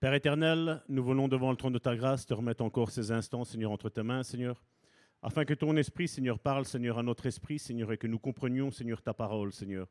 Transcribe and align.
Père 0.00 0.14
éternel, 0.14 0.80
nous 0.88 1.02
venons 1.02 1.26
devant 1.26 1.50
le 1.50 1.56
trône 1.56 1.72
de 1.72 1.78
ta 1.80 1.96
grâce 1.96 2.24
te 2.24 2.32
remettre 2.32 2.62
encore 2.62 2.92
ces 2.92 3.10
instants, 3.10 3.42
Seigneur, 3.42 3.72
entre 3.72 3.88
tes 3.88 4.04
mains, 4.04 4.22
Seigneur, 4.22 4.62
afin 5.22 5.44
que 5.44 5.54
ton 5.54 5.76
esprit, 5.76 6.06
Seigneur, 6.06 6.38
parle, 6.38 6.64
Seigneur, 6.66 6.98
à 6.98 7.02
notre 7.02 7.26
esprit, 7.26 7.58
Seigneur, 7.58 7.90
et 7.90 7.98
que 7.98 8.06
nous 8.06 8.20
comprenions, 8.20 8.70
Seigneur, 8.70 9.02
ta 9.02 9.12
parole, 9.12 9.52
Seigneur. 9.52 9.88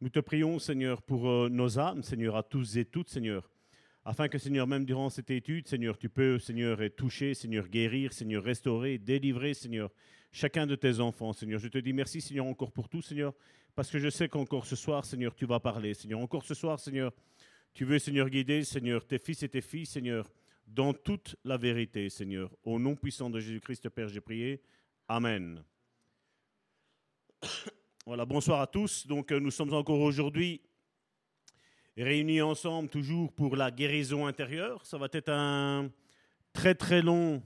Nous 0.00 0.08
te 0.08 0.18
prions, 0.18 0.58
Seigneur, 0.58 1.02
pour 1.02 1.28
euh, 1.28 1.48
nos 1.48 1.78
âmes, 1.78 2.02
Seigneur, 2.02 2.34
à 2.34 2.42
tous 2.42 2.78
et 2.78 2.84
toutes, 2.84 3.10
Seigneur, 3.10 3.48
afin 4.04 4.26
que, 4.26 4.38
Seigneur, 4.38 4.66
même 4.66 4.84
durant 4.84 5.08
cette 5.08 5.30
étude, 5.30 5.68
Seigneur, 5.68 5.98
tu 5.98 6.08
peux, 6.08 6.40
Seigneur, 6.40 6.80
toucher, 6.96 7.32
Seigneur, 7.34 7.68
guérir, 7.68 8.12
Seigneur, 8.12 8.42
restaurer, 8.42 8.98
délivrer, 8.98 9.54
Seigneur, 9.54 9.92
chacun 10.32 10.66
de 10.66 10.74
tes 10.74 10.98
enfants, 10.98 11.32
Seigneur. 11.32 11.60
Je 11.60 11.68
te 11.68 11.78
dis 11.78 11.92
merci, 11.92 12.20
Seigneur, 12.20 12.46
encore 12.46 12.72
pour 12.72 12.88
tout, 12.88 13.02
Seigneur, 13.02 13.34
parce 13.76 13.88
que 13.88 14.00
je 14.00 14.10
sais 14.10 14.28
qu'encore 14.28 14.66
ce 14.66 14.74
soir, 14.74 15.04
Seigneur, 15.04 15.32
tu 15.36 15.46
vas 15.46 15.60
parler, 15.60 15.94
Seigneur. 15.94 16.18
Encore 16.18 16.42
ce 16.42 16.54
soir, 16.54 16.80
Seigneur, 16.80 17.12
tu 17.74 17.84
veux, 17.84 17.98
Seigneur, 17.98 18.28
guider, 18.28 18.64
Seigneur, 18.64 19.06
tes 19.06 19.18
fils 19.18 19.42
et 19.42 19.48
tes 19.48 19.60
filles, 19.60 19.86
Seigneur, 19.86 20.30
dans 20.66 20.92
toute 20.92 21.36
la 21.44 21.56
vérité, 21.56 22.08
Seigneur. 22.10 22.50
Au 22.64 22.78
nom 22.78 22.96
puissant 22.96 23.30
de 23.30 23.40
Jésus-Christ, 23.40 23.88
Père, 23.88 24.08
j'ai 24.08 24.20
prié. 24.20 24.60
Amen. 25.08 25.62
Voilà, 28.06 28.24
bonsoir 28.24 28.60
à 28.60 28.66
tous. 28.66 29.06
Donc, 29.06 29.30
euh, 29.32 29.38
nous 29.38 29.50
sommes 29.50 29.72
encore 29.74 30.00
aujourd'hui 30.00 30.62
réunis 31.96 32.40
ensemble, 32.40 32.88
toujours 32.88 33.32
pour 33.32 33.56
la 33.56 33.70
guérison 33.70 34.26
intérieure. 34.26 34.84
Ça 34.86 34.98
va 34.98 35.08
être 35.12 35.30
un 35.30 35.90
très 36.52 36.74
très 36.74 37.02
long, 37.02 37.42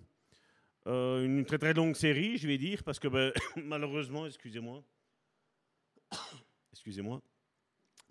euh, 0.87 1.25
une 1.25 1.45
très 1.45 1.59
très 1.59 1.75
longue 1.75 1.97
série, 1.97 2.37
je 2.39 2.47
vais 2.47 2.59
dire, 2.59 2.83
parce 2.85 2.99
que 2.99 3.09
ben, 3.09 3.33
malheureusement, 3.57 4.27
excusez-moi, 4.27 4.83
excusez-moi, 6.73 7.23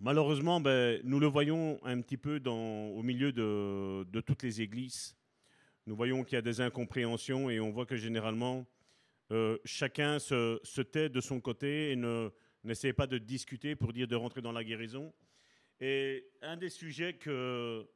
Malheureusement, 0.04 0.60
ben, 0.60 1.00
nous 1.04 1.20
le 1.20 1.28
voyons 1.28 1.80
un 1.84 2.02
petit 2.02 2.18
peu 2.18 2.42
au 2.48 3.04
milieu 3.04 3.32
de, 3.32 4.22
toutes 4.22 4.42
les 4.42 4.60
églises. 4.60 5.16
Nous 5.86 5.96
voyons 5.96 6.24
qu'il 6.24 6.34
y 6.34 6.40
a 6.40 6.42
des 6.42 6.60
incompréhensions 6.60 7.52
et 7.52 7.60
on 7.60 7.70
voit 7.70 7.86
que 7.86 7.96
généralement, 7.96 8.66
euh, 9.30 9.60
chacun 9.64 10.18
se, 10.18 10.82
tait 10.82 11.08
de 11.08 11.22
son 11.22 11.40
côté 11.40 11.92
et 11.92 11.96
ne, 11.96 12.32
n'essaie 12.64 12.94
pas 12.94 13.06
de 13.06 13.20
discuter 13.20 13.76
pour 13.76 13.94
dire 13.94 14.08
de 14.08 14.16
rentrer 14.16 14.42
dans 14.42 14.52
la 14.52 14.64
guérison. 14.64 15.14
Et 15.80 16.26
un 16.42 16.58
des 16.58 16.70
sujets 16.70 17.14
que 17.14 17.88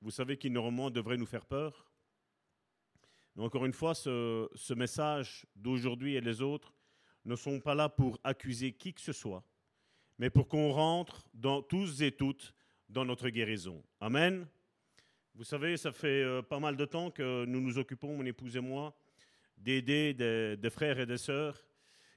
vous 0.00 0.10
savez 0.10 0.36
qui 0.36 0.50
normalement 0.50 0.90
devrait 0.90 1.16
nous 1.16 1.26
faire 1.26 1.46
peur, 1.46 1.92
encore 3.38 3.66
une 3.66 3.72
fois, 3.72 3.94
ce 3.94 4.74
message 4.74 5.46
d'aujourd'hui 5.54 6.16
et 6.16 6.20
les 6.20 6.42
autres 6.42 6.74
ne 7.24 7.36
sont 7.36 7.60
pas 7.60 7.76
là 7.76 7.88
pour 7.88 8.18
accuser 8.24 8.72
qui 8.72 8.92
que 8.92 9.00
ce 9.00 9.12
soit 9.12 9.44
mais 10.20 10.28
pour 10.28 10.48
qu'on 10.48 10.70
rentre 10.70 11.26
tous 11.70 12.02
et 12.02 12.12
toutes 12.12 12.54
dans 12.90 13.06
notre 13.06 13.30
guérison. 13.30 13.82
Amen. 14.00 14.46
Vous 15.34 15.44
savez, 15.44 15.78
ça 15.78 15.92
fait 15.92 16.22
euh, 16.22 16.42
pas 16.42 16.60
mal 16.60 16.76
de 16.76 16.84
temps 16.84 17.10
que 17.10 17.46
nous 17.46 17.58
nous 17.62 17.78
occupons, 17.78 18.18
mon 18.18 18.26
épouse 18.26 18.54
et 18.54 18.60
moi, 18.60 18.94
d'aider 19.56 20.12
des, 20.12 20.70
frères 20.70 21.00
et 21.00 21.06
des 21.06 21.16
sœurs. 21.16 21.64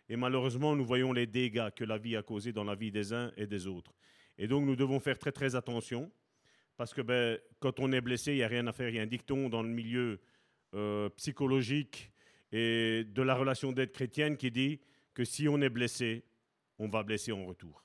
Et 0.10 0.18
malheureusement, 0.18 0.76
nous 0.76 0.84
voyons 0.84 1.14
les 1.14 1.26
dégâts 1.26 1.70
que 1.74 1.86
la 1.86 1.98
vie 1.98 2.18
a 2.18 2.24
causés 2.24 2.52
dans 2.52 2.66
la 2.66 2.76
vie 2.76 2.92
des 2.92 3.14
uns 3.14 3.32
et 3.38 3.48
des 3.48 3.68
autres. 3.68 3.94
Et 4.38 4.48
donc, 4.48 4.66
nous 4.66 4.76
devons 4.76 5.00
faire 5.00 5.18
très, 5.18 5.32
très 5.32 5.56
attention. 5.56 6.12
Parce 6.76 6.94
que 6.94 7.02
ben, 7.02 7.40
quand 7.62 7.80
on 7.80 7.94
est 7.94 8.02
blessé, 8.02 8.34
il 8.34 8.38
n'y 8.38 8.44
a 8.44 8.50
rien 8.50 8.68
à 8.68 8.74
faire. 8.74 8.90
Il 8.90 8.96
y 8.96 9.00
a 9.00 9.04
un 9.04 9.08
dicton 9.08 9.48
dans 9.48 9.64
le 9.64 9.70
milieu 9.70 10.20
euh, 10.74 11.08
psychologique 11.12 12.12
et 12.52 13.06
de 13.06 13.22
la 13.22 13.34
relation 13.34 13.72
d'aide 13.72 13.94
chrétienne 13.94 14.36
qui 14.36 14.52
dit 14.52 14.82
que 15.14 15.24
si 15.24 15.48
on 15.48 15.62
est 15.62 15.70
blessé, 15.70 16.26
on 16.80 16.90
va 16.90 17.02
blesser 17.04 17.32
en 17.32 17.46
retour. 17.46 17.84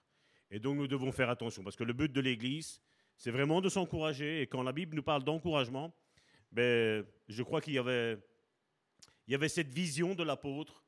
Et 0.50 0.58
donc 0.58 0.76
nous 0.76 0.88
devons 0.88 1.12
faire 1.12 1.30
attention, 1.30 1.62
parce 1.62 1.76
que 1.76 1.84
le 1.84 1.92
but 1.92 2.12
de 2.12 2.20
l'Église, 2.20 2.80
c'est 3.16 3.30
vraiment 3.30 3.60
de 3.60 3.68
s'encourager. 3.68 4.42
Et 4.42 4.46
quand 4.46 4.62
la 4.62 4.72
Bible 4.72 4.96
nous 4.96 5.02
parle 5.02 5.24
d'encouragement, 5.24 5.92
ben, 6.52 7.04
je 7.28 7.42
crois 7.42 7.60
qu'il 7.60 7.74
y 7.74 7.78
avait, 7.78 8.18
il 9.26 9.32
y 9.32 9.34
avait 9.34 9.48
cette 9.48 9.68
vision 9.68 10.14
de 10.14 10.22
l'apôtre 10.22 10.84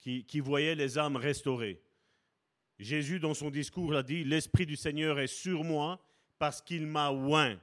qui, 0.00 0.40
voyait 0.40 0.74
les 0.74 0.98
âmes 0.98 1.16
restaurées. 1.16 1.80
Jésus, 2.78 3.20
dans 3.20 3.34
son 3.34 3.50
discours, 3.50 3.94
a 3.94 4.02
dit, 4.02 4.24
L'Esprit 4.24 4.66
du 4.66 4.76
Seigneur 4.76 5.20
est 5.20 5.28
sur 5.28 5.62
moi 5.62 6.04
parce 6.38 6.60
qu'il 6.60 6.86
m'a 6.86 7.10
oint. 7.12 7.60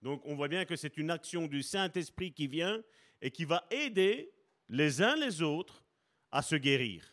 Donc 0.00 0.22
on 0.24 0.34
voit 0.34 0.48
bien 0.48 0.64
que 0.64 0.76
c'est 0.76 0.96
une 0.96 1.10
action 1.10 1.46
du 1.46 1.62
Saint-Esprit 1.62 2.32
qui 2.32 2.46
vient 2.46 2.82
et 3.20 3.30
qui 3.30 3.44
va 3.44 3.66
aider 3.70 4.30
les 4.68 5.02
uns 5.02 5.16
les 5.16 5.42
autres 5.42 5.84
à 6.30 6.40
se 6.40 6.56
guérir. 6.56 7.04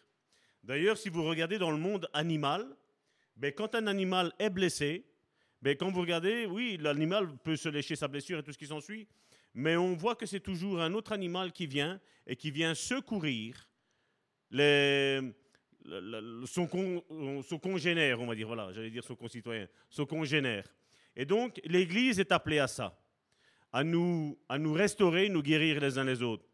D'ailleurs, 0.64 0.98
si 0.98 1.10
vous 1.10 1.24
regardez 1.24 1.58
dans 1.58 1.72
le 1.72 1.78
monde 1.78 2.10
animal, 2.14 2.66
mais 3.42 3.54
quand 3.54 3.74
un 3.74 3.88
animal 3.88 4.32
est 4.38 4.52
blessé, 4.52 5.04
mais 5.64 5.76
quand 5.76 5.92
vous 5.92 6.02
regardez, 6.02 6.46
oui, 6.46 6.78
l'animal 6.80 7.28
peut 7.44 7.56
se 7.56 7.70
lécher 7.70 7.96
sa 7.96 8.08
blessure 8.08 8.40
et 8.40 8.44
tout 8.44 8.54
ce 8.54 8.58
qui 8.58 8.68
s'ensuit, 8.68 9.08
mais 9.54 9.76
on 9.76 9.96
voit 9.96 10.16
que 10.16 10.26
c'est 10.26 10.40
toujours 10.40 10.80
un 10.80 10.94
autre 10.94 11.12
animal 11.12 11.52
qui 11.52 11.66
vient 11.66 12.00
et 12.28 12.36
qui 12.36 12.52
vient 12.52 12.76
secourir 12.76 13.68
les, 14.52 15.22
son, 16.46 16.70
son, 17.44 17.60
congénère, 17.60 18.22
on 18.22 18.28
va 18.28 18.36
dire, 18.36 18.48
voilà, 18.48 18.72
j'allais 18.74 18.92
dire 18.92 19.04
son 19.04 19.16
concitoyen, 19.16 19.68
son 19.90 20.06
congénère. 20.06 20.66
Et 21.16 21.26
donc, 21.26 21.60
l'Église 21.66 22.20
est 22.20 22.32
appelée 22.32 22.60
à 22.60 22.68
ça, 22.68 22.98
à 23.74 23.84
nous, 23.84 24.38
à 24.50 24.60
nous 24.60 24.74
restaurer, 24.74 25.30
nous 25.30 25.42
guérir 25.42 25.82
les 25.82 25.98
uns 25.98 26.04
les 26.04 26.22
autres. 26.22 26.46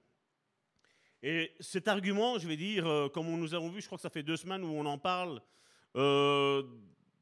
Et 1.22 1.52
cet 1.60 1.88
argument, 1.88 2.38
je 2.38 2.48
vais 2.48 2.58
dire, 2.58 2.88
euh, 2.88 3.10
comme 3.10 3.28
nous 3.28 3.54
avons 3.54 3.70
vu, 3.70 3.82
je 3.82 3.88
crois 3.88 3.98
que 3.98 4.04
ça 4.04 4.10
fait 4.10 4.24
deux 4.24 4.38
semaines 4.38 4.64
où 4.64 4.70
on 4.70 4.86
en 4.86 4.98
parle, 4.98 5.42
euh, 5.96 6.64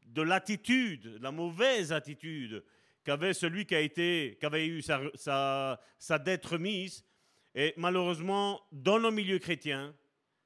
de 0.08 0.22
l'attitude, 0.22 1.18
la 1.22 1.32
mauvaise 1.32 1.92
attitude 1.92 2.64
qu'avait 3.04 3.34
celui 3.34 3.66
qui, 3.66 3.76
a 3.76 3.82
été, 3.82 4.38
qui 4.40 4.46
avait 4.46 4.66
eu 4.66 4.82
sa, 4.82 5.80
sa, 5.98 6.20
dette 6.20 6.46
remise. 6.46 7.06
Et 7.54 7.74
malheureusement, 7.78 8.62
dans 8.72 9.00
nos 9.00 9.12
milieux 9.12 9.40
chrétiens, 9.40 9.96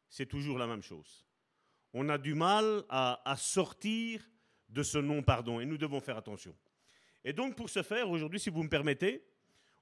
c'est 0.10 0.26
toujours 0.26 0.58
la 0.58 0.68
même 0.68 0.82
chose. 0.82 1.26
On 1.94 2.10
a 2.10 2.18
du 2.18 2.36
mal 2.36 2.84
à, 2.90 3.22
à 3.30 3.36
sortir 3.38 4.22
de 4.68 4.84
ce 4.84 4.98
non-pardon 4.98 5.60
et 5.60 5.66
nous 5.66 5.78
devons 5.78 6.02
faire 6.02 6.18
attention. 6.18 6.56
Et 7.24 7.34
donc 7.34 7.56
pour 7.56 7.70
ce 7.70 7.82
faire, 7.82 8.10
aujourd'hui, 8.10 8.40
si 8.40 8.50
vous 8.50 8.64
me 8.64 8.70
permettez, 8.70 9.24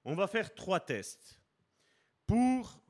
on 0.05 0.15
va 0.15 0.27
faire 0.27 0.53
trois 0.53 0.79
tests. 0.79 1.39
Pour, 2.25 2.81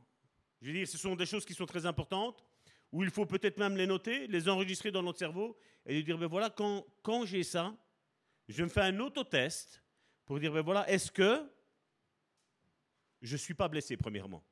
je 0.62 0.68
veux 0.68 0.74
dire, 0.74 0.88
ce 0.88 0.98
sont 0.98 1.16
des 1.16 1.26
choses 1.26 1.46
qui 1.46 1.54
sont 1.54 1.66
très 1.66 1.86
importantes 1.86 2.47
où 2.92 3.04
il 3.04 3.10
faut 3.10 3.26
peut-être 3.26 3.58
même 3.58 3.76
les 3.76 3.88
noter, 3.88 4.28
les 4.28 4.48
enregistrer 4.48 4.92
dans 4.92 5.04
notre 5.04 5.20
cerveau 5.20 5.58
et 5.86 6.02
dire, 6.04 6.18
ben 6.18 6.28
voilà, 6.28 6.50
quand, 6.50 6.86
quand 7.02 7.26
j'ai 7.26 7.44
ça, 7.44 7.76
je 8.48 8.64
me 8.64 8.70
fais 8.70 8.82
un 8.82 9.00
autotest 9.00 9.84
pour 10.26 10.40
dire, 10.40 10.52
ben 10.54 10.62
voilà, 10.62 10.90
est-ce 10.90 11.12
que 11.12 11.50
je 13.22 13.34
ne 13.34 13.38
suis 13.38 13.54
pas 13.54 13.68
blessé, 13.68 13.98
premièrement? 13.98 14.44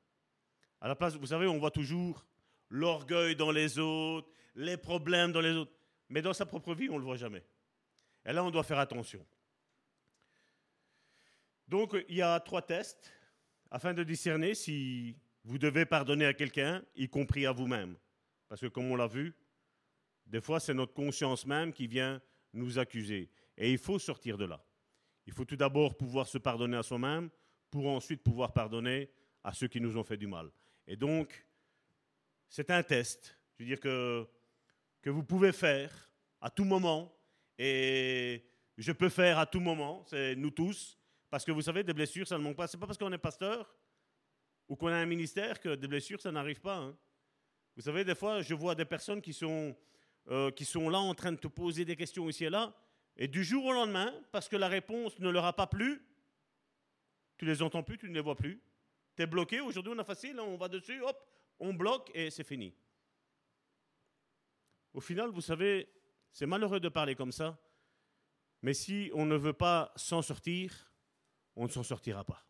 À 0.80 0.88
la 0.88 0.96
place, 0.96 1.14
vous 1.16 1.26
savez, 1.26 1.46
on 1.46 1.58
voit 1.58 1.70
toujours 1.70 2.26
l'orgueil 2.68 3.36
dans 3.36 3.50
les 3.50 3.78
autres, 3.78 4.28
les 4.54 4.76
problèmes 4.76 5.32
dans 5.32 5.40
les 5.40 5.52
autres, 5.52 5.72
mais 6.08 6.22
dans 6.22 6.32
sa 6.32 6.46
propre 6.46 6.74
vie, 6.74 6.88
on 6.90 6.94
ne 6.94 6.98
le 6.98 7.04
voit 7.04 7.16
jamais. 7.16 7.44
Et 8.24 8.32
là, 8.32 8.44
on 8.44 8.50
doit 8.50 8.64
faire 8.64 8.78
attention. 8.78 9.24
Donc, 11.68 11.96
il 12.08 12.16
y 12.16 12.22
a 12.22 12.38
trois 12.40 12.62
tests 12.62 13.12
afin 13.70 13.94
de 13.94 14.04
discerner 14.04 14.54
si 14.54 15.16
vous 15.44 15.58
devez 15.58 15.84
pardonner 15.86 16.26
à 16.26 16.34
quelqu'un, 16.34 16.84
y 16.94 17.08
compris 17.08 17.46
à 17.46 17.52
vous-même. 17.52 17.96
Parce 18.48 18.60
que 18.60 18.66
comme 18.66 18.90
on 18.90 18.96
l'a 18.96 19.06
vu, 19.06 19.34
des 20.26 20.40
fois 20.40 20.60
c'est 20.60 20.74
notre 20.74 20.94
conscience 20.94 21.46
même 21.46 21.72
qui 21.72 21.86
vient 21.86 22.20
nous 22.52 22.78
accuser. 22.78 23.30
Et 23.56 23.72
il 23.72 23.78
faut 23.78 23.98
sortir 23.98 24.36
de 24.36 24.44
là. 24.44 24.64
Il 25.26 25.32
faut 25.32 25.44
tout 25.44 25.56
d'abord 25.56 25.96
pouvoir 25.96 26.26
se 26.26 26.38
pardonner 26.38 26.76
à 26.76 26.82
soi-même 26.82 27.30
pour 27.70 27.88
ensuite 27.88 28.22
pouvoir 28.22 28.52
pardonner 28.52 29.10
à 29.42 29.52
ceux 29.52 29.68
qui 29.68 29.80
nous 29.80 29.96
ont 29.96 30.04
fait 30.04 30.16
du 30.16 30.26
mal. 30.26 30.50
Et 30.86 30.96
donc, 30.96 31.46
c'est 32.48 32.70
un 32.70 32.82
test, 32.82 33.36
je 33.54 33.64
veux 33.64 33.68
dire 33.68 33.80
que, 33.80 34.26
que 35.02 35.10
vous 35.10 35.24
pouvez 35.24 35.52
faire 35.52 36.10
à 36.40 36.50
tout 36.50 36.64
moment, 36.64 37.12
et 37.58 38.44
je 38.76 38.92
peux 38.92 39.08
faire 39.08 39.38
à 39.38 39.46
tout 39.46 39.60
moment, 39.60 40.04
c'est 40.06 40.36
nous 40.36 40.50
tous, 40.50 40.98
parce 41.30 41.44
que 41.44 41.52
vous 41.52 41.62
savez, 41.62 41.82
des 41.82 41.92
blessures, 41.92 42.26
ça 42.26 42.38
ne 42.38 42.42
manque 42.42 42.56
pas. 42.56 42.66
C'est 42.66 42.78
pas 42.78 42.86
parce 42.86 42.98
qu'on 42.98 43.12
est 43.12 43.18
pasteur 43.18 43.74
ou 44.68 44.76
qu'on 44.76 44.88
a 44.88 44.96
un 44.96 45.06
ministère 45.06 45.60
que 45.60 45.74
des 45.74 45.88
blessures, 45.88 46.20
ça 46.20 46.30
n'arrive 46.32 46.60
pas. 46.60 46.76
Hein. 46.76 46.96
Vous 47.76 47.82
savez, 47.82 48.04
des 48.04 48.14
fois, 48.14 48.40
je 48.40 48.54
vois 48.54 48.74
des 48.74 48.86
personnes 48.86 49.20
qui 49.20 49.34
sont, 49.34 49.76
euh, 50.28 50.50
qui 50.50 50.64
sont 50.64 50.88
là 50.88 50.98
en 50.98 51.14
train 51.14 51.32
de 51.32 51.36
te 51.36 51.46
poser 51.46 51.84
des 51.84 51.94
questions 51.94 52.28
ici 52.28 52.46
et 52.46 52.50
là, 52.50 52.74
et 53.16 53.28
du 53.28 53.44
jour 53.44 53.66
au 53.66 53.72
lendemain, 53.72 54.12
parce 54.32 54.48
que 54.48 54.56
la 54.56 54.68
réponse 54.68 55.18
ne 55.18 55.28
leur 55.28 55.44
a 55.44 55.54
pas 55.54 55.66
plu, 55.66 56.02
tu 57.36 57.44
les 57.44 57.60
entends 57.62 57.82
plus, 57.82 57.98
tu 57.98 58.08
ne 58.08 58.14
les 58.14 58.20
vois 58.20 58.36
plus. 58.36 58.62
Tu 59.14 59.22
es 59.22 59.26
bloqué, 59.26 59.60
aujourd'hui 59.60 59.92
on 59.94 59.98
a 59.98 60.04
facile, 60.04 60.40
on 60.40 60.56
va 60.56 60.68
dessus, 60.68 61.02
hop, 61.02 61.18
on 61.58 61.74
bloque 61.74 62.10
et 62.14 62.30
c'est 62.30 62.44
fini. 62.44 62.74
Au 64.94 65.00
final, 65.00 65.30
vous 65.30 65.42
savez, 65.42 65.88
c'est 66.32 66.46
malheureux 66.46 66.80
de 66.80 66.88
parler 66.88 67.14
comme 67.14 67.32
ça, 67.32 67.58
mais 68.62 68.72
si 68.72 69.10
on 69.14 69.26
ne 69.26 69.36
veut 69.36 69.52
pas 69.52 69.92
s'en 69.96 70.22
sortir, 70.22 70.90
on 71.54 71.64
ne 71.64 71.70
s'en 71.70 71.82
sortira 71.82 72.24
pas. 72.24 72.42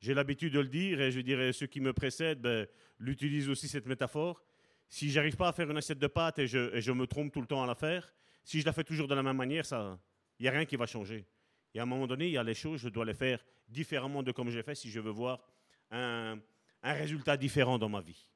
J'ai 0.00 0.14
l'habitude 0.14 0.52
de 0.52 0.60
le 0.60 0.68
dire 0.68 1.00
et 1.00 1.10
je 1.10 1.20
dirais 1.20 1.52
ceux 1.52 1.66
qui 1.66 1.80
me 1.80 1.92
précèdent 1.92 2.40
ben, 2.40 2.66
l'utilisent 2.98 3.48
aussi 3.48 3.68
cette 3.68 3.86
métaphore. 3.86 4.42
Si 4.88 5.10
j'arrive 5.10 5.36
pas 5.36 5.48
à 5.48 5.52
faire 5.52 5.70
une 5.70 5.76
assiette 5.76 5.98
de 5.98 6.06
pâtes 6.06 6.38
et 6.38 6.46
je, 6.46 6.92
me 6.92 7.06
trompe 7.06 7.32
tout 7.32 7.40
le 7.40 7.46
temps 7.46 7.62
à 7.62 7.66
la 7.66 7.74
faire, 7.74 8.12
si 8.44 8.60
je 8.60 8.66
la 8.66 8.72
fais 8.72 8.84
toujours 8.84 9.08
de 9.08 9.14
la 9.14 9.22
même 9.22 9.36
manière, 9.36 9.64
il 9.70 10.42
n'y 10.42 10.48
a 10.48 10.52
rien 10.52 10.64
qui 10.64 10.76
va 10.76 10.86
changer. 10.86 11.26
Et 11.74 11.80
à 11.80 11.82
un 11.82 11.86
moment 11.86 12.06
donné, 12.06 12.26
il 12.26 12.32
y 12.32 12.38
a 12.38 12.42
les 12.42 12.54
choses, 12.54 12.80
je 12.80 12.88
dois 12.88 13.04
les 13.04 13.14
faire 13.14 13.44
différemment 13.68 14.22
de 14.22 14.32
comme 14.32 14.50
j'ai 14.50 14.62
fait 14.62 14.74
si 14.74 14.90
je 14.90 15.00
veux 15.00 15.10
voir 15.10 15.44
un, 15.90 16.38
un 16.82 16.92
résultat 16.92 17.36
différent 17.36 17.78
dans 17.78 17.88
ma 17.88 18.00
vie. 18.00 18.28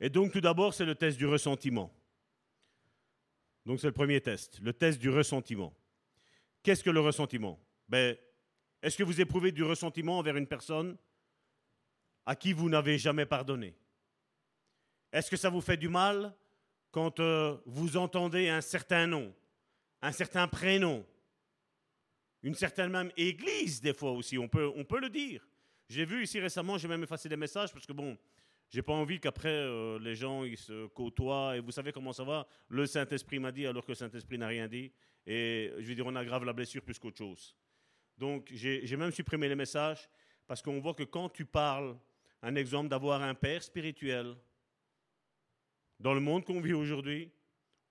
Et 0.00 0.08
donc, 0.08 0.32
tout 0.32 0.40
d'abord, 0.40 0.74
c'est 0.74 0.86
le 0.86 0.94
test 0.94 1.18
du 1.18 1.26
ressentiment. 1.26 1.94
Donc, 3.66 3.78
c'est 3.78 3.86
le 3.86 3.92
premier 3.92 4.20
test, 4.20 4.58
le 4.62 4.72
test 4.72 4.98
du 4.98 5.10
ressentiment. 5.10 5.74
Qu'est-ce 6.62 6.82
que 6.82 6.90
le 6.90 7.00
ressentiment? 7.00 7.60
Ben, 7.88 8.16
Est-ce 8.82 8.96
que 8.96 9.02
vous 9.02 9.20
éprouvez 9.20 9.52
du 9.52 9.62
ressentiment 9.62 10.18
envers 10.18 10.36
une 10.36 10.46
personne 10.46 10.96
à 12.24 12.34
qui 12.34 12.52
vous 12.52 12.68
n'avez 12.68 12.98
jamais 12.98 13.26
pardonné? 13.26 13.74
Est-ce 15.12 15.30
que 15.30 15.36
ça 15.36 15.50
vous 15.50 15.60
fait 15.60 15.76
du 15.76 15.88
mal 15.88 16.34
quand 16.90 17.20
euh, 17.20 17.56
vous 17.66 17.96
entendez 17.96 18.48
un 18.48 18.60
certain 18.60 19.06
nom, 19.06 19.34
un 20.02 20.12
certain 20.12 20.48
prénom, 20.48 21.04
une 22.42 22.54
certaine 22.54 22.90
même 22.90 23.12
église 23.16 23.80
des 23.80 23.92
fois 23.92 24.12
aussi, 24.12 24.38
on 24.38 24.48
peut, 24.48 24.72
le 25.00 25.10
dire. 25.10 25.46
J'ai 25.88 26.04
vu 26.04 26.22
ici 26.22 26.40
récemment, 26.40 26.78
j'ai 26.78 26.88
même 26.88 27.02
effacé 27.02 27.28
des 27.28 27.36
messages 27.36 27.72
parce 27.72 27.86
que 27.86 27.92
bon, 27.92 28.16
j'ai 28.70 28.82
pas 28.82 28.92
envie 28.92 29.20
qu'après 29.20 29.48
euh, 29.48 29.98
les 29.98 30.14
gens 30.14 30.44
ils 30.44 30.56
se 30.56 30.86
côtoient 30.88 31.56
et 31.56 31.60
vous 31.60 31.72
savez 31.72 31.92
comment 31.92 32.12
ça 32.12 32.24
va? 32.24 32.46
Le 32.68 32.86
Saint-Esprit 32.86 33.40
m'a 33.40 33.52
dit 33.52 33.66
alors 33.66 33.84
que 33.84 33.90
le 33.90 33.96
Saint-Esprit 33.96 34.38
n'a 34.38 34.46
rien 34.46 34.68
dit 34.68 34.92
et 35.26 35.72
je 35.78 35.84
veux 35.84 35.94
dire 35.94 36.06
on 36.06 36.16
aggrave 36.16 36.44
la 36.44 36.52
blessure 36.52 36.82
plus 36.82 36.98
qu'autre 36.98 37.18
chose. 37.18 37.56
Donc 38.20 38.50
j'ai 38.52 38.96
même 38.98 39.10
supprimé 39.12 39.48
les 39.48 39.54
messages 39.54 40.06
parce 40.46 40.60
qu'on 40.60 40.78
voit 40.78 40.92
que 40.92 41.04
quand 41.04 41.30
tu 41.30 41.46
parles, 41.46 41.96
un 42.42 42.54
exemple 42.54 42.90
d'avoir 42.90 43.22
un 43.22 43.34
père 43.34 43.62
spirituel, 43.62 44.36
dans 45.98 46.12
le 46.12 46.20
monde 46.20 46.44
qu'on 46.44 46.60
vit 46.60 46.74
aujourd'hui, 46.74 47.30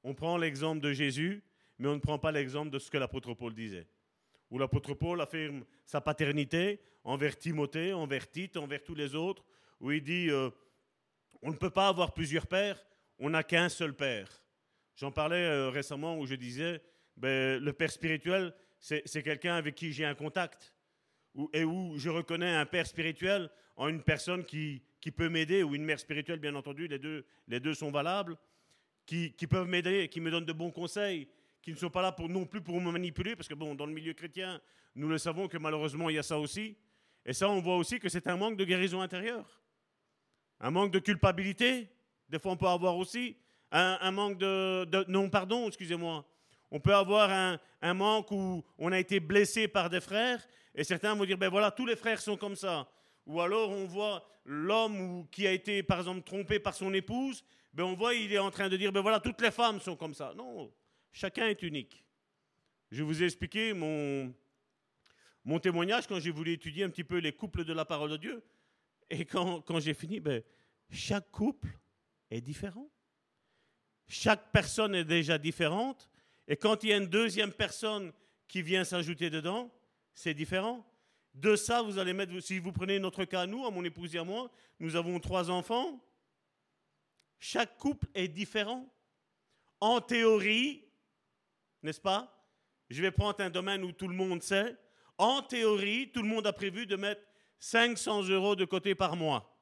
on 0.04 0.14
prend 0.14 0.38
l'exemple 0.38 0.82
de 0.82 0.94
Jésus, 0.94 1.44
mais 1.80 1.88
on 1.88 1.96
ne 1.96 2.00
prend 2.00 2.20
pas 2.20 2.32
l'exemple 2.32 2.70
de 2.70 2.78
ce 2.78 2.92
que 2.92 2.98
l'apôtre 3.00 3.34
Paul 3.34 3.56
disait. 3.56 3.88
Où 4.52 4.60
l'apôtre 4.60 4.94
Paul 4.94 5.20
affirme 5.20 5.66
sa 5.84 6.00
paternité 6.00 6.80
envers 7.04 7.36
Timothée, 7.36 7.92
envers 7.94 8.30
Tite, 8.30 8.56
envers 8.56 8.84
tous 8.84 8.96
les 8.96 9.16
autres, 9.16 9.44
où 9.80 9.90
il 9.90 10.04
dit 10.04 10.30
euh, 10.30 10.52
on 11.42 11.50
ne 11.50 11.58
peut 11.58 11.72
pas 11.72 11.88
avoir 11.88 12.14
plusieurs 12.14 12.46
pères, 12.46 12.80
on 13.18 13.32
n'a 13.32 13.42
qu'un 13.42 13.68
seul 13.68 13.96
père. 13.96 14.30
J'en 14.96 15.12
parlais 15.12 15.44
euh, 15.44 15.70
récemment 15.70 16.20
où 16.20 16.28
je 16.28 16.36
disais 16.36 16.84
ben, 17.18 17.60
le 17.60 17.74
père 17.74 17.92
spirituel, 17.92 18.54
c'est 18.80 19.24
quelqu'un 19.24 19.56
avec 19.56 19.76
qui 19.76 19.92
j'ai 19.92 20.06
un 20.06 20.16
contact, 20.16 20.74
et 21.54 21.64
où 21.64 21.98
je 21.98 22.10
reconnais 22.10 22.56
un 22.56 22.66
père 22.66 22.88
spirituel 22.88 23.50
en 23.76 23.88
une 23.88 24.02
personne 24.02 24.44
qui, 24.46 24.82
qui 25.00 25.12
peut 25.12 25.30
m'aider, 25.30 25.64
ou 25.64 25.76
une 25.76 25.84
mère 25.84 26.00
spirituelle, 26.00 26.40
bien 26.40 26.56
entendu, 26.56 26.88
les 26.88 27.00
deux, 27.00 27.26
les 27.48 27.60
deux 27.60 27.74
sont 27.74 27.92
valables, 27.92 28.38
qui, 29.06 29.34
qui 29.34 29.48
peuvent 29.48 29.68
m'aider, 29.68 30.08
qui 30.10 30.22
me 30.22 30.32
donnent 30.32 30.46
de 30.46 30.54
bons 30.54 30.72
conseils, 30.72 31.28
qui 31.62 31.72
ne 31.72 31.78
sont 31.78 31.90
pas 31.90 32.02
là 32.02 32.12
pour, 32.12 32.30
non 32.30 32.46
plus 32.46 32.62
pour 32.62 32.80
me 32.80 32.92
manipuler, 32.92 33.36
parce 33.36 33.48
que 33.48 33.54
bon, 33.54 33.76
dans 33.76 33.86
le 33.86 33.94
milieu 33.94 34.14
chrétien, 34.14 34.62
nous 34.96 35.08
le 35.08 35.18
savons 35.18 35.48
que 35.48 35.58
malheureusement, 35.58 36.10
il 36.10 36.16
y 36.16 36.20
a 36.20 36.24
ça 36.24 36.40
aussi. 36.40 36.76
Et 37.26 37.34
ça, 37.34 37.50
on 37.50 37.62
voit 37.62 37.78
aussi 37.78 38.00
que 38.00 38.10
c'est 38.10 38.28
un 38.28 38.38
manque 38.38 38.58
de 38.58 38.66
guérison 38.66 39.02
intérieure. 39.02 39.62
Un 40.60 40.72
manque 40.72 40.92
de 40.92 41.00
culpabilité, 41.00 41.90
des 42.28 42.40
fois 42.40 42.54
on 42.54 42.58
peut 42.58 42.68
avoir 42.68 42.98
aussi. 42.98 43.38
Un, 43.72 44.12
manque 44.12 44.38
de, 44.40 44.86
de, 44.86 45.06
Non, 45.08 45.30
pardon, 45.30 45.68
excusez-moi. 45.68 46.26
On 46.72 46.80
peut 46.80 46.94
avoir 46.94 47.30
un, 47.82 47.94
manque 47.94 48.32
où 48.32 48.64
on 48.78 48.92
a 48.92 49.00
été 49.00 49.20
blessé 49.20 49.68
par 49.68 49.90
des 49.90 50.02
frères, 50.02 50.46
et 50.76 50.84
certains 50.84 51.16
vont 51.16 51.26
dire, 51.26 51.38
ben 51.38 51.50
voilà, 51.50 51.72
tous 51.72 51.86
les 51.86 51.96
frères 51.96 52.22
sont 52.22 52.38
comme 52.38 52.56
ça. 52.56 52.88
Ou 53.26 53.42
alors 53.42 53.70
on 53.70 53.86
voit 53.86 54.28
l'homme 54.46 55.28
qui 55.32 55.48
a 55.48 55.52
été, 55.52 55.84
par 55.84 56.00
exemple, 56.00 56.22
trompé 56.22 56.60
par 56.60 56.74
son 56.74 56.94
épouse, 56.94 57.44
ben 57.74 57.84
on 57.84 57.96
voit 57.96 58.14
il 58.14 58.32
est 58.34 58.40
en 58.40 58.52
train 58.52 58.70
de 58.70 58.78
dire, 58.78 58.92
ben 58.92 59.02
voilà, 59.02 59.20
toutes 59.20 59.42
les 59.42 59.52
femmes 59.52 59.80
sont 59.80 59.96
comme 59.96 60.14
ça. 60.14 60.34
Non, 60.36 60.72
chacun 61.12 61.48
est 61.48 61.62
unique. 61.64 62.04
Je 62.92 63.04
vous 63.04 63.22
ai 63.22 63.26
expliqué 63.26 63.74
mon, 63.74 64.34
mon 65.44 65.60
témoignage 65.60 66.08
quand 66.08 66.20
j'ai 66.20 66.32
voulu 66.32 66.54
étudier 66.54 66.84
un 66.84 66.90
petit 66.90 67.04
peu 67.04 67.18
les 67.18 67.34
couples 67.34 67.64
de 67.64 67.74
la 67.74 67.86
parole 67.86 68.12
de 68.12 68.18
Dieu. 68.18 68.44
Et 69.10 69.26
quand, 69.26 69.62
quand 69.62 69.80
j'ai 69.80 69.94
fini, 69.94 70.20
ben, 70.20 70.44
chaque 70.90 71.32
couple 71.32 71.70
est 72.30 72.42
différent. 72.42 72.90
Chaque 74.08 74.52
personne 74.52 74.96
est 74.96 75.06
déjà 75.06 75.38
différente. 75.38 76.10
Et 76.50 76.58
quand 76.58 76.84
il 76.84 76.90
y 76.90 76.94
a 76.94 76.98
une 76.98 77.08
deuxième 77.08 77.54
personne 77.54 78.12
qui 78.48 78.64
vient 78.64 78.84
s'ajouter 78.84 79.30
dedans, 79.30 79.72
c'est 80.16 80.34
différent. 80.34 80.84
De 81.36 81.56
ça, 81.56 81.84
vous 81.84 82.00
allez 82.00 82.12
mettre, 82.12 82.38
si 82.40 82.58
vous 82.58 82.72
prenez 82.72 82.98
notre 83.00 83.24
cas, 83.24 83.46
nous, 83.46 83.66
à 83.66 83.72
mon 83.72 83.84
épouse 83.84 84.16
et 84.16 84.18
à 84.18 84.24
moi, 84.24 84.52
nous 84.80 84.96
avons 84.96 85.20
trois 85.20 85.52
enfants. 85.52 86.04
Chaque 87.38 87.78
couple 87.78 88.08
est 88.16 88.28
différent. 88.28 88.92
En 89.80 90.02
théorie, 90.02 90.84
n'est-ce 91.84 92.02
pas? 92.02 92.36
Je 92.90 93.02
vais 93.04 93.12
prendre 93.12 93.40
un 93.42 93.52
domaine 93.52 93.84
où 93.84 93.92
tout 93.92 94.08
le 94.08 94.16
monde 94.16 94.42
sait. 94.42 94.76
En 95.20 95.44
théorie, 95.44 96.12
tout 96.12 96.24
le 96.24 96.28
monde 96.28 96.48
a 96.48 96.54
prévu 96.54 96.88
de 96.88 96.96
mettre 96.96 97.22
500 97.60 98.24
euros 98.24 98.56
de 98.56 98.66
côté 98.66 98.96
par 98.96 99.16
mois. 99.16 99.56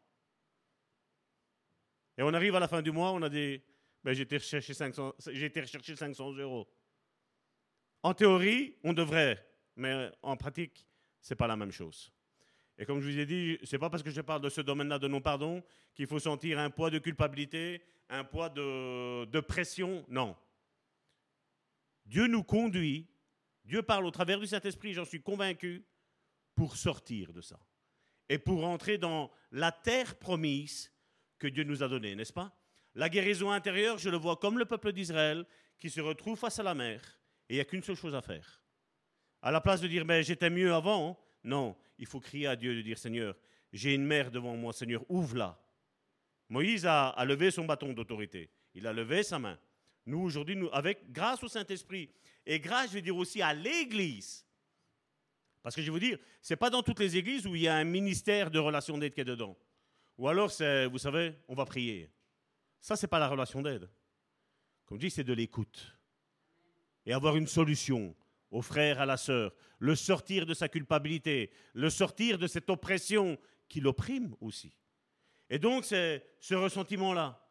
Et 2.17 2.23
on 2.23 2.33
arrive 2.33 2.55
à 2.55 2.59
la 2.61 2.69
fin 2.69 2.81
du 2.81 2.91
mois, 2.91 3.11
on 3.11 3.21
a 3.21 3.29
des... 3.29 3.61
Ben, 4.03 4.13
j'ai 4.13 4.23
été 4.23 4.37
rechercher 4.37 4.73
500, 4.73 5.15
j'ai 5.27 5.45
été 5.45 5.59
rechercher 5.59 5.95
500 5.95 6.31
euros. 6.33 6.67
En 8.07 8.13
théorie, 8.13 8.74
on 8.86 8.94
devrait, 8.94 9.45
mais 9.75 10.09
en 10.21 10.38
pratique, 10.38 10.88
ce 11.19 11.33
n'est 11.33 11.36
pas 11.36 11.45
la 11.45 11.57
même 11.57 11.74
chose. 11.74 12.09
Et 12.77 12.86
comme 12.86 13.01
je 13.01 13.12
vous 13.12 13.19
ai 13.19 13.25
dit, 13.25 13.57
ce 13.65 13.75
n'est 13.75 13.80
pas 13.81 13.89
parce 13.89 14.01
que 14.01 14.09
je 14.09 14.21
parle 14.21 14.39
de 14.39 14.48
ce 14.48 14.62
domaine-là 14.62 14.98
de 14.98 15.09
non-pardon 15.09 15.62
qu'il 15.94 16.07
faut 16.07 16.18
sentir 16.18 16.57
un 16.57 16.69
poids 16.69 16.89
de 16.89 17.00
culpabilité, 17.00 17.81
un 18.07 18.24
poids 18.24 18.48
de, 18.48 19.25
de 19.25 19.39
pression. 19.42 20.06
Non. 20.07 20.38
Dieu 22.06 22.27
nous 22.27 22.44
conduit, 22.44 23.09
Dieu 23.65 23.81
parle 23.81 24.06
au 24.06 24.12
travers 24.12 24.39
du 24.39 24.48
Saint-Esprit, 24.48 24.94
j'en 24.94 25.04
suis 25.04 25.21
convaincu, 25.21 25.86
pour 26.56 26.77
sortir 26.77 27.33
de 27.33 27.42
ça. 27.42 27.59
Et 28.30 28.38
pour 28.38 28.65
entrer 28.65 28.98
dans 28.98 29.30
la 29.51 29.74
terre 29.74 30.15
promise 30.15 30.94
que 31.39 31.48
Dieu 31.48 31.65
nous 31.65 31.83
a 31.83 31.89
donnée, 31.89 32.15
n'est-ce 32.15 32.31
pas? 32.31 32.57
La 32.95 33.09
guérison 33.09 33.51
intérieure, 33.51 33.98
je 33.98 34.09
le 34.09 34.15
vois 34.15 34.38
comme 34.38 34.59
le 34.59 34.65
peuple 34.65 34.94
d'Israël 34.94 35.45
qui 35.77 35.89
se 35.89 36.00
retrouve 36.00 36.39
face 36.39 36.57
à 36.57 36.63
la 36.63 36.74
mer 36.74 37.16
et 37.49 37.53
il 37.53 37.57
n'y 37.57 37.61
a 37.61 37.65
qu'une 37.65 37.83
seule 37.83 37.95
chose 37.95 38.15
à 38.15 38.21
faire 38.21 38.61
à 39.41 39.51
la 39.51 39.61
place 39.61 39.81
de 39.81 39.88
dire, 39.88 40.05
mais 40.05 40.23
j'étais 40.23 40.49
mieux 40.49 40.73
avant, 40.73 41.17
non, 41.44 41.75
il 41.97 42.05
faut 42.05 42.19
crier 42.19 42.47
à 42.47 42.55
Dieu 42.55 42.75
de 42.75 42.81
dire, 42.81 42.97
Seigneur, 42.97 43.35
j'ai 43.71 43.94
une 43.94 44.05
mer 44.05 44.31
devant 44.31 44.55
moi, 44.55 44.73
Seigneur, 44.73 45.03
ouvre-la. 45.09 45.59
Moïse 46.49 46.85
a, 46.85 47.13
levé 47.25 47.51
son 47.51 47.65
bâton 47.65 47.94
d'autorité. 47.94 48.49
Il 48.73 48.88
a 48.88 48.94
levé 48.94 49.23
sa 49.23 49.38
main. 49.38 49.57
Nous, 50.05 50.19
aujourd'hui, 50.19 50.55
nous, 50.55 50.69
avec 50.71 51.11
grâce 51.11 51.44
au 51.44 51.47
Saint-Esprit, 51.47 52.09
et 52.45 52.59
grâce, 52.59 52.89
je 52.89 52.95
veux 52.95 53.01
dire 53.01 53.15
aussi 53.15 53.41
à 53.41 53.53
l'Église, 53.53 54.45
parce 55.61 55.75
que 55.75 55.81
je 55.81 55.87
vais 55.87 55.92
vous 55.92 55.99
dire, 55.99 56.18
ce 56.42 56.54
n'est 56.54 56.57
pas 56.57 56.69
dans 56.69 56.81
toutes 56.81 56.99
les 56.99 57.18
églises 57.18 57.45
où 57.45 57.56
il 57.56 57.63
y 57.63 57.68
a 57.68 57.75
un 57.75 57.83
ministère 57.83 58.49
de 58.49 58.59
relation 58.59 58.97
d'aide 58.97 59.13
qui 59.13 59.21
est 59.21 59.25
dedans. 59.25 59.57
Ou 60.18 60.30
alors, 60.30 60.49
c'est, 60.49 60.85
vous 60.85 60.97
savez, 60.97 61.35
on 61.47 61.56
va 61.56 61.66
prier. 61.66 62.09
Ça, 62.80 62.95
ce 62.95 63.06
n'est 63.06 63.09
pas 63.09 63.19
la 63.19 63.27
relation 63.27 63.61
d'aide. 63.61 63.89
Comme 64.85 64.97
je 64.97 65.07
dis, 65.07 65.11
c'est 65.11 65.25
de 65.25 65.33
l'écoute. 65.33 65.96
Et 67.07 67.14
avoir 67.14 67.37
une 67.37 67.47
solution, 67.47 68.14
au 68.52 68.61
frère, 68.61 69.02
à 69.02 69.06
la 69.06 69.18
sœur, 69.18 69.56
le 69.80 69.95
sortir 69.95 70.45
de 70.45 70.54
sa 70.54 70.68
culpabilité, 70.68 71.49
le 71.73 71.90
sortir 71.90 72.37
de 72.37 72.45
cette 72.45 72.69
oppression 72.69 73.40
qui 73.68 73.80
l'opprime 73.80 74.35
aussi. 74.42 74.78
Et 75.49 75.57
donc, 75.57 75.85
c'est 75.85 76.23
ce 76.40 76.54
ressentiment-là. 76.54 77.44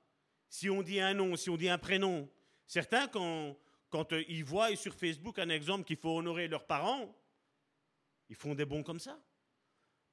Si 0.49 0.71
on 0.71 0.83
dit 0.83 1.01
un 1.01 1.15
nom, 1.15 1.37
si 1.37 1.51
on 1.51 1.57
dit 1.57 1.69
un 1.69 1.79
prénom, 1.79 2.31
certains, 2.67 3.09
quand, 3.09 3.57
quand 3.89 4.13
euh, 4.13 4.23
ils 4.29 4.45
voient 4.45 4.77
sur 4.77 4.95
Facebook 4.95 5.39
un 5.39 5.49
exemple 5.49 5.85
qu'il 5.85 5.97
faut 5.97 6.19
honorer 6.19 6.49
leurs 6.49 6.67
parents, 6.67 7.17
ils 8.29 8.37
font 8.37 8.55
des 8.55 8.65
bons 8.65 8.83
comme 8.83 9.01
ça. 9.01 9.19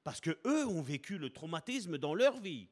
Parce 0.02 0.20
que 0.20 0.38
eux 0.46 0.66
ont 0.66 0.82
vécu 0.82 1.18
le 1.18 1.30
traumatisme 1.30 1.98
dans 1.98 2.14
leur 2.14 2.38
vie. 2.40 2.68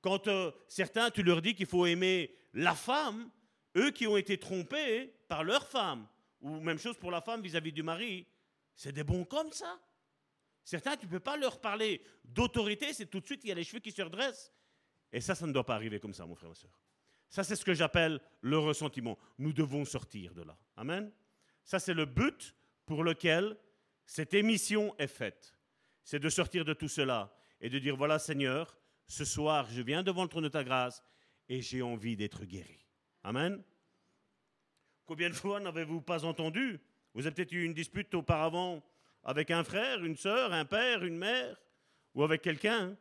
Quand 0.00 0.28
euh, 0.28 0.50
certains, 0.68 1.10
tu 1.10 1.22
leur 1.22 1.42
dis 1.42 1.54
qu'il 1.54 1.66
faut 1.66 1.86
aimer 1.86 2.34
la 2.52 2.74
femme, 2.74 3.30
eux 3.76 3.90
qui 3.90 4.06
ont 4.06 4.16
été 4.16 4.38
trompés 4.38 5.12
par 5.28 5.44
leur 5.44 5.66
femme, 5.66 6.06
ou 6.40 6.60
même 6.60 6.78
chose 6.78 6.96
pour 6.98 7.10
la 7.10 7.20
femme 7.20 7.42
vis-à-vis 7.42 7.72
du 7.72 7.82
mari, 7.82 8.26
c'est 8.74 8.92
des 8.92 9.04
bons 9.04 9.24
comme 9.24 9.52
ça. 9.52 9.80
Certains, 10.64 10.96
tu 10.96 11.06
ne 11.06 11.10
peux 11.10 11.20
pas 11.20 11.36
leur 11.36 11.60
parler 11.60 12.02
d'autorité, 12.24 12.92
c'est 12.92 13.06
tout 13.06 13.20
de 13.20 13.26
suite, 13.26 13.42
il 13.44 13.48
y 13.48 13.52
a 13.52 13.54
les 13.54 13.64
cheveux 13.64 13.80
qui 13.80 13.92
se 13.92 14.02
redressent. 14.02 14.52
Et 15.12 15.20
ça, 15.20 15.34
ça 15.34 15.46
ne 15.46 15.52
doit 15.52 15.64
pas 15.64 15.74
arriver 15.74 16.00
comme 16.00 16.12
ça, 16.12 16.26
mon 16.26 16.34
frère 16.34 16.50
et 16.50 16.54
soeur. 16.54 16.78
Ça, 17.28 17.44
c'est 17.44 17.56
ce 17.56 17.64
que 17.64 17.74
j'appelle 17.74 18.20
le 18.40 18.58
ressentiment. 18.58 19.18
Nous 19.38 19.52
devons 19.52 19.84
sortir 19.84 20.34
de 20.34 20.42
là. 20.42 20.56
Amen. 20.76 21.12
Ça, 21.64 21.78
c'est 21.78 21.94
le 21.94 22.04
but 22.04 22.54
pour 22.84 23.04
lequel 23.04 23.56
cette 24.04 24.34
émission 24.34 24.94
est 24.98 25.06
faite. 25.06 25.56
C'est 26.04 26.20
de 26.20 26.28
sortir 26.28 26.64
de 26.64 26.72
tout 26.72 26.88
cela 26.88 27.36
et 27.60 27.68
de 27.68 27.78
dire, 27.78 27.96
voilà 27.96 28.18
Seigneur, 28.18 28.76
ce 29.06 29.24
soir, 29.24 29.68
je 29.70 29.82
viens 29.82 30.02
devant 30.02 30.22
le 30.22 30.28
trône 30.28 30.44
de 30.44 30.48
ta 30.48 30.64
grâce 30.64 31.02
et 31.48 31.60
j'ai 31.62 31.82
envie 31.82 32.16
d'être 32.16 32.44
guéri. 32.44 32.85
Amen. 33.26 33.60
Combien 35.04 35.28
de 35.28 35.34
fois 35.34 35.58
n'avez-vous 35.58 36.00
pas 36.00 36.24
entendu? 36.24 36.78
Vous 37.12 37.26
avez 37.26 37.34
peut-être 37.34 37.50
eu 37.50 37.64
une 37.64 37.74
dispute 37.74 38.14
auparavant 38.14 38.84
avec 39.24 39.50
un 39.50 39.64
frère, 39.64 40.04
une 40.04 40.14
sœur, 40.14 40.52
un 40.52 40.64
père, 40.64 41.02
une 41.02 41.18
mère, 41.18 41.60
ou 42.14 42.22
avec 42.22 42.40
quelqu'un. 42.40 42.96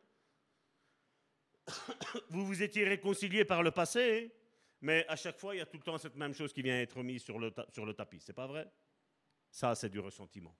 Vous 2.29 2.43
vous 2.43 2.63
étiez 2.63 2.85
réconcilié 2.85 3.45
par 3.45 3.61
le 3.61 3.69
passé, 3.69 4.33
mais 4.81 5.05
à 5.07 5.15
chaque 5.15 5.37
fois, 5.37 5.53
il 5.53 5.59
y 5.59 5.61
a 5.61 5.67
tout 5.67 5.77
le 5.77 5.83
temps 5.83 5.99
cette 5.99 6.15
même 6.15 6.33
chose 6.33 6.51
qui 6.51 6.63
vient 6.63 6.81
être 6.81 7.03
mise 7.03 7.21
sur 7.21 7.37
le, 7.37 7.53
sur 7.71 7.85
le 7.85 7.93
tapis. 7.93 8.19
C'est 8.19 8.33
pas 8.33 8.47
vrai? 8.47 8.67
Ça, 9.51 9.75
c'est 9.75 9.89
du 9.89 9.99
ressentiment. 9.99 10.57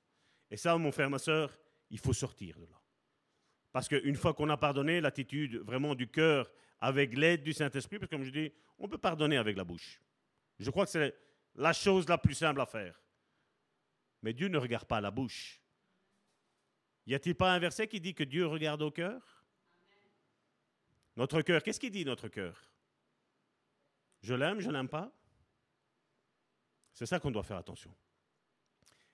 Et 0.51 0.57
ça, 0.57 0.77
mon 0.77 0.91
frère, 0.91 1.09
ma 1.09 1.17
soeur, 1.17 1.51
il 1.89 1.97
faut 1.97 2.13
sortir 2.13 2.59
de 2.59 2.65
là. 2.65 2.79
Parce 3.71 3.87
qu'une 3.87 4.15
fois 4.15 4.35
qu'on 4.35 4.49
a 4.51 4.57
pardonné, 4.57 5.01
l'attitude 5.01 5.55
vraiment 5.55 5.95
du 5.95 6.07
cœur, 6.07 6.51
avec 6.79 7.15
l'aide 7.15 7.43
du 7.43 7.53
Saint-Esprit, 7.53 7.99
parce 7.99 8.09
que 8.09 8.15
comme 8.15 8.23
je 8.23 8.31
dis, 8.31 8.51
on 8.77 8.87
peut 8.87 8.97
pardonner 8.97 9.37
avec 9.37 9.55
la 9.57 9.63
bouche. 9.63 10.01
Je 10.59 10.69
crois 10.69 10.85
que 10.85 10.91
c'est 10.91 11.15
la 11.55 11.73
chose 11.73 12.07
la 12.07 12.17
plus 12.17 12.33
simple 12.33 12.61
à 12.61 12.65
faire. 12.65 12.99
Mais 14.21 14.33
Dieu 14.33 14.47
ne 14.47 14.57
regarde 14.57 14.85
pas 14.85 15.01
la 15.01 15.11
bouche. 15.11 15.61
Y 17.05 17.13
a-t-il 17.13 17.35
pas 17.35 17.53
un 17.53 17.59
verset 17.59 17.87
qui 17.87 17.99
dit 17.99 18.13
que 18.13 18.23
Dieu 18.23 18.45
regarde 18.47 18.81
au 18.81 18.91
cœur? 18.91 19.45
Notre 21.15 21.41
cœur, 21.41 21.63
qu'est-ce 21.63 21.79
qu'il 21.79 21.91
dit 21.91 22.03
notre 22.03 22.27
cœur? 22.27 22.61
Je 24.21 24.33
l'aime, 24.33 24.59
je 24.59 24.69
l'aime 24.69 24.89
pas? 24.89 25.11
C'est 26.93 27.05
ça 27.05 27.19
qu'on 27.19 27.31
doit 27.31 27.43
faire 27.43 27.57
attention. 27.57 27.93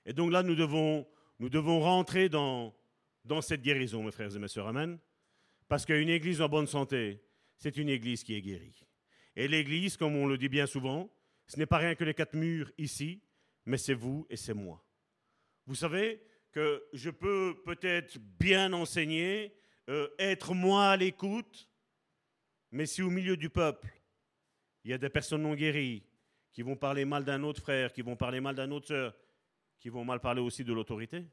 Et 0.06 0.14
donc 0.14 0.32
là, 0.32 0.42
nous 0.42 0.56
devons, 0.56 1.08
nous 1.40 1.50
devons 1.50 1.80
rentrer 1.80 2.30
dans, 2.30 2.74
dans 3.26 3.42
cette 3.42 3.62
guérison, 3.62 4.04
mes 4.04 4.12
frères 4.12 4.36
et 4.36 4.40
mes 4.40 4.48
sœurs. 4.48 4.68
Amen. 4.68 4.98
Parce 5.68 5.86
qu'une 5.86 6.10
église 6.10 6.42
en 6.42 6.50
bonne 6.50 6.68
santé, 6.68 7.22
c'est 7.62 7.78
une 7.78 7.90
église 7.90 8.24
qui 8.24 8.34
est 8.34 8.42
guérie. 8.42 8.84
Et 9.36 9.48
l'église, 9.48 9.96
comme 9.96 10.16
on 10.16 10.26
le 10.26 10.36
dit 10.36 10.50
bien 10.50 10.66
souvent, 10.66 11.14
ce 11.46 11.58
n'est 11.58 11.68
pas 11.68 11.78
rien 11.78 11.94
que 11.94 12.04
les 12.04 12.16
quatre 12.16 12.34
murs 12.34 12.72
ici, 12.80 13.22
mais 13.66 13.78
c'est 13.78 13.94
vous 13.94 14.26
et 14.32 14.36
c'est 14.36 14.56
moi. 14.56 14.84
Vous 15.68 15.76
savez 15.76 16.24
que 16.52 16.84
je 16.92 17.12
peux 17.12 17.62
peut-être 17.64 18.18
bien 18.18 18.74
enseigner, 18.74 19.54
euh, 19.90 20.10
être 20.18 20.56
moi 20.56 20.90
à 20.90 20.98
l'écoute, 20.98 21.70
mais 22.72 22.88
si 22.88 23.04
au 23.04 23.12
milieu 23.12 23.38
du 23.38 23.52
peuple, 23.52 23.88
il 24.84 24.90
y 24.90 24.94
a 24.96 24.98
des 24.98 25.10
personnes 25.10 25.44
non 25.44 25.54
guéries 25.54 26.04
qui 26.52 26.64
vont 26.64 26.76
parler 26.76 27.06
mal 27.06 27.24
d'un 27.24 27.44
autre 27.44 27.62
frère, 27.62 27.94
qui 27.94 28.02
vont 28.02 28.16
parler 28.16 28.42
mal 28.42 28.56
d'un 28.56 28.72
autre 28.72 28.88
sœur, 28.88 29.16
qui 29.80 29.90
vont 29.90 30.04
mal 30.04 30.20
parler 30.20 30.42
aussi 30.42 30.64
de 30.64 30.74
l'autorité, 30.74 31.28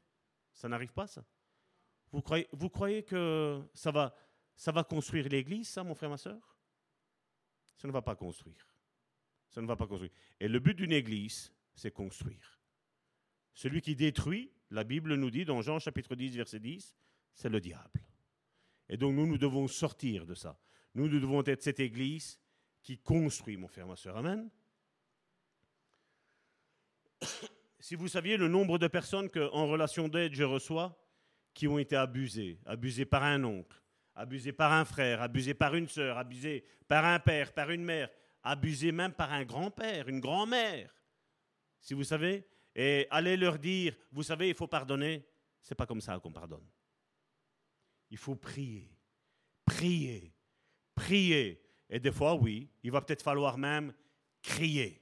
ça 0.53 0.69
n'arrive 0.69 0.93
pas 0.93 1.07
ça. 1.07 1.25
Vous 2.11 2.21
croyez, 2.21 2.47
vous 2.51 2.69
croyez 2.69 3.01
que 3.01 3.61
ça 3.73 3.89
va, 3.89 4.15
ça 4.59 4.73
va 4.73 4.83
construire 4.83 5.29
l'Église, 5.29 5.69
ça, 5.69 5.85
mon 5.85 5.95
frère, 5.95 6.09
ma 6.09 6.17
soeur? 6.17 6.57
Ça 7.77 7.87
ne 7.87 7.93
va 7.93 8.01
pas 8.01 8.17
construire. 8.17 8.67
Ça 9.47 9.61
ne 9.61 9.65
va 9.65 9.77
pas 9.77 9.87
construire. 9.87 10.11
Et 10.37 10.49
le 10.49 10.59
but 10.59 10.73
d'une 10.73 10.91
Église, 10.91 11.53
c'est 11.73 11.91
construire. 11.91 12.59
Celui 13.53 13.79
qui 13.79 13.95
détruit, 13.95 14.51
la 14.69 14.83
Bible 14.83 15.15
nous 15.15 15.31
dit 15.31 15.45
dans 15.45 15.61
Jean 15.61 15.79
chapitre 15.79 16.13
10, 16.13 16.35
verset 16.35 16.59
10, 16.59 16.93
c'est 17.33 17.47
le 17.47 17.61
diable. 17.61 18.03
Et 18.89 18.97
donc 18.97 19.15
nous, 19.15 19.25
nous 19.25 19.37
devons 19.37 19.65
sortir 19.69 20.25
de 20.25 20.35
ça. 20.35 20.59
Nous, 20.93 21.07
nous 21.07 21.21
devons 21.21 21.41
être 21.43 21.63
cette 21.63 21.79
Église 21.79 22.37
qui 22.81 22.97
construit, 22.97 23.55
mon 23.55 23.69
frère, 23.69 23.87
ma 23.87 23.95
soeur. 23.95 24.17
Amen. 24.17 24.49
Si 27.81 27.95
vous 27.95 28.09
saviez 28.09 28.35
le 28.35 28.49
nombre 28.49 28.77
de 28.77 28.87
personnes 28.87 29.29
qu'en 29.29 29.67
relation 29.67 30.09
d'aide 30.09 30.33
je 30.33 30.43
reçois, 30.43 31.01
qui 31.53 31.65
ont 31.65 31.79
été 31.79 31.95
abusés, 31.95 32.59
abusés 32.65 33.05
par 33.05 33.23
un 33.23 33.41
oncle, 33.45 33.81
abusés 34.19 34.51
par 34.51 34.73
un 34.73 34.83
frère, 34.83 35.21
abusés 35.21 35.53
par 35.53 35.73
une 35.75 35.87
sœur, 35.87 36.17
abusés 36.17 36.65
par 36.89 37.05
un 37.05 37.19
père, 37.19 37.53
par 37.53 37.71
une 37.71 37.85
mère, 37.85 38.09
abusés 38.43 38.91
même 38.91 39.13
par 39.13 39.31
un 39.31 39.45
grand-père, 39.45 40.09
une 40.09 40.19
grand-mère. 40.19 40.93
Si 41.79 41.93
vous 41.93 42.03
savez, 42.03 42.45
et 42.75 43.07
allez 43.11 43.37
leur 43.37 43.57
dire, 43.57 43.95
vous 44.11 44.23
savez, 44.23 44.49
il 44.49 44.55
faut 44.55 44.67
pardonner, 44.67 45.25
c'est 45.61 45.73
pas 45.73 45.85
comme 45.85 46.01
ça 46.01 46.19
qu'on 46.19 46.33
pardonne. 46.33 46.67
Il 48.09 48.17
faut 48.17 48.35
prier, 48.35 48.93
prier, 49.63 50.35
prier. 50.93 51.63
Et 51.89 52.01
des 52.01 52.11
fois, 52.11 52.35
oui, 52.35 52.69
il 52.83 52.91
va 52.91 52.99
peut-être 52.99 53.23
falloir 53.23 53.57
même 53.57 53.93
crier. 54.41 55.01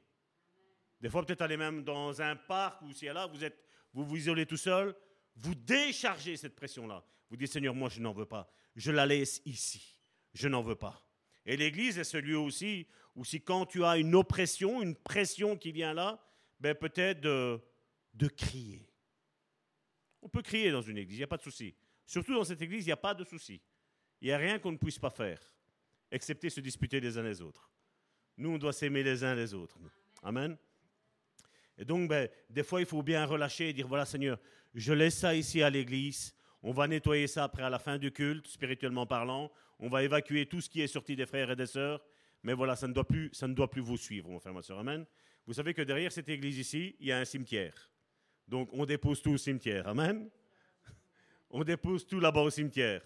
Des 1.02 1.10
fois, 1.10 1.26
peut-être 1.26 1.42
aller 1.42 1.58
même 1.58 1.84
dans 1.84 2.22
un 2.22 2.36
parc 2.36 2.84
ou 2.84 2.94
si 2.94 3.06
là, 3.06 3.26
vous 3.26 3.44
êtes, 3.44 3.66
vous 3.94 4.06
vous 4.06 4.18
isolez 4.18 4.46
tout 4.46 4.58
seul, 4.58 4.96
vous 5.36 5.56
déchargez 5.56 6.38
cette 6.38 6.56
pression-là. 6.56 7.04
Vous 7.32 7.36
dites, 7.36 7.52
Seigneur, 7.52 7.74
moi, 7.74 7.90
je 7.90 8.00
n'en 8.00 8.14
veux 8.14 8.26
pas. 8.26 8.48
Je 8.78 8.92
la 8.92 9.06
laisse 9.06 9.42
ici. 9.46 10.00
Je 10.34 10.48
n'en 10.48 10.62
veux 10.62 10.76
pas. 10.76 11.04
Et 11.46 11.58
l'Église 11.58 11.98
est 11.98 12.04
ce 12.04 12.18
lieu 12.18 12.38
aussi 12.38 12.88
où 13.16 13.26
si 13.26 13.42
quand 13.42 13.66
tu 13.66 13.84
as 13.84 13.98
une 13.98 14.16
oppression, 14.16 14.82
une 14.82 14.96
pression 14.96 15.58
qui 15.58 15.72
vient 15.72 15.94
là, 15.94 16.24
ben 16.60 16.76
peut-être 16.76 17.20
de, 17.20 17.60
de 18.14 18.28
crier. 18.28 18.88
On 20.22 20.30
peut 20.30 20.42
crier 20.42 20.72
dans 20.72 20.82
une 20.82 20.98
église, 20.98 21.18
il 21.18 21.22
n'y 21.22 21.24
a 21.24 21.28
pas 21.28 21.38
de 21.38 21.42
souci. 21.42 21.76
Surtout 22.06 22.34
dans 22.34 22.44
cette 22.44 22.62
église, 22.62 22.84
il 22.86 22.90
n'y 22.90 22.94
a 22.94 22.98
pas 22.98 23.14
de 23.14 23.24
souci. 23.24 23.62
Il 24.22 24.28
n'y 24.28 24.34
a 24.34 24.38
rien 24.38 24.60
qu'on 24.60 24.72
ne 24.72 24.78
puisse 24.78 25.00
pas 25.00 25.10
faire, 25.10 25.40
excepté 26.12 26.50
se 26.50 26.60
disputer 26.60 27.00
les 27.00 27.18
uns 27.18 27.24
les 27.24 27.42
autres. 27.42 27.72
Nous, 28.38 28.50
on 28.50 28.58
doit 28.58 28.74
s'aimer 28.74 29.04
les 29.04 29.24
uns 29.24 29.34
les 29.34 29.54
autres. 29.54 29.78
Amen. 30.22 30.56
Et 31.78 31.86
donc, 31.86 32.10
ben, 32.10 32.30
des 32.50 32.64
fois, 32.64 32.80
il 32.80 32.86
faut 32.86 33.02
bien 33.02 33.26
relâcher 33.26 33.70
et 33.70 33.74
dire, 33.74 33.88
voilà 33.88 34.06
Seigneur, 34.06 34.40
je 34.74 34.94
laisse 34.94 35.18
ça 35.18 35.34
ici 35.36 35.62
à 35.64 35.70
l'église. 35.70 36.36
On 36.68 36.74
va 36.74 36.86
nettoyer 36.86 37.28
ça 37.28 37.46
après 37.46 37.64
à 37.64 37.70
la 37.70 37.80
fin 37.80 37.98
du 37.98 38.12
culte, 38.12 38.46
spirituellement 38.46 39.06
parlant. 39.06 39.50
On 39.80 39.88
va 39.88 40.04
évacuer 40.04 40.48
tout 40.48 40.60
ce 40.60 40.70
qui 40.70 40.82
est 40.82 40.88
sorti 40.88 41.16
des 41.16 41.26
frères 41.26 41.50
et 41.50 41.56
des 41.56 41.66
sœurs. 41.66 42.04
Mais 42.44 42.52
voilà, 42.52 42.76
ça 42.76 42.90
ne 42.90 42.94
doit 42.94 43.08
plus, 43.08 43.30
ça 43.32 43.48
ne 43.48 43.54
doit 43.54 43.70
plus 43.70 43.80
vous 43.80 43.96
suivre, 43.96 44.28
mon 44.28 44.38
frère, 44.38 44.54
ma 44.54 44.62
soeur. 44.62 44.80
Amen. 44.80 45.06
Vous 45.46 45.54
savez 45.54 45.74
que 45.74 45.82
derrière 45.82 46.12
cette 46.12 46.28
église 46.28 46.58
ici, 46.58 46.98
il 47.00 47.08
y 47.08 47.14
a 47.14 47.20
un 47.20 47.24
cimetière. 47.24 47.74
Donc, 48.50 48.68
on 48.74 48.86
dépose 48.86 49.22
tout 49.22 49.32
au 49.32 49.38
cimetière. 49.38 49.88
Amen. 49.88 50.30
On 51.52 51.64
dépose 51.64 52.06
tout 52.06 52.20
là-bas 52.20 52.42
au 52.42 52.50
cimetière. 52.50 53.02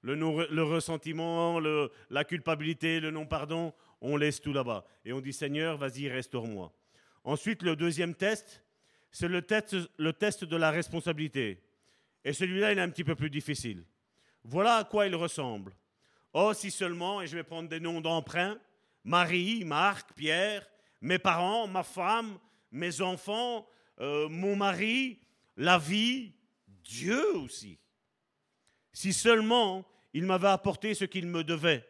Le, 0.00 0.62
ressentiment, 0.62 1.60
la 1.60 2.24
culpabilité, 2.24 2.98
le 2.98 3.10
non-pardon, 3.10 3.74
on 4.00 4.16
laisse 4.16 4.40
tout 4.40 4.54
là-bas. 4.54 4.86
Et 5.04 5.12
on 5.12 5.20
dit, 5.20 5.34
Seigneur, 5.34 5.76
vas-y, 5.76 6.08
restaure-moi. 6.08 6.72
Ensuite, 7.24 7.62
le 7.62 7.76
deuxième 7.76 8.14
test, 8.14 8.64
c'est 9.10 9.28
le 9.28 9.42
test 9.42 10.44
de 10.44 10.56
la 10.56 10.70
responsabilité. 10.70 11.62
Et 12.24 12.32
celui-là, 12.32 12.72
il 12.72 12.78
est 12.78 12.82
un 12.82 12.90
petit 12.90 13.04
peu 13.04 13.14
plus 13.14 13.30
difficile. 13.30 13.84
Voilà 14.44 14.76
à 14.76 14.84
quoi 14.84 15.06
il 15.06 15.14
ressemble. 15.14 15.72
Oh, 16.32 16.52
si 16.54 16.70
seulement, 16.70 17.20
et 17.20 17.26
je 17.26 17.36
vais 17.36 17.42
prendre 17.42 17.68
des 17.68 17.80
noms 17.80 18.00
d'emprunt, 18.00 18.58
Marie, 19.04 19.64
Marc, 19.64 20.14
Pierre, 20.14 20.66
mes 21.00 21.18
parents, 21.18 21.66
ma 21.66 21.82
femme, 21.82 22.38
mes 22.70 23.00
enfants, 23.00 23.66
euh, 24.00 24.28
mon 24.28 24.56
mari, 24.56 25.18
la 25.56 25.78
vie, 25.78 26.32
Dieu 26.84 27.36
aussi. 27.36 27.78
Si 28.92 29.12
seulement 29.12 29.84
il 30.14 30.24
m'avait 30.24 30.48
apporté 30.48 30.94
ce 30.94 31.04
qu'il 31.04 31.26
me 31.26 31.44
devait, 31.44 31.86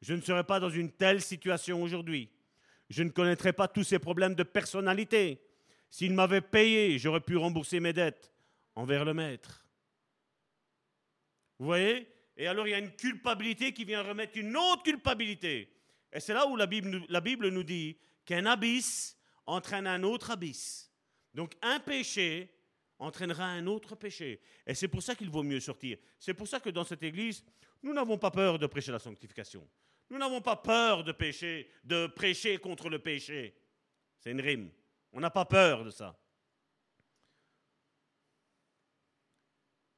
je 0.00 0.14
ne 0.14 0.20
serais 0.20 0.44
pas 0.44 0.60
dans 0.60 0.70
une 0.70 0.92
telle 0.92 1.20
situation 1.20 1.82
aujourd'hui 1.82 2.30
je 2.90 3.02
ne 3.02 3.10
connaîtrais 3.10 3.52
pas 3.52 3.68
tous 3.68 3.84
ces 3.84 3.98
problèmes 3.98 4.34
de 4.34 4.42
personnalité. 4.42 5.40
S'il 5.90 6.12
m'avait 6.12 6.40
payé, 6.40 6.98
j'aurais 6.98 7.20
pu 7.20 7.36
rembourser 7.36 7.80
mes 7.80 7.92
dettes 7.92 8.32
envers 8.74 9.04
le 9.04 9.14
maître. 9.14 9.63
Vous 11.58 11.66
voyez? 11.66 12.08
Et 12.36 12.46
alors 12.46 12.66
il 12.66 12.70
y 12.70 12.74
a 12.74 12.78
une 12.78 12.94
culpabilité 12.94 13.72
qui 13.72 13.84
vient 13.84 14.02
remettre 14.02 14.36
une 14.36 14.56
autre 14.56 14.82
culpabilité. 14.82 15.72
Et 16.12 16.20
c'est 16.20 16.34
là 16.34 16.46
où 16.46 16.56
la 16.56 16.66
Bible, 16.66 17.02
la 17.08 17.20
Bible 17.20 17.48
nous 17.48 17.62
dit 17.62 17.98
qu'un 18.24 18.46
abysse 18.46 19.16
entraîne 19.46 19.86
un 19.86 20.02
autre 20.02 20.30
abysse. 20.30 20.90
Donc 21.32 21.54
un 21.62 21.80
péché 21.80 22.50
entraînera 22.98 23.44
un 23.44 23.66
autre 23.66 23.94
péché. 23.96 24.40
Et 24.66 24.74
c'est 24.74 24.88
pour 24.88 25.02
ça 25.02 25.14
qu'il 25.14 25.30
vaut 25.30 25.42
mieux 25.42 25.60
sortir. 25.60 25.98
C'est 26.18 26.34
pour 26.34 26.48
ça 26.48 26.60
que 26.60 26.70
dans 26.70 26.84
cette 26.84 27.02
Église, 27.02 27.44
nous 27.82 27.92
n'avons 27.92 28.18
pas 28.18 28.30
peur 28.30 28.58
de 28.58 28.66
prêcher 28.66 28.92
la 28.92 28.98
sanctification. 28.98 29.68
Nous 30.10 30.18
n'avons 30.18 30.40
pas 30.40 30.56
peur 30.56 31.02
de 31.02 31.12
pécher, 31.12 31.68
de 31.82 32.06
prêcher 32.06 32.58
contre 32.58 32.88
le 32.88 32.98
péché. 32.98 33.54
C'est 34.18 34.30
une 34.30 34.40
rime. 34.40 34.70
On 35.12 35.20
n'a 35.20 35.30
pas 35.30 35.44
peur 35.44 35.84
de 35.84 35.90
ça. 35.90 36.18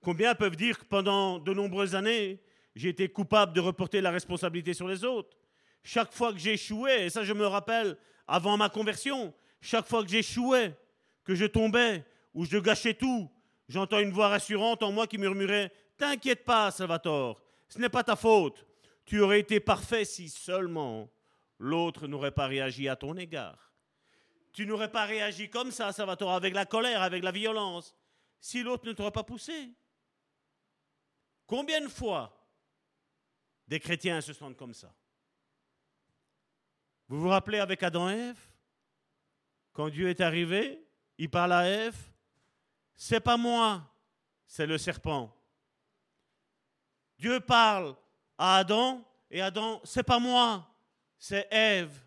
Combien 0.06 0.36
peuvent 0.36 0.54
dire 0.54 0.78
que 0.78 0.84
pendant 0.84 1.40
de 1.40 1.52
nombreuses 1.52 1.96
années, 1.96 2.38
j'ai 2.76 2.90
été 2.90 3.08
coupable 3.08 3.52
de 3.52 3.58
reporter 3.58 4.00
la 4.00 4.12
responsabilité 4.12 4.72
sur 4.72 4.86
les 4.86 5.02
autres? 5.02 5.36
Chaque 5.82 6.12
fois 6.12 6.32
que 6.32 6.38
j'échouais, 6.38 7.06
et 7.06 7.10
ça 7.10 7.24
je 7.24 7.32
me 7.32 7.44
rappelle 7.44 7.98
avant 8.28 8.56
ma 8.56 8.68
conversion, 8.68 9.34
chaque 9.60 9.88
fois 9.88 10.04
que 10.04 10.08
j'échouais, 10.08 10.78
que 11.24 11.34
je 11.34 11.44
tombais 11.44 12.04
ou 12.34 12.44
je 12.44 12.56
gâchais 12.56 12.94
tout, 12.94 13.28
j'entends 13.68 13.98
une 13.98 14.12
voix 14.12 14.28
rassurante 14.28 14.84
en 14.84 14.92
moi 14.92 15.08
qui 15.08 15.18
murmurait 15.18 15.72
T'inquiète 15.96 16.44
pas, 16.44 16.70
Salvatore, 16.70 17.42
ce 17.68 17.80
n'est 17.80 17.88
pas 17.88 18.04
ta 18.04 18.14
faute. 18.14 18.64
Tu 19.06 19.18
aurais 19.18 19.40
été 19.40 19.58
parfait 19.58 20.04
si 20.04 20.28
seulement 20.28 21.10
l'autre 21.58 22.06
n'aurait 22.06 22.30
pas 22.30 22.46
réagi 22.46 22.88
à 22.88 22.94
ton 22.94 23.16
égard. 23.16 23.72
Tu 24.52 24.66
n'aurais 24.66 24.92
pas 24.92 25.04
réagi 25.04 25.50
comme 25.50 25.72
ça, 25.72 25.90
Salvatore, 25.90 26.30
avec 26.30 26.54
la 26.54 26.64
colère, 26.64 27.02
avec 27.02 27.24
la 27.24 27.32
violence, 27.32 27.96
si 28.38 28.62
l'autre 28.62 28.86
ne 28.86 28.92
t'aurait 28.92 29.10
pas 29.10 29.24
poussé. 29.24 29.72
Combien 31.46 31.80
de 31.80 31.88
fois 31.88 32.32
des 33.68 33.80
chrétiens 33.80 34.20
se 34.20 34.32
sentent 34.32 34.56
comme 34.56 34.74
ça? 34.74 34.94
Vous 37.08 37.20
vous 37.20 37.28
rappelez 37.28 37.58
avec 37.58 37.82
Adam 37.82 38.10
et 38.10 38.14
Ève? 38.14 38.48
Quand 39.72 39.88
Dieu 39.88 40.08
est 40.08 40.20
arrivé, 40.20 40.84
il 41.18 41.30
parle 41.30 41.52
à 41.52 41.68
Ève, 41.68 41.96
c'est 42.94 43.20
pas 43.20 43.36
moi, 43.36 43.88
c'est 44.46 44.66
le 44.66 44.78
serpent. 44.78 45.32
Dieu 47.18 47.40
parle 47.40 47.94
à 48.38 48.56
Adam, 48.56 49.04
et 49.30 49.40
Adam, 49.40 49.80
c'est 49.84 50.02
pas 50.02 50.18
moi, 50.18 50.68
c'est 51.18 51.46
Ève. 51.50 52.02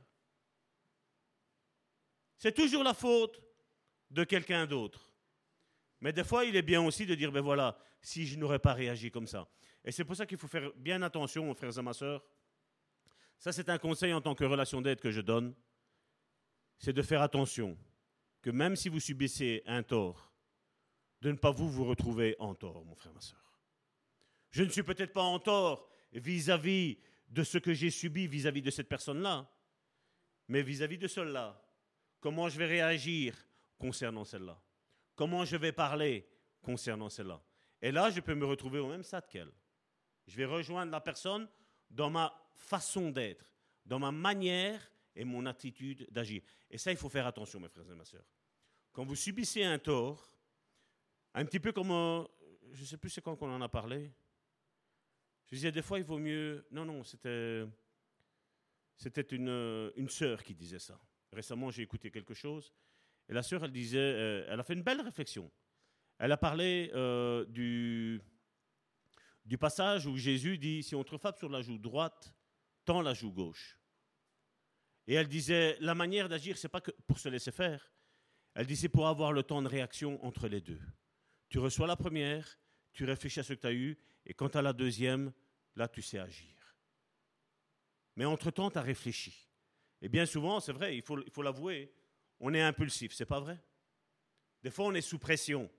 C'est 2.37 2.53
toujours 2.53 2.83
la 2.83 2.93
faute 2.93 3.41
de 4.09 4.23
quelqu'un 4.23 4.65
d'autre. 4.65 5.11
Mais 6.01 6.13
des 6.13 6.23
fois, 6.23 6.45
il 6.45 6.55
est 6.55 6.61
bien 6.61 6.81
aussi 6.81 7.05
de 7.05 7.15
dire, 7.15 7.31
ben 7.31 7.41
voilà, 7.41 7.77
si 8.01 8.25
je 8.25 8.37
n'aurais 8.37 8.59
pas 8.59 8.73
réagi 8.73 9.11
comme 9.11 9.27
ça. 9.27 9.47
Et 9.83 9.91
c'est 9.91 10.05
pour 10.05 10.15
ça 10.15 10.25
qu'il 10.25 10.37
faut 10.37 10.47
faire 10.47 10.71
bien 10.75 11.01
attention, 11.01 11.53
frères 11.53 11.77
et 11.77 11.81
ma 11.81 11.93
soeurs. 11.93 12.23
Ça, 13.37 13.51
c'est 13.51 13.69
un 13.69 13.77
conseil 13.77 14.13
en 14.13 14.21
tant 14.21 14.35
que 14.35 14.43
relation 14.43 14.81
d'aide 14.81 14.99
que 14.99 15.11
je 15.11 15.21
donne. 15.21 15.55
C'est 16.77 16.93
de 16.93 17.01
faire 17.01 17.21
attention 17.21 17.77
que 18.41 18.49
même 18.49 18.75
si 18.75 18.89
vous 18.89 18.99
subissez 18.99 19.63
un 19.65 19.83
tort, 19.83 20.33
de 21.21 21.31
ne 21.31 21.37
pas 21.37 21.51
vous 21.51 21.69
vous 21.69 21.85
retrouver 21.85 22.35
en 22.39 22.55
tort, 22.55 22.85
mon 22.85 22.95
frère, 22.95 23.13
ma 23.13 23.21
soeur. 23.21 23.43
Je 24.51 24.63
ne 24.63 24.69
suis 24.69 24.83
peut-être 24.83 25.13
pas 25.13 25.21
en 25.23 25.39
tort 25.39 25.89
vis-à-vis 26.13 26.97
de 27.27 27.43
ce 27.43 27.57
que 27.57 27.73
j'ai 27.73 27.89
subi 27.89 28.27
vis-à-vis 28.27 28.61
de 28.61 28.71
cette 28.71 28.87
personne-là, 28.87 29.49
mais 30.47 30.61
vis-à-vis 30.61 30.97
-vis 30.97 31.01
de 31.01 31.07
celle-là, 31.07 31.61
comment 32.19 32.49
je 32.49 32.57
vais 32.57 32.65
réagir 32.65 33.35
concernant 33.77 34.25
celle-là? 34.25 34.61
Comment 35.15 35.45
je 35.45 35.57
vais 35.57 35.73
parler 35.73 36.27
concernant 36.61 37.09
celle-là? 37.09 37.41
Et 37.81 37.91
là, 37.91 38.09
je 38.09 38.19
peux 38.19 38.35
me 38.35 38.45
retrouver 38.45 38.79
au 38.79 38.87
même 38.87 39.03
stade 39.03 39.27
qu'elle. 39.27 39.51
Je 40.27 40.35
vais 40.35 40.45
rejoindre 40.45 40.91
la 40.91 41.01
personne 41.01 41.47
dans 41.89 42.09
ma 42.09 42.33
façon 42.55 43.09
d'être, 43.09 43.45
dans 43.85 43.99
ma 43.99 44.11
manière 44.11 44.91
et 45.15 45.23
mon 45.23 45.45
attitude 45.45 46.07
d'agir. 46.11 46.41
Et 46.69 46.77
ça, 46.77 46.91
il 46.91 46.97
faut 46.97 47.09
faire 47.09 47.25
attention, 47.25 47.59
mes 47.59 47.69
frères 47.69 47.89
et 47.89 47.95
mes 47.95 48.05
sœurs. 48.05 48.27
Quand 48.91 49.05
vous 49.05 49.15
subissez 49.15 49.63
un 49.63 49.79
tort, 49.79 50.31
un 51.33 51.45
petit 51.45 51.59
peu 51.59 51.71
comme, 51.71 51.91
euh, 51.91 52.23
je 52.73 52.81
ne 52.81 52.85
sais 52.85 52.97
plus 52.97 53.09
c'est 53.09 53.21
quand 53.21 53.35
qu'on 53.35 53.51
en 53.51 53.61
a 53.61 53.69
parlé, 53.69 54.11
je 55.45 55.55
disais 55.55 55.71
des 55.71 55.81
fois 55.81 55.99
il 55.99 56.05
vaut 56.05 56.19
mieux, 56.19 56.65
non, 56.71 56.85
non, 56.85 57.03
c'était, 57.03 57.65
une, 59.31 59.91
une 59.95 60.09
sœur 60.09 60.43
qui 60.43 60.53
disait 60.53 60.79
ça. 60.79 60.99
Récemment, 61.31 61.71
j'ai 61.71 61.83
écouté 61.83 62.11
quelque 62.11 62.33
chose, 62.33 62.73
et 63.29 63.33
la 63.33 63.43
sœur, 63.43 63.63
elle 63.63 63.71
disait, 63.71 63.99
euh, 63.99 64.45
elle 64.49 64.59
a 64.59 64.63
fait 64.63 64.73
une 64.73 64.81
belle 64.81 65.01
réflexion. 65.01 65.51
Elle 66.19 66.33
a 66.33 66.37
parlé 66.37 66.91
euh, 66.93 67.45
du, 67.45 68.21
passage 69.57 70.05
où 70.05 70.17
Jésus 70.17 70.57
dit, 70.57 70.83
si 70.83 70.93
on 70.93 71.03
te 71.03 71.17
frappe 71.17 71.37
sur 71.37 71.49
la 71.49 71.61
joue 71.61 71.77
droite, 71.77 72.33
tends 72.83 73.01
la 73.01 73.13
joue 73.13 73.31
gauche. 73.31 73.79
Et 75.07 75.13
elle 75.13 75.29
disait, 75.29 75.77
la 75.79 75.95
manière 75.95 76.27
d'agir, 76.27 76.57
c'est 76.57 76.69
pas 76.69 76.81
pour 77.07 77.17
se 77.17 77.29
laisser 77.29 77.51
faire. 77.51 77.89
Elle 78.53 78.67
disait 78.67 78.89
pour 78.89 79.07
avoir 79.07 79.31
le 79.31 79.43
temps 79.43 79.61
de 79.61 79.69
réaction 79.69 80.23
entre 80.23 80.47
les 80.49 80.61
deux. 80.61 80.81
Tu 81.47 81.57
reçois 81.57 81.87
la 81.87 81.95
première, 81.95 82.59
tu 82.91 83.05
réfléchis 83.05 83.39
à 83.39 83.43
ce 83.43 83.53
que 83.53 83.61
tu 83.61 83.67
as 83.67 83.73
eu, 83.73 83.97
et 84.25 84.33
quant 84.33 84.49
à 84.49 84.61
la 84.61 84.73
deuxième, 84.73 85.31
là, 85.75 85.87
tu 85.87 86.01
sais 86.01 86.19
agir. 86.19 86.75
Mais 88.17 88.25
entre-temps, 88.25 88.69
tu 88.69 88.77
as 88.77 88.81
réfléchi. 88.81 89.49
Et 90.01 90.09
bien 90.09 90.25
souvent, 90.25 90.59
c'est 90.59 90.73
vrai, 90.73 90.95
il 90.97 91.01
faut, 91.01 91.23
il 91.23 91.31
faut 91.31 91.41
l'avouer, 91.41 91.93
on 92.41 92.53
est 92.53 92.61
impulsif, 92.61 93.13
c'est 93.13 93.25
pas 93.25 93.39
vrai? 93.39 93.57
Des 94.61 94.71
fois, 94.71 94.85
on 94.85 94.93
est 94.93 95.01
sous 95.01 95.17
pression. 95.17 95.69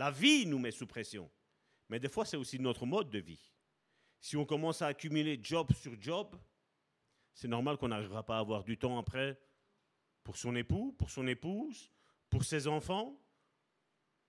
La 0.00 0.10
vie 0.10 0.46
nous 0.46 0.58
met 0.58 0.70
sous 0.70 0.86
pression. 0.86 1.30
Mais 1.90 2.00
des 2.00 2.08
fois, 2.08 2.24
c'est 2.24 2.38
aussi 2.38 2.58
notre 2.58 2.86
mode 2.86 3.10
de 3.10 3.18
vie. 3.18 3.52
Si 4.18 4.34
on 4.34 4.46
commence 4.46 4.80
à 4.80 4.86
accumuler 4.86 5.38
job 5.42 5.74
sur 5.74 6.00
job, 6.00 6.40
c'est 7.34 7.48
normal 7.48 7.76
qu'on 7.76 7.88
n'arrivera 7.88 8.24
pas 8.24 8.38
à 8.38 8.40
avoir 8.40 8.64
du 8.64 8.78
temps 8.78 8.98
après 8.98 9.38
pour 10.24 10.38
son 10.38 10.56
époux, 10.56 10.92
pour 10.98 11.10
son 11.10 11.26
épouse, 11.26 11.92
pour 12.30 12.44
ses 12.44 12.66
enfants, 12.66 13.14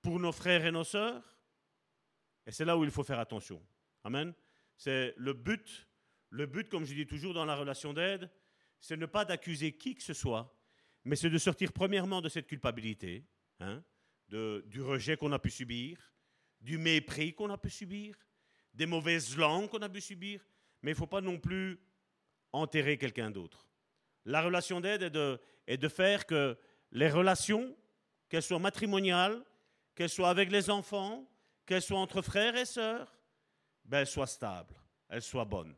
pour 0.01 0.20
nos 0.20 0.34
frères 0.34 0.66
et 0.66 0.72
nos 0.72 0.84
sœurs. 0.84 1.24
Et 2.46 2.51
c'est 2.51 2.66
là 2.66 2.78
où 2.78 2.84
il 2.84 2.92
faut 2.92 3.06
faire 3.06 3.20
attention. 3.20 3.66
Amen. 4.04 4.34
C'est 4.75 5.13
le 5.16 5.32
but, 5.32 5.88
le 6.32 6.48
but, 6.48 6.68
comme 6.68 6.84
je 6.84 6.94
dis 6.94 7.08
toujours 7.08 7.34
dans 7.34 7.46
la 7.46 7.56
relation 7.56 7.94
d'aide, 7.94 8.30
c'est 8.82 8.98
ne 8.98 9.06
pas 9.06 9.24
d'accuser 9.24 9.72
qui 9.78 9.96
que 9.96 10.04
ce 10.04 10.13
soit, 10.13 10.54
mais 11.06 11.16
c'est 11.16 11.30
de 11.30 11.38
sortir 11.38 11.72
premièrement 11.72 12.20
de 12.20 12.28
cette 12.28 12.48
culpabilité, 12.48 13.25
hein, 13.62 13.82
du 14.32 14.82
rejet 14.82 15.18
qu'on 15.18 15.32
a 15.32 15.40
pu 15.40 15.50
subir, 15.50 15.98
du 16.62 16.78
mépris 16.78 17.34
qu'on 17.34 17.50
a 17.50 17.58
pu 17.58 17.70
subir, 17.70 18.16
des 18.74 18.86
mauvaises 18.86 19.36
langues 19.38 19.70
qu'on 19.70 19.82
a 19.82 19.90
pu 19.90 20.01
subir, 20.01 20.46
mais 20.82 20.92
il 20.92 20.94
ne 20.94 20.98
faut 20.98 21.08
pas 21.08 21.22
non 21.22 21.38
plus 21.38 21.79
enterrer 22.53 22.98
quelqu'un 22.98 23.32
d'autre. 23.32 23.68
La 24.25 24.42
relation 24.42 24.79
d'aide 24.79 25.03
est 25.03 25.10
de, 25.10 25.40
est 25.68 25.77
de 25.77 25.88
faire 25.88 26.25
que 26.25 26.58
les 26.92 27.10
relations, 27.10 27.75
qu'elles 28.29 28.44
soient 28.44 28.60
matrimoniales, 28.60 29.44
qu'elles 29.96 30.10
soient 30.10 30.29
avec 30.29 30.51
les 30.51 30.70
enfants, 30.70 31.27
qu'elles 31.66 31.82
soient 31.82 32.00
entre 32.00 32.22
frères 32.22 32.55
et 32.55 32.66
sœurs, 32.66 33.14
ben, 33.84 34.00
elles 34.00 34.08
soient 34.08 34.27
stables, 34.27 34.75
elles 35.10 35.22
soient 35.22 35.46
bonnes. 35.46 35.75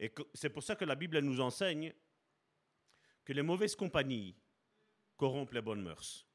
Et 0.00 0.12
c'est 0.32 0.50
pour 0.50 0.62
ça 0.62 0.74
que 0.74 0.84
la 0.84 0.94
Bible 0.96 1.18
nous 1.20 1.40
enseigne 1.40 1.92
que 3.24 3.32
les 3.32 3.42
mauvaises 3.42 3.76
compagnies 3.76 4.36
corrompent 5.16 5.52
les 5.52 5.62
bonnes 5.62 5.82
mœurs. 5.82 6.26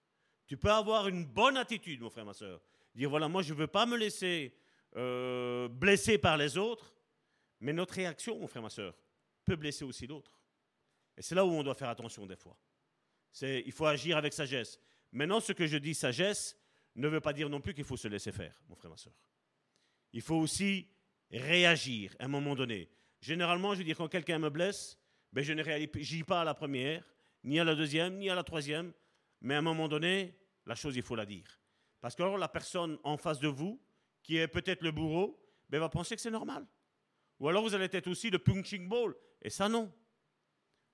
Tu 0.49 0.57
peux 0.57 0.71
avoir 0.71 1.07
une 1.07 1.25
bonne 1.25 1.57
attitude, 1.57 2.01
mon 2.01 2.09
frère, 2.09 2.25
ma 2.25 2.33
soeur. 2.33 2.59
Dire, 2.95 3.07
voilà, 3.07 3.27
moi, 3.27 3.43
je 3.43 3.53
ne 3.53 3.59
veux 3.59 3.67
pas 3.67 3.85
me 3.85 3.95
laisser 3.95 4.51
euh, 4.95 5.67
blesser 5.67 6.17
par 6.17 6.37
les 6.37 6.57
autres, 6.57 6.95
mais 7.59 7.71
notre 7.71 7.93
réaction, 7.93 8.39
mon 8.39 8.47
frère, 8.47 8.63
ma 8.63 8.71
soeur, 8.71 8.95
peut 9.45 9.55
blesser 9.55 9.85
aussi 9.85 10.07
l'autre. 10.07 10.41
Et 11.15 11.21
c'est 11.21 11.35
là 11.35 11.45
où 11.45 11.51
on 11.51 11.61
doit 11.61 11.75
faire 11.75 11.89
attention 11.89 12.25
des 12.25 12.35
fois. 12.35 12.57
C'est, 13.31 13.61
il 13.63 13.71
faut 13.71 13.85
agir 13.85 14.17
avec 14.17 14.33
sagesse. 14.33 14.79
Maintenant, 15.11 15.39
ce 15.39 15.53
que 15.53 15.67
je 15.67 15.77
dis 15.77 15.93
sagesse 15.93 16.57
ne 16.95 17.07
veut 17.07 17.21
pas 17.21 17.31
dire 17.31 17.47
non 17.47 17.61
plus 17.61 17.75
qu'il 17.75 17.83
faut 17.83 17.97
se 17.97 18.07
laisser 18.07 18.31
faire, 18.31 18.59
mon 18.69 18.75
frère, 18.75 18.89
ma 18.89 18.97
soeur. 18.97 19.13
Il 20.13 20.23
faut 20.23 20.37
aussi 20.37 20.87
réagir 21.29 22.15
à 22.17 22.25
un 22.25 22.27
moment 22.27 22.55
donné. 22.55 22.89
Généralement, 23.21 23.75
je 23.75 23.79
veux 23.79 23.83
dire, 23.83 23.97
quand 23.97 24.07
quelqu'un 24.07 24.39
me 24.39 24.49
blesse, 24.49 24.97
ben, 25.31 25.43
je 25.43 25.53
ne 25.53 25.61
réagis 25.61 26.23
pas 26.23 26.41
à 26.41 26.43
la 26.43 26.55
première, 26.55 27.03
ni 27.43 27.59
à 27.59 27.63
la 27.63 27.75
deuxième, 27.75 28.17
ni 28.17 28.31
à 28.31 28.35
la 28.35 28.43
troisième. 28.43 28.91
Mais 29.41 29.53
à 29.53 29.59
un 29.59 29.61
moment 29.61 29.87
donné, 29.87 30.38
la 30.69 30.75
chose, 30.75 30.95
il 30.95 31.01
faut 31.01 31.15
la 31.15 31.25
dire. 31.25 31.59
Parce 31.99 32.15
que 32.15 32.21
la 32.21 32.47
personne 32.47 32.99
en 33.03 33.17
face 33.17 33.39
de 33.39 33.47
vous, 33.47 33.81
qui 34.21 34.37
est 34.37 34.47
peut-être 34.47 34.83
le 34.83 34.91
bourreau, 34.91 35.43
ben, 35.67 35.79
va 35.79 35.89
penser 35.89 36.15
que 36.15 36.21
c'est 36.21 36.29
normal. 36.29 36.65
Ou 37.39 37.49
alors 37.49 37.63
vous 37.63 37.73
allez 37.73 37.89
être 37.91 38.07
aussi 38.07 38.29
le 38.29 38.37
punching 38.37 38.87
ball. 38.87 39.15
Et 39.41 39.49
ça, 39.49 39.67
non. 39.67 39.91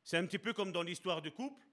C'est 0.01 0.15
un 0.15 0.25
petit 0.25 0.39
peu 0.39 0.53
comme 0.53 0.71
dans 0.71 0.81
l'histoire 0.81 1.21
du 1.21 1.29
couple. 1.29 1.67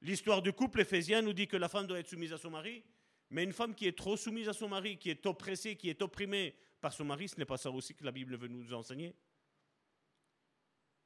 L'histoire 0.00 0.42
du 0.42 0.52
couple 0.52 0.82
éphésienne 0.82 1.24
nous 1.24 1.32
dit 1.32 1.48
que 1.48 1.56
la 1.56 1.68
femme 1.68 1.88
doit 1.88 1.98
être 1.98 2.08
soumise 2.08 2.32
à 2.32 2.38
son 2.38 2.50
mari. 2.50 2.84
Mais 3.30 3.42
une 3.42 3.52
femme 3.52 3.74
qui 3.74 3.88
est 3.88 3.98
trop 3.98 4.16
soumise 4.16 4.48
à 4.48 4.52
son 4.52 4.68
mari, 4.68 4.96
qui 4.96 5.10
est 5.10 5.26
oppressée, 5.26 5.74
qui 5.74 5.90
est 5.90 6.00
opprimée 6.00 6.54
par 6.80 6.92
son 6.92 7.04
mari, 7.04 7.28
ce 7.28 7.36
n'est 7.36 7.46
pas 7.46 7.56
ça 7.56 7.70
aussi 7.72 7.96
que 7.96 8.04
la 8.04 8.12
Bible 8.12 8.36
veut 8.36 8.46
nous 8.46 8.72
enseigner. 8.72 9.16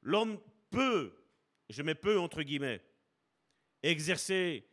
L'homme 0.03 0.39
peut, 0.69 1.11
je 1.69 1.81
mets 1.81 1.95
peu 1.95 2.19
entre 2.19 2.43
guillemets, 2.43 2.85
exercer 3.81 4.69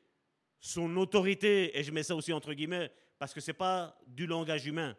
son 0.60 0.96
autorité, 0.96 1.78
et 1.78 1.82
je 1.82 1.90
mets 1.90 2.02
ça 2.02 2.14
aussi 2.14 2.32
entre 2.32 2.52
guillemets, 2.52 2.92
parce 3.18 3.34
que 3.34 3.40
ce 3.40 3.50
n'est 3.50 3.56
pas 3.56 3.98
du 4.06 4.26
langage 4.26 4.66
humain. 4.66 4.96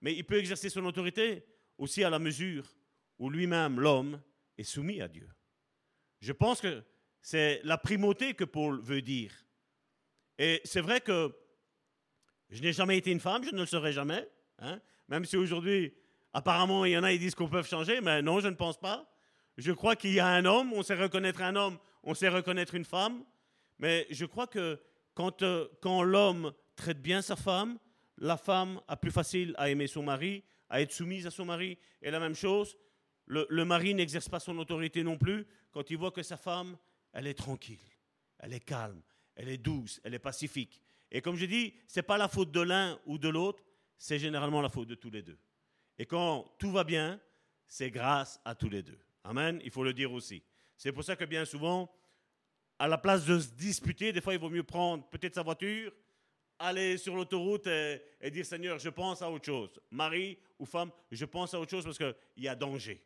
Mais 0.00 0.14
il 0.14 0.24
peut 0.24 0.38
exercer 0.38 0.68
son 0.68 0.84
autorité 0.84 1.44
aussi 1.78 2.04
à 2.04 2.10
la 2.10 2.18
mesure 2.18 2.66
où 3.18 3.30
lui-même, 3.30 3.80
l'homme, 3.80 4.20
est 4.58 4.64
soumis 4.64 5.00
à 5.00 5.08
Dieu. 5.08 5.28
Je 6.20 6.32
pense 6.32 6.60
que 6.60 6.82
c'est 7.20 7.60
la 7.64 7.78
primauté 7.78 8.34
que 8.34 8.44
Paul 8.44 8.80
veut 8.80 9.02
dire. 9.02 9.32
Et 10.38 10.60
c'est 10.64 10.80
vrai 10.80 11.00
que 11.00 11.34
je 12.50 12.60
n'ai 12.60 12.72
jamais 12.72 12.98
été 12.98 13.10
une 13.10 13.20
femme, 13.20 13.44
je 13.44 13.50
ne 13.50 13.60
le 13.60 13.66
serai 13.66 13.92
jamais, 13.92 14.28
hein, 14.58 14.80
même 15.08 15.24
si 15.24 15.36
aujourd'hui 15.36 15.94
Apparemment, 16.34 16.84
il 16.84 16.92
y 16.92 16.98
en 16.98 17.04
a 17.04 17.12
qui 17.12 17.18
disent 17.18 17.34
qu'on 17.34 17.48
peut 17.48 17.62
changer, 17.62 18.00
mais 18.00 18.22
non, 18.22 18.40
je 18.40 18.48
ne 18.48 18.54
pense 18.54 18.78
pas. 18.78 19.06
Je 19.58 19.70
crois 19.72 19.96
qu'il 19.96 20.14
y 20.14 20.20
a 20.20 20.26
un 20.26 20.44
homme, 20.46 20.72
on 20.72 20.82
sait 20.82 20.94
reconnaître 20.94 21.42
un 21.42 21.56
homme, 21.56 21.78
on 22.02 22.14
sait 22.14 22.30
reconnaître 22.30 22.74
une 22.74 22.86
femme. 22.86 23.22
Mais 23.82 24.06
je 24.10 24.24
crois 24.24 24.46
que 24.46 24.80
quand, 25.12 25.42
euh, 25.42 25.66
quand 25.80 26.04
l'homme 26.04 26.52
traite 26.76 27.02
bien 27.02 27.20
sa 27.20 27.34
femme, 27.34 27.78
la 28.16 28.36
femme 28.36 28.80
a 28.86 28.96
plus 28.96 29.10
facile 29.10 29.54
à 29.58 29.68
aimer 29.70 29.88
son 29.88 30.04
mari, 30.04 30.44
à 30.70 30.80
être 30.80 30.92
soumise 30.92 31.26
à 31.26 31.32
son 31.32 31.44
mari. 31.44 31.76
Et 32.00 32.12
la 32.12 32.20
même 32.20 32.36
chose, 32.36 32.78
le, 33.26 33.44
le 33.50 33.64
mari 33.64 33.92
n'exerce 33.92 34.28
pas 34.28 34.38
son 34.38 34.56
autorité 34.58 35.02
non 35.02 35.18
plus 35.18 35.44
quand 35.72 35.90
il 35.90 35.96
voit 35.96 36.12
que 36.12 36.22
sa 36.22 36.36
femme, 36.36 36.78
elle 37.12 37.26
est 37.26 37.34
tranquille, 37.34 37.82
elle 38.38 38.54
est 38.54 38.60
calme, 38.60 39.02
elle 39.34 39.48
est 39.48 39.58
douce, 39.58 40.00
elle 40.04 40.14
est 40.14 40.20
pacifique. 40.20 40.80
Et 41.10 41.20
comme 41.20 41.36
je 41.36 41.46
dis, 41.46 41.74
ce 41.88 41.98
n'est 41.98 42.04
pas 42.04 42.18
la 42.18 42.28
faute 42.28 42.52
de 42.52 42.60
l'un 42.60 43.00
ou 43.06 43.18
de 43.18 43.28
l'autre, 43.28 43.64
c'est 43.98 44.20
généralement 44.20 44.62
la 44.62 44.68
faute 44.68 44.88
de 44.88 44.94
tous 44.94 45.10
les 45.10 45.22
deux. 45.22 45.38
Et 45.98 46.06
quand 46.06 46.54
tout 46.56 46.70
va 46.70 46.84
bien, 46.84 47.20
c'est 47.66 47.90
grâce 47.90 48.40
à 48.44 48.54
tous 48.54 48.68
les 48.68 48.84
deux. 48.84 48.98
Amen, 49.24 49.60
il 49.64 49.72
faut 49.72 49.82
le 49.82 49.92
dire 49.92 50.12
aussi. 50.12 50.40
C'est 50.76 50.92
pour 50.92 51.02
ça 51.02 51.16
que 51.16 51.24
bien 51.24 51.44
souvent, 51.44 51.90
à 52.78 52.88
la 52.88 52.98
place 52.98 53.24
de 53.26 53.38
se 53.38 53.50
disputer, 53.50 54.12
des 54.12 54.20
fois 54.20 54.34
il 54.34 54.40
vaut 54.40 54.50
mieux 54.50 54.62
prendre 54.62 55.08
peut-être 55.08 55.34
sa 55.34 55.42
voiture, 55.42 55.92
aller 56.58 56.96
sur 56.96 57.14
l'autoroute 57.16 57.66
et, 57.66 58.30
dire 58.30 58.46
Seigneur, 58.46 58.78
je 58.78 58.88
pense 58.88 59.22
à 59.22 59.30
autre 59.30 59.46
chose. 59.46 59.80
Mari 59.90 60.38
ou 60.58 60.64
femme, 60.64 60.90
je 61.10 61.24
pense 61.24 61.54
à 61.54 61.60
autre 61.60 61.70
chose 61.70 61.84
parce 61.84 61.98
qu'il 61.98 62.14
y 62.36 62.48
a 62.48 62.54
danger. 62.54 63.04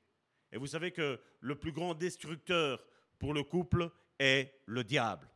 Et 0.52 0.59
vous 0.59 0.66
savez 0.66 0.92
que 0.92 1.20
le 1.40 1.55
plus 1.57 1.72
grand 1.72 1.94
destructeur 1.94 2.85
pour 3.18 3.35
le 3.35 3.42
couple 3.42 3.90
est 4.18 4.61
le 4.66 4.85
diable. 4.85 5.29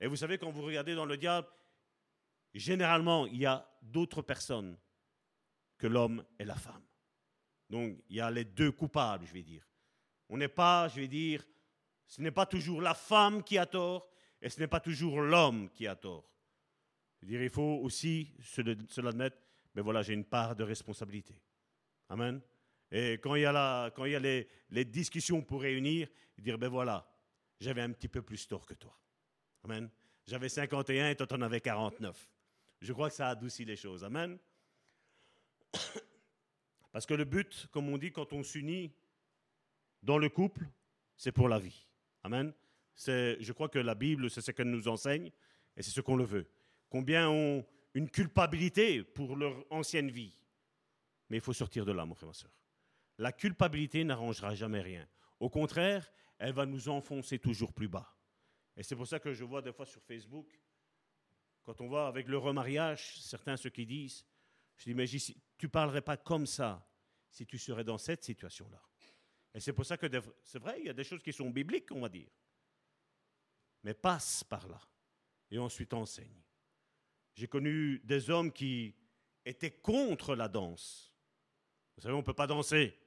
Et 0.00 0.06
vous 0.06 0.16
savez, 0.16 0.38
quand 0.38 0.50
vous 0.50 0.62
regardez 0.62 0.94
dans 0.94 1.06
le 1.06 1.16
diable, 1.16 1.46
généralement, 2.54 3.26
il 3.26 3.38
y 3.38 3.46
a 3.46 3.68
d'autres 3.80 4.22
personnes 4.22 4.76
que 5.78 5.86
l'homme 5.86 6.24
et 6.38 6.44
la 6.44 6.56
femme. 6.56 6.82
Donc, 7.70 7.96
il 8.08 8.16
y 8.16 8.20
a 8.20 8.30
les 8.30 8.44
deux 8.44 8.72
coupables, 8.72 9.26
je 9.26 9.32
vais 9.32 9.42
dire. 9.42 9.66
On 10.28 10.36
n'est 10.36 10.48
pas, 10.48 10.88
je 10.88 10.96
vais 10.96 11.08
dire, 11.08 11.44
ce 12.12 12.20
n'est 12.20 12.30
pas 12.30 12.44
toujours 12.44 12.82
la 12.82 12.92
femme 12.92 13.42
qui 13.42 13.56
a 13.56 13.64
tort 13.64 14.06
et 14.42 14.50
ce 14.50 14.60
n'est 14.60 14.66
pas 14.66 14.80
toujours 14.80 15.22
l'homme 15.22 15.70
qui 15.70 15.86
a 15.86 15.96
tort. 15.96 16.30
dire, 17.22 17.42
il 17.42 17.48
faut 17.48 17.80
aussi 17.82 18.34
se, 18.42 19.00
l'admettre, 19.00 19.38
mais 19.74 19.80
voilà, 19.80 20.02
j'ai 20.02 20.12
une 20.12 20.26
part 20.26 20.54
de 20.54 20.62
responsabilité. 20.62 21.34
Amen. 22.10 22.42
Et 22.90 23.14
quand 23.14 23.34
il 23.36 23.40
y 23.40 23.46
a, 23.46 24.20
les, 24.20 24.84
discussions 24.84 25.40
pour 25.40 25.62
réunir, 25.62 26.06
dire, 26.36 26.58
ben 26.58 26.68
voilà, 26.68 27.10
j'avais 27.58 27.80
un 27.80 27.92
petit 27.92 28.08
peu 28.08 28.20
plus 28.20 28.46
tort 28.46 28.66
que 28.66 28.74
toi. 28.74 28.94
Amen. 29.64 29.88
J'avais 30.26 30.50
51 30.50 31.08
et 31.08 31.16
toi, 31.16 31.26
tu 31.26 31.34
en 31.34 31.40
avais 31.40 31.62
49. 31.62 32.28
Je 32.82 32.92
crois 32.92 33.08
que 33.08 33.16
ça 33.16 33.30
adoucit 33.30 33.64
les 33.64 33.76
choses. 33.76 34.04
Amen. 34.04 34.38
Parce 36.92 37.06
que 37.06 37.14
le 37.14 37.24
but, 37.24 37.68
comme 37.70 37.88
on 37.88 37.96
dit, 37.96 38.12
quand 38.12 38.34
on 38.34 38.42
s'unit 38.42 38.92
dans 40.02 40.18
le 40.18 40.28
couple, 40.28 40.66
c'est 41.16 41.32
pour 41.32 41.48
la 41.48 41.58
vie. 41.58 41.86
Amen. 42.22 42.52
Je 42.96 43.52
crois 43.52 43.68
que 43.68 43.78
la 43.78 43.94
Bible, 43.94 44.30
c'est 44.30 44.40
ce 44.40 44.50
qu'elle 44.50 44.70
nous 44.70 44.88
enseigne 44.88 45.30
et 45.76 45.82
c'est 45.82 45.90
ce 45.90 46.00
qu'on 46.00 46.16
le 46.16 46.24
veut. 46.24 46.46
Combien 46.88 47.28
ont 47.28 47.64
une 47.94 48.10
culpabilité 48.10 49.02
pour 49.02 49.36
leur 49.36 49.64
ancienne 49.70 50.10
vie? 50.10 50.36
Mais 51.30 51.38
il 51.38 51.42
faut 51.42 51.52
sortir 51.52 51.84
de 51.84 51.92
là, 51.92 52.04
mon 52.04 52.14
frère, 52.14 52.28
ma 52.28 52.34
soeur. 52.34 52.50
La 53.18 53.32
culpabilité 53.32 54.04
n'arrangera 54.04 54.54
jamais 54.54 54.80
rien. 54.80 55.08
Au 55.40 55.48
contraire, 55.48 56.10
elle 56.38 56.52
va 56.52 56.66
nous 56.66 56.88
enfoncer 56.88 57.38
toujours 57.38 57.72
plus 57.72 57.88
bas. 57.88 58.14
Et 58.76 58.82
c'est 58.82 58.96
pour 58.96 59.06
ça 59.06 59.18
que 59.18 59.32
je 59.32 59.44
vois 59.44 59.62
des 59.62 59.72
fois 59.72 59.86
sur 59.86 60.02
Facebook, 60.02 60.58
quand 61.62 61.80
on 61.80 61.88
voit 61.88 62.08
avec 62.08 62.28
le 62.28 62.38
remariage, 62.38 63.20
certains 63.20 63.56
ceux 63.56 63.70
qui 63.70 63.86
disent, 63.86 64.24
je 64.76 64.84
dis, 64.84 64.94
mais 64.94 65.06
tu 65.06 65.66
ne 65.66 65.68
parlerais 65.68 66.02
pas 66.02 66.16
comme 66.16 66.46
ça 66.46 66.86
si 67.30 67.46
tu 67.46 67.58
serais 67.58 67.84
dans 67.84 67.98
cette 67.98 68.24
situation-là. 68.24 68.82
Et 69.54 69.60
c'est 69.60 69.72
pour 69.72 69.84
ça 69.84 69.96
que 69.96 70.06
c'est 70.42 70.58
vrai, 70.58 70.80
il 70.80 70.86
y 70.86 70.90
a 70.90 70.94
des 70.94 71.04
choses 71.04 71.22
qui 71.22 71.32
sont 71.32 71.50
bibliques, 71.50 71.90
on 71.92 72.00
va 72.00 72.08
dire. 72.08 72.30
Mais 73.82 73.94
passe 73.94 74.44
par 74.44 74.66
là 74.68 74.80
et 75.50 75.58
ensuite 75.58 75.92
enseigne. 75.92 76.42
J'ai 77.34 77.48
connu 77.48 78.00
des 78.04 78.30
hommes 78.30 78.52
qui 78.52 78.94
étaient 79.44 79.70
contre 79.70 80.34
la 80.34 80.48
danse. 80.48 81.14
Vous 81.96 82.02
savez, 82.02 82.14
on 82.14 82.18
ne 82.18 82.24
peut 82.24 82.34
pas 82.34 82.46
danser. 82.46 82.98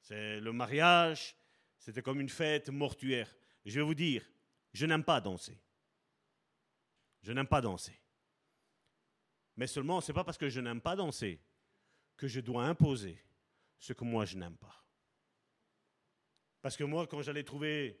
C'est 0.00 0.40
le 0.40 0.52
mariage, 0.52 1.36
c'était 1.78 2.02
comme 2.02 2.20
une 2.20 2.28
fête 2.28 2.68
mortuaire. 2.68 3.34
Je 3.64 3.78
vais 3.78 3.84
vous 3.84 3.94
dire, 3.94 4.24
je 4.72 4.86
n'aime 4.86 5.04
pas 5.04 5.20
danser. 5.20 5.58
Je 7.22 7.32
n'aime 7.32 7.46
pas 7.46 7.60
danser. 7.60 7.98
Mais 9.56 9.66
seulement, 9.66 10.00
ce 10.00 10.10
n'est 10.10 10.14
pas 10.14 10.24
parce 10.24 10.38
que 10.38 10.48
je 10.48 10.60
n'aime 10.60 10.80
pas 10.80 10.96
danser 10.96 11.40
que 12.16 12.26
je 12.26 12.40
dois 12.40 12.64
imposer 12.64 13.22
ce 13.78 13.92
que 13.92 14.04
moi 14.04 14.24
je 14.24 14.36
n'aime 14.36 14.56
pas. 14.56 14.83
Parce 16.64 16.78
que 16.78 16.84
moi, 16.84 17.06
quand 17.06 17.20
j'allais 17.20 17.44
trouver 17.44 18.00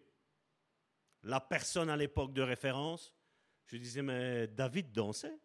la 1.22 1.38
personne 1.38 1.90
à 1.90 1.98
l'époque 1.98 2.32
de 2.32 2.40
référence, 2.40 3.14
je 3.66 3.76
disais, 3.76 4.00
mais 4.00 4.46
David 4.46 4.90
dansait. 4.90 5.38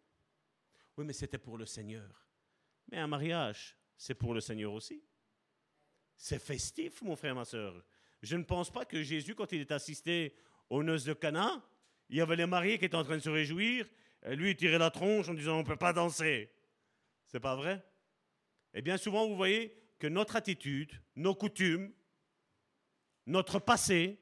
Oui, 0.95 1.03
mais 1.03 1.12
c'était 1.12 1.38
pour 1.38 1.58
le 1.58 1.65
Seigneur. 1.65 2.29
Mais 2.89 2.97
un 2.97 3.08
mariage, 3.08 3.75
c'est 3.97 4.13
pour 4.13 4.34
le 4.34 4.39
Seigneur 4.39 4.71
aussi. 4.71 5.03
C'est 6.15 6.39
festif, 6.39 7.01
mon 7.01 7.17
frère, 7.17 7.36
ma 7.36 7.43
soeur. 7.43 7.84
Je 8.21 8.38
ne 8.38 8.43
pense 8.43 8.71
pas 8.71 8.86
que 8.86 9.03
Jésus, 9.03 9.36
quand 9.36 9.51
il 9.51 9.60
est 9.60 9.73
assisté 9.73 10.34
aux 10.69 10.82
noces 10.82 11.03
de 11.03 11.12
Cana, 11.12 11.62
il 12.08 12.15
y 12.15 12.21
avait 12.21 12.38
les 12.38 12.45
mariés 12.45 12.79
qui 12.79 12.86
étaient 12.86 12.95
en 12.95 13.03
train 13.03 13.17
de 13.17 13.21
se 13.21 13.29
réjouir, 13.29 13.86
lui, 14.27 14.51
il 14.51 14.55
tirait 14.55 14.79
la 14.79 14.91
tronche 14.91 15.27
en 15.27 15.34
disant, 15.34 15.55
on 15.55 15.63
ne 15.63 15.67
peut 15.67 15.75
pas 15.75 15.91
danser. 15.91 16.53
C'est 17.25 17.41
pas 17.41 17.58
vrai? 17.58 17.86
Et 18.73 18.82
bien 18.82 18.95
souvent, 18.95 19.27
vous 19.27 19.36
voyez 19.36 19.77
que 19.99 20.08
notre 20.08 20.38
attitude, 20.38 20.93
nos 21.17 21.36
coutumes, 21.36 21.91
notre 23.30 23.60
passé, 23.60 24.20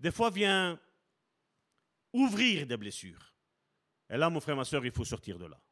des 0.00 0.10
fois 0.10 0.30
vient 0.30 0.80
ouvrir 2.12 2.66
des 2.66 2.76
blessures. 2.76 3.32
Et 4.10 4.16
là, 4.16 4.28
mon 4.28 4.40
frère, 4.40 4.56
ma 4.56 4.64
soeur, 4.64 4.84
il 4.84 4.90
faut 4.90 5.04
sortir 5.04 5.38
de 5.38 5.46
là. 5.46 5.62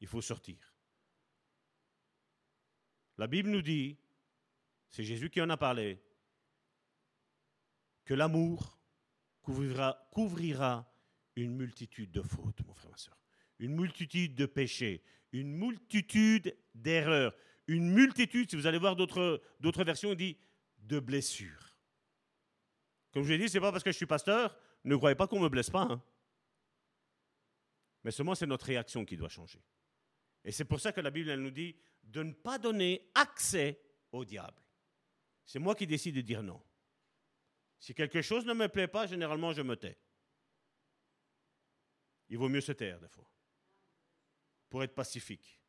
Il 0.00 0.06
faut 0.06 0.20
sortir. 0.20 0.58
La 3.16 3.26
Bible 3.26 3.48
nous 3.48 3.62
dit, 3.62 3.96
c'est 4.90 5.04
Jésus 5.04 5.30
qui 5.30 5.40
en 5.40 5.48
a 5.48 5.56
parlé, 5.56 6.02
que 8.04 8.12
l'amour 8.12 8.78
couvrira, 9.40 10.92
une 11.36 11.56
multitude 11.56 12.12
de 12.12 12.20
fautes, 12.20 12.64
mon 12.66 12.74
frère, 12.74 12.90
ma 12.90 12.98
soeur. 12.98 13.16
Une 13.58 13.74
multitude 13.74 14.34
de 14.34 14.44
péchés, 14.44 15.02
une 15.32 15.56
multitude 15.56 16.54
d'erreurs, 16.74 17.34
une 17.66 17.90
multitude, 17.90 18.50
si 18.50 18.56
vous 18.56 18.66
allez 18.66 18.78
voir 18.78 18.96
d'autres 18.96 19.84
versions, 19.84 20.12
il 20.12 20.16
dit 20.16 20.36
de 20.84 21.00
blessures. 21.00 21.76
Comme 23.12 23.24
je 23.24 23.32
l'ai 23.32 23.38
dit, 23.38 23.48
ce 23.48 23.54
n'est 23.54 23.60
pas 23.60 23.72
parce 23.72 23.84
que 23.84 23.92
je 23.92 23.96
suis 23.96 24.06
pasteur 24.06 24.56
ne 24.84 24.96
croyez 24.96 25.14
pas 25.14 25.26
qu'on 25.26 25.38
ne 25.38 25.44
me 25.44 25.48
blesse 25.48 25.70
pas. 25.70 25.82
Hein. 25.82 26.02
Mais 28.04 28.10
seulement 28.10 28.34
c'est 28.34 28.46
notre 28.46 28.66
réaction 28.66 29.04
qui 29.04 29.16
doit 29.16 29.28
changer. 29.28 29.62
Et 30.44 30.52
c'est 30.52 30.66
pour 30.66 30.78
ça 30.78 30.92
que 30.92 31.00
la 31.00 31.10
Bible 31.10 31.34
nous 31.34 31.50
dit 31.50 31.74
de 32.02 32.22
ne 32.22 32.32
pas 32.32 32.58
donner 32.58 33.10
accès 33.14 33.80
au 34.12 34.24
diable. 34.24 34.62
C'est 35.46 35.58
moi 35.58 35.74
qui 35.74 35.86
décide 35.86 36.16
de 36.16 36.20
dire 36.20 36.42
non. 36.42 36.62
Si 37.78 37.94
quelque 37.94 38.20
chose 38.20 38.44
ne 38.44 38.52
me 38.52 38.68
plaît 38.68 38.88
pas, 38.88 39.06
généralement 39.06 39.52
je 39.52 39.62
me 39.62 39.74
tais. 39.76 39.98
Il 42.28 42.38
vaut 42.38 42.48
mieux 42.48 42.60
se 42.60 42.72
taire 42.72 43.00
des 43.00 43.08
fois 43.08 43.28
pour 44.68 44.82
être 44.82 44.94
pacifique. 44.94 45.60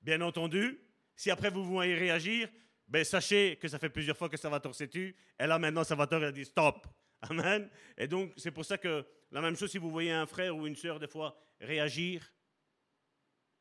Bien 0.00 0.20
entendu, 0.20 0.80
si 1.16 1.30
après 1.30 1.50
vous 1.50 1.64
voyez 1.64 1.94
réagir, 1.94 2.50
ben 2.86 3.04
sachez 3.04 3.56
que 3.56 3.68
ça 3.68 3.78
fait 3.78 3.88
plusieurs 3.88 4.16
fois 4.16 4.28
que 4.28 4.36
Salvatore 4.36 4.74
s'est 4.74 4.88
tu, 4.88 5.14
et 5.38 5.46
là 5.46 5.58
maintenant 5.58 5.84
Salvatore 5.84 6.24
a 6.24 6.32
dit 6.32 6.44
stop. 6.44 6.86
Amen. 7.30 7.68
Et 7.96 8.06
donc, 8.06 8.32
c'est 8.36 8.50
pour 8.50 8.64
ça 8.64 8.76
que 8.76 9.04
la 9.30 9.40
même 9.40 9.56
chose, 9.56 9.70
si 9.70 9.78
vous 9.78 9.90
voyez 9.90 10.12
un 10.12 10.26
frère 10.26 10.56
ou 10.56 10.66
une 10.66 10.76
sœur, 10.76 10.98
des 11.00 11.06
fois, 11.06 11.36
réagir, 11.60 12.32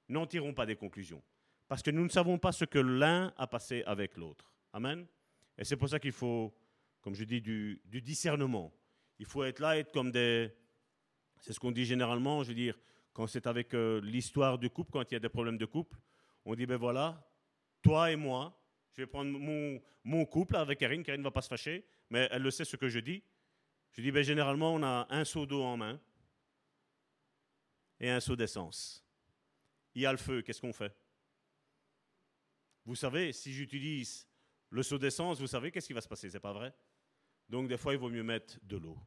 n'en 0.09 0.27
tirons 0.27 0.53
pas 0.53 0.65
des 0.65 0.75
conclusions. 0.75 1.23
Parce 1.67 1.81
que 1.81 1.91
nous 1.91 2.03
ne 2.03 2.09
savons 2.09 2.38
pas 2.38 2.51
ce 2.51 2.65
que 2.65 2.79
l'un 2.79 3.33
a 3.38 3.47
passé 3.47 3.83
avec 3.86 4.17
l'autre. 4.17 4.51
Amen. 4.73 5.07
Et 5.57 5.63
c'est 5.63 5.77
pour 5.77 5.89
ça 5.89 5.99
qu'il 5.99 6.12
faut, 6.12 6.53
comme 7.01 7.15
je 7.15 7.23
dis, 7.23 7.41
du, 7.41 7.81
discernement. 7.86 8.73
Il 9.19 9.25
faut 9.25 9.43
être 9.43 9.59
là, 9.59 9.77
être 9.77 9.91
comme 9.91 10.12
des. 10.12 10.51
C'est 11.39 11.53
ce 11.53 11.59
qu'on 11.59 11.71
dit 11.71 11.86
généralement, 11.86 12.43
je 12.43 12.49
veux 12.49 12.55
dire, 12.55 12.77
quand 13.13 13.27
c'est 13.27 13.47
avec 13.47 13.73
euh, 13.73 14.01
l'histoire 14.01 14.57
du 14.57 14.69
couple, 14.69 14.91
quand 14.91 15.09
il 15.12 15.13
y 15.13 15.17
a 15.17 15.19
des 15.19 15.29
problèmes 15.29 15.57
de 15.57 15.65
couple, 15.65 15.97
on 16.45 16.55
dit 16.55 16.65
ben 16.65 16.77
voilà, 16.77 17.29
toi 17.81 18.12
et 18.12 18.15
moi, 18.15 18.57
je 18.93 19.01
vais 19.01 19.08
prendre 19.08 19.32
mon, 20.03 20.25
couple 20.25 20.56
avec 20.56 20.79
Karine, 20.79 21.03
Karine 21.03 21.21
ne 21.21 21.27
va 21.27 21.32
pas 21.32 21.41
se 21.41 21.47
fâcher, 21.47 21.86
mais 22.10 22.27
elle 22.32 22.43
le 22.43 22.51
sait 22.51 22.65
ce 22.65 22.75
que 22.75 22.88
je 22.88 22.99
dis. 22.99 23.23
Je 23.91 24.01
dis, 24.01 24.12
ben, 24.12 24.23
généralement, 24.23 24.73
on 24.73 24.84
a 24.84 25.08
un 25.10 25.25
seau 25.25 25.45
d'eau 25.45 25.63
en 25.63 25.77
main 25.77 25.99
et 27.99 28.10
un 28.10 28.19
seau 28.19 28.36
d'essence. 28.36 29.03
Il 29.95 30.01
y 30.01 30.06
a 30.06 30.12
le 30.12 30.17
feu, 30.17 30.41
qu'est-ce 30.41 30.62
qu'on 30.62 30.73
fait? 30.73 30.95
Vous 32.86 32.95
savez, 32.95 33.34
si 33.34 33.53
j'utilise 33.53 34.27
le 34.69 34.84
seau 34.84 34.97
d'essence, 34.97 35.39
vous 35.39 35.47
savez 35.47 35.71
qu'est-ce 35.71 35.88
qui 35.88 35.93
va 35.93 36.01
se 36.01 36.08
passer, 36.08 36.29
c'est 36.29 36.39
pas 36.39 36.53
vrai? 36.53 36.73
Donc 37.49 37.67
des 37.67 37.77
fois, 37.77 37.93
il 37.93 37.99
vaut 37.99 38.10
mieux 38.10 38.23
mettre 38.23 38.60
de 38.63 38.77
l'eau, 38.77 38.97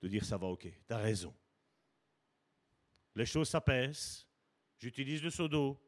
de 0.00 0.08
dire 0.08 0.24
ça 0.24 0.36
va, 0.36 0.46
ok, 0.46 0.68
tu 0.86 0.92
as 0.92 0.98
raison. 0.98 1.34
Les 3.14 3.26
choses 3.26 3.48
s'apaisent, 3.48 4.26
j'utilise 4.78 5.22
le 5.22 5.30
seau 5.30 5.48
d'eau, 5.48 5.82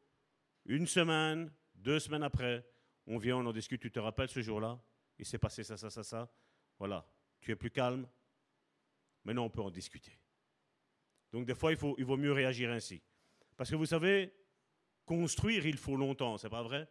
une 0.65 0.87
semaine, 0.87 1.51
deux 1.75 1.99
semaines 1.99 2.23
après, 2.23 2.65
on 3.07 3.17
vient, 3.17 3.37
on 3.37 3.45
en 3.45 3.53
discute, 3.53 3.81
tu 3.81 3.91
te 3.91 3.99
rappelles 3.99 4.29
ce 4.29 4.41
jour-là? 4.41 4.79
Il 5.17 5.25
s'est 5.25 5.37
passé 5.37 5.63
ça, 5.63 5.77
ça, 5.77 5.89
ça, 5.89 6.03
ça. 6.03 6.31
Voilà, 6.79 7.05
tu 7.39 7.51
es 7.51 7.55
plus 7.55 7.71
calme, 7.71 8.07
Maintenant, 9.23 9.45
on 9.45 9.49
peut 9.49 9.61
en 9.61 9.69
discuter. 9.69 10.17
Donc, 11.31 11.45
des 11.45 11.55
fois, 11.55 11.71
il, 11.71 11.77
faut, 11.77 11.95
vaut 11.99 12.17
mieux 12.17 12.31
réagir 12.31 12.71
ainsi. 12.71 13.01
Parce 13.55 13.69
que 13.69 13.75
vous 13.75 13.85
savez, 13.85 14.33
construire, 15.05 15.65
il 15.65 15.77
faut 15.77 15.95
longtemps, 15.95 16.37
c'est 16.37 16.49
pas 16.49 16.63
vrai? 16.63 16.89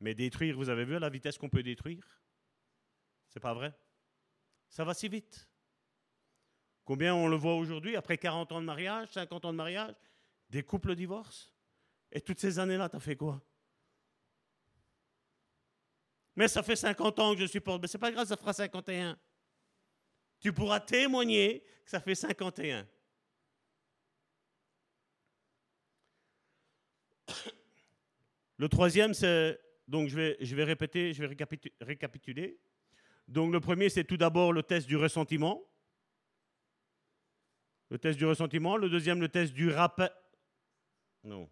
Mais 0.00 0.14
détruire, 0.14 0.56
vous 0.56 0.68
avez 0.68 0.84
vu 0.84 0.98
la 0.98 1.10
vitesse 1.10 1.38
qu'on 1.38 1.48
peut 1.48 1.62
détruire? 1.62 2.22
C'est 3.28 3.40
pas 3.40 3.54
vrai? 3.54 3.74
Ça 4.68 4.84
va 4.84 4.94
si 4.94 5.08
vite. 5.08 5.48
Combien 6.84 7.14
on 7.14 7.26
le 7.26 7.36
voit 7.36 7.56
aujourd'hui, 7.56 7.96
après 7.96 8.18
40 8.18 8.52
ans 8.52 8.60
de 8.60 8.66
mariage, 8.66 9.08
50 9.08 9.44
ans 9.46 9.52
de 9.52 9.56
mariage, 9.56 9.94
des 10.50 10.62
couples 10.62 10.94
divorcent? 10.94 11.50
Et 12.12 12.20
toutes 12.20 12.38
ces 12.38 12.58
années-là, 12.58 12.88
tu 12.88 12.96
as 12.96 13.00
fait 13.00 13.16
quoi? 13.16 13.42
Mais 16.36 16.48
ça 16.48 16.62
fait 16.62 16.76
50 16.76 17.18
ans 17.18 17.34
que 17.34 17.40
je 17.40 17.46
supporte. 17.46 17.80
Mais 17.82 17.88
c'est 17.88 17.98
pas 17.98 18.10
grave, 18.10 18.26
ça 18.26 18.36
fera 18.36 18.52
51 18.52 19.16
tu 20.44 20.52
pourras 20.52 20.78
témoigner 20.78 21.60
que 21.86 21.90
ça 21.90 22.00
fait 22.00 22.14
51. 22.14 22.86
Le 28.58 28.68
troisième, 28.68 29.14
c'est, 29.14 29.58
donc 29.88 30.08
je 30.08 30.16
vais, 30.16 30.36
je 30.40 30.54
vais 30.54 30.64
répéter, 30.64 31.14
je 31.14 31.24
vais 31.24 31.34
récapituler. 31.80 32.60
Donc 33.26 33.54
le 33.54 33.60
premier, 33.60 33.88
c'est 33.88 34.04
tout 34.04 34.18
d'abord 34.18 34.52
le 34.52 34.62
test 34.62 34.86
du 34.86 34.98
ressentiment. 34.98 35.66
Le 37.88 37.98
test 37.98 38.18
du 38.18 38.26
ressentiment. 38.26 38.76
Le 38.76 38.90
deuxième, 38.90 39.22
le 39.22 39.30
test 39.30 39.54
du 39.54 39.70
rappel. 39.70 40.10
Non. 41.22 41.48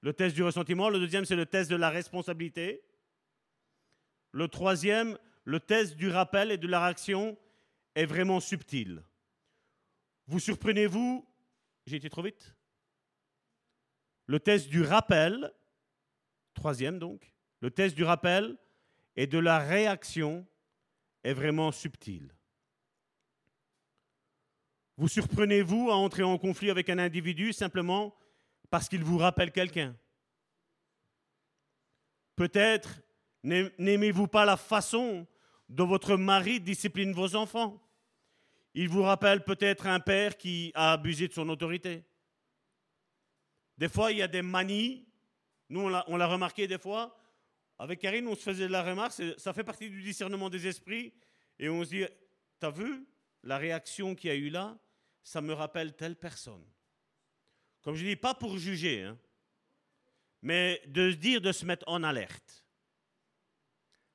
Le 0.00 0.14
test 0.14 0.34
du 0.34 0.42
ressentiment. 0.42 0.88
Le 0.88 1.00
deuxième, 1.00 1.26
c'est 1.26 1.36
le 1.36 1.44
test 1.44 1.70
de 1.70 1.76
la 1.76 1.90
responsabilité. 1.90 2.82
Le 4.36 4.48
troisième, 4.48 5.16
le 5.44 5.60
test 5.60 5.96
du 5.96 6.10
rappel 6.10 6.50
et 6.50 6.58
de 6.58 6.66
la 6.66 6.78
réaction 6.78 7.38
est 7.94 8.04
vraiment 8.04 8.38
subtil. 8.38 9.02
Vous 10.26 10.40
surprenez-vous 10.40 11.26
J'ai 11.86 11.96
été 11.96 12.10
trop 12.10 12.20
vite 12.20 12.54
Le 14.26 14.38
test 14.38 14.68
du 14.68 14.82
rappel, 14.82 15.54
troisième 16.52 16.98
donc, 16.98 17.32
le 17.60 17.70
test 17.70 17.96
du 17.96 18.04
rappel 18.04 18.58
et 19.16 19.26
de 19.26 19.38
la 19.38 19.58
réaction 19.58 20.46
est 21.24 21.32
vraiment 21.32 21.72
subtil. 21.72 22.30
Vous 24.98 25.08
surprenez-vous 25.08 25.90
à 25.90 25.94
entrer 25.94 26.24
en 26.24 26.36
conflit 26.36 26.68
avec 26.68 26.90
un 26.90 26.98
individu 26.98 27.54
simplement 27.54 28.14
parce 28.68 28.90
qu'il 28.90 29.02
vous 29.02 29.16
rappelle 29.16 29.50
quelqu'un? 29.50 29.96
Peut-être 32.34 33.00
n'aimez-vous 33.46 34.26
pas 34.26 34.44
la 34.44 34.56
façon 34.56 35.26
dont 35.68 35.86
votre 35.86 36.16
mari 36.16 36.60
discipline 36.60 37.12
vos 37.12 37.36
enfants? 37.36 37.80
Il 38.74 38.88
vous 38.88 39.02
rappelle 39.02 39.42
peut-être 39.42 39.86
un 39.86 40.00
père 40.00 40.36
qui 40.36 40.72
a 40.74 40.92
abusé 40.92 41.28
de 41.28 41.32
son 41.32 41.48
autorité. 41.48 42.04
Des 43.78 43.88
fois, 43.88 44.12
il 44.12 44.18
y 44.18 44.22
a 44.22 44.28
des 44.28 44.42
manies. 44.42 45.06
Nous, 45.68 45.80
on 45.80 46.16
l'a 46.16 46.26
remarqué 46.26 46.66
des 46.66 46.78
fois. 46.78 47.18
Avec 47.78 48.00
Karine, 48.00 48.26
on 48.26 48.34
se 48.34 48.42
faisait 48.42 48.66
de 48.66 48.72
la 48.72 48.82
remarque. 48.82 49.12
Ça 49.38 49.52
fait 49.52 49.64
partie 49.64 49.88
du 49.88 50.02
discernement 50.02 50.50
des 50.50 50.66
esprits. 50.66 51.14
Et 51.58 51.68
on 51.68 51.84
se 51.84 51.90
dit, 51.90 52.04
t'as 52.58 52.70
vu 52.70 53.06
la 53.42 53.58
réaction 53.58 54.14
qu'il 54.14 54.28
y 54.28 54.32
a 54.32 54.36
eu 54.36 54.50
là? 54.50 54.78
Ça 55.22 55.40
me 55.40 55.52
rappelle 55.52 55.94
telle 55.94 56.16
personne. 56.16 56.64
Comme 57.82 57.94
je 57.94 58.04
dis, 58.04 58.16
pas 58.16 58.34
pour 58.34 58.58
juger, 58.58 59.04
hein, 59.04 59.18
mais 60.42 60.82
de 60.86 61.10
se 61.10 61.16
dire 61.16 61.40
de 61.40 61.52
se 61.52 61.64
mettre 61.64 61.84
en 61.88 62.02
alerte. 62.02 62.65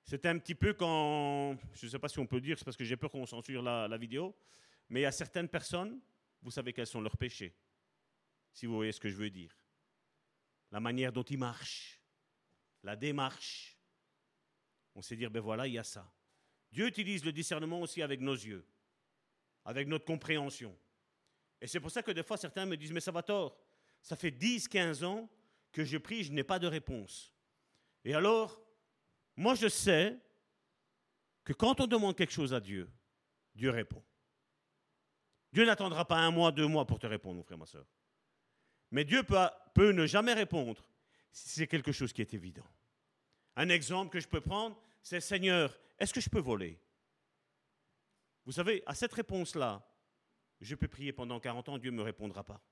C'était 0.04 0.28
un 0.28 0.38
petit 0.40 0.56
peu 0.56 0.74
quand, 0.74 1.58
je 1.74 1.86
ne 1.86 1.92
sais 1.92 2.00
pas 2.00 2.10
si 2.10 2.20
on 2.20 2.28
peut 2.28 2.42
dire, 2.42 2.58
c'est 2.58 2.66
parce 2.66 2.78
que 2.78 2.84
j'ai 2.84 2.98
peur 2.98 3.12
qu'on 3.12 3.26
censure 3.26 3.62
la, 3.62 3.88
la 3.88 3.98
vidéo, 3.98 4.36
mais 4.90 5.02
il 5.02 5.04
y 5.04 5.08
a 5.08 5.12
certaines 5.12 5.48
personnes, 5.48 6.00
vous 6.42 6.52
savez 6.52 6.74
quels 6.74 6.88
sont 6.88 7.02
leurs 7.02 7.18
péchés, 7.18 7.56
si 8.52 8.66
vous 8.66 8.76
voyez 8.76 8.92
ce 8.92 9.00
que 9.00 9.10
je 9.10 9.16
veux 9.16 9.30
dire. 9.30 9.56
La 10.72 10.80
manière 10.80 11.12
dont 11.12 11.24
ils 11.24 11.38
marchent, 11.38 12.02
la 12.84 12.96
démarche. 12.96 13.78
On 14.96 15.02
sait 15.02 15.16
dire, 15.16 15.32
ben 15.32 15.40
voilà, 15.40 15.68
il 15.68 15.74
y 15.74 15.78
a 15.78 15.84
ça. 15.84 16.12
Dieu 16.72 16.88
utilise 16.88 17.24
le 17.24 17.32
discernement 17.32 17.82
aussi 17.82 18.02
avec 18.02 18.20
nos 18.22 18.34
yeux, 18.34 18.66
avec 19.66 19.88
notre 19.88 20.06
compréhension. 20.06 20.78
Et 21.60 21.68
c'est 21.68 21.80
pour 21.80 21.92
ça 21.92 22.02
que 22.02 22.12
des 22.12 22.24
fois 22.24 22.38
certains 22.38 22.66
me 22.66 22.76
disent, 22.76 22.92
mais 22.92 23.02
ça 23.02 23.12
va 23.12 23.24
tort, 23.24 23.58
ça 24.02 24.16
fait 24.16 24.32
10, 24.32 24.68
15 24.68 25.04
ans 25.04 25.30
que 25.72 25.84
je 25.84 25.98
prie, 25.98 26.24
je 26.24 26.32
n'ai 26.32 26.44
pas 26.44 26.60
de 26.60 26.68
réponse. 26.68 27.34
Et 28.04 28.14
alors, 28.14 28.61
moi, 29.42 29.56
je 29.56 29.68
sais 29.68 30.16
que 31.44 31.52
quand 31.54 31.80
on 31.82 31.88
demande 31.88 32.16
quelque 32.16 32.32
chose 32.32 32.54
à 32.54 32.60
Dieu, 32.60 32.88
Dieu 33.56 33.72
répond. 33.72 34.04
Dieu 35.52 35.66
n'attendra 35.66 36.06
pas 36.06 36.18
un 36.18 36.30
mois, 36.30 36.52
deux 36.52 36.68
mois 36.68 36.86
pour 36.86 37.00
te 37.00 37.08
répondre, 37.08 37.38
mon 37.38 37.44
frère, 37.44 37.58
ma 37.58 37.66
soeur. 37.66 37.88
Mais 38.92 39.04
Dieu 39.04 39.24
peut, 39.24 39.92
ne 39.92 40.06
jamais 40.06 40.34
répondre 40.34 40.86
si 41.32 41.50
c'est 41.50 41.66
quelque 41.66 41.92
chose 41.92 42.14
qui 42.14 42.22
est 42.22 42.36
évident. 42.36 42.68
Un 43.56 43.70
exemple 43.70 44.12
que 44.12 44.20
je 44.20 44.28
peux 44.28 44.42
prendre, 44.42 44.80
c'est 45.02 45.20
Seigneur, 45.20 45.76
est-ce 45.98 46.14
que 46.14 46.22
je 46.22 46.30
peux 46.30 46.40
voler? 46.40 46.80
Vous 48.46 48.52
savez, 48.52 48.84
à 48.86 48.94
cette 48.94 49.14
réponse-là, 49.14 49.84
je 50.60 50.76
peux 50.76 50.88
prier 50.88 51.14
pendant 51.14 51.40
40 51.40 51.70
ans, 51.70 51.78
Dieu 51.80 51.90
ne 51.90 51.98
me 51.98 52.04
répondra 52.04 52.44
pas. 52.44 52.64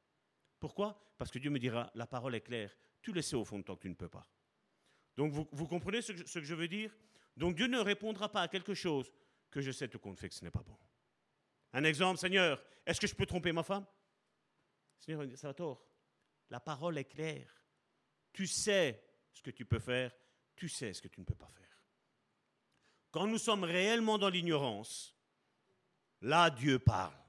Pourquoi? 0.60 1.01
Parce 1.17 1.32
que 1.32 1.39
Dieu 1.39 1.49
me 1.49 1.58
dira, 1.58 1.89
la 1.95 2.05
parole 2.05 2.36
est 2.36 2.41
claire, 2.41 2.77
tu 3.01 3.12
le 3.12 3.23
sais 3.23 3.36
au 3.36 3.43
fond 3.43 3.58
de 3.58 3.63
toi 3.63 3.75
que 3.75 3.82
tu 3.82 3.89
ne 3.89 3.95
peux 3.95 4.10
pas. 4.10 4.27
Donc 5.19 5.34
vous, 5.34 5.67
comprenez 5.67 6.01
ce 6.01 6.13
que, 6.13 6.45
je 6.45 6.55
veux 6.55 6.69
dire? 6.69 6.95
Donc 7.36 7.53
Dieu 7.53 7.67
ne 7.67 7.77
répondra 7.77 8.32
pas 8.32 8.43
à 8.43 8.47
quelque 8.47 8.73
chose 8.73 9.12
que 9.51 9.60
je 9.60 9.69
sais 9.69 9.89
tout 9.89 9.99
compte 9.99 10.17
fait 10.17 10.29
que 10.29 10.36
ce 10.36 10.45
n'est 10.45 10.49
pas 10.49 10.63
bon. 10.63 10.77
Un 11.73 11.84
exemple, 11.84 12.17
Seigneur, 12.17 12.63
est-ce 12.86 13.01
que 13.01 13.05
je 13.05 13.13
peux 13.13 13.25
tromper 13.25 13.51
ma 13.51 13.63
femme? 13.63 13.86
Seigneur, 14.97 15.27
ça 15.36 15.49
va 15.49 15.53
tort. 15.53 15.86
La 16.49 16.62
parole 16.62 16.97
est 16.97 17.03
claire. 17.03 17.53
Tu 18.32 18.47
sais 18.47 19.03
ce 19.34 19.41
que 19.41 19.51
tu 19.51 19.65
peux 19.65 19.79
faire, 19.79 20.15
tu 20.55 20.69
sais 20.69 20.93
ce 20.93 21.01
que 21.01 21.10
tu 21.10 21.19
ne 21.19 21.25
peux 21.25 21.36
pas 21.36 21.49
faire. 21.49 21.84
Quand 23.12 23.27
nous 23.27 23.39
sommes 23.39 23.65
réellement 23.65 24.17
dans 24.17 24.29
l'ignorance, 24.29 25.13
là 26.21 26.49
Dieu 26.49 26.79
parle. 26.79 27.19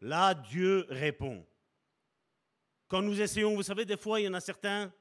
Là 0.00 0.34
Dieu 0.34 0.84
répond. 0.88 1.46
Quand 2.88 3.02
nous 3.02 3.20
essayons, 3.20 3.54
vous 3.54 3.62
savez, 3.62 3.84
des 3.84 3.96
fois, 3.96 4.20
il 4.20 4.24
y 4.24 4.28
en 4.28 4.34
a 4.34 4.40
certains, 4.40 4.92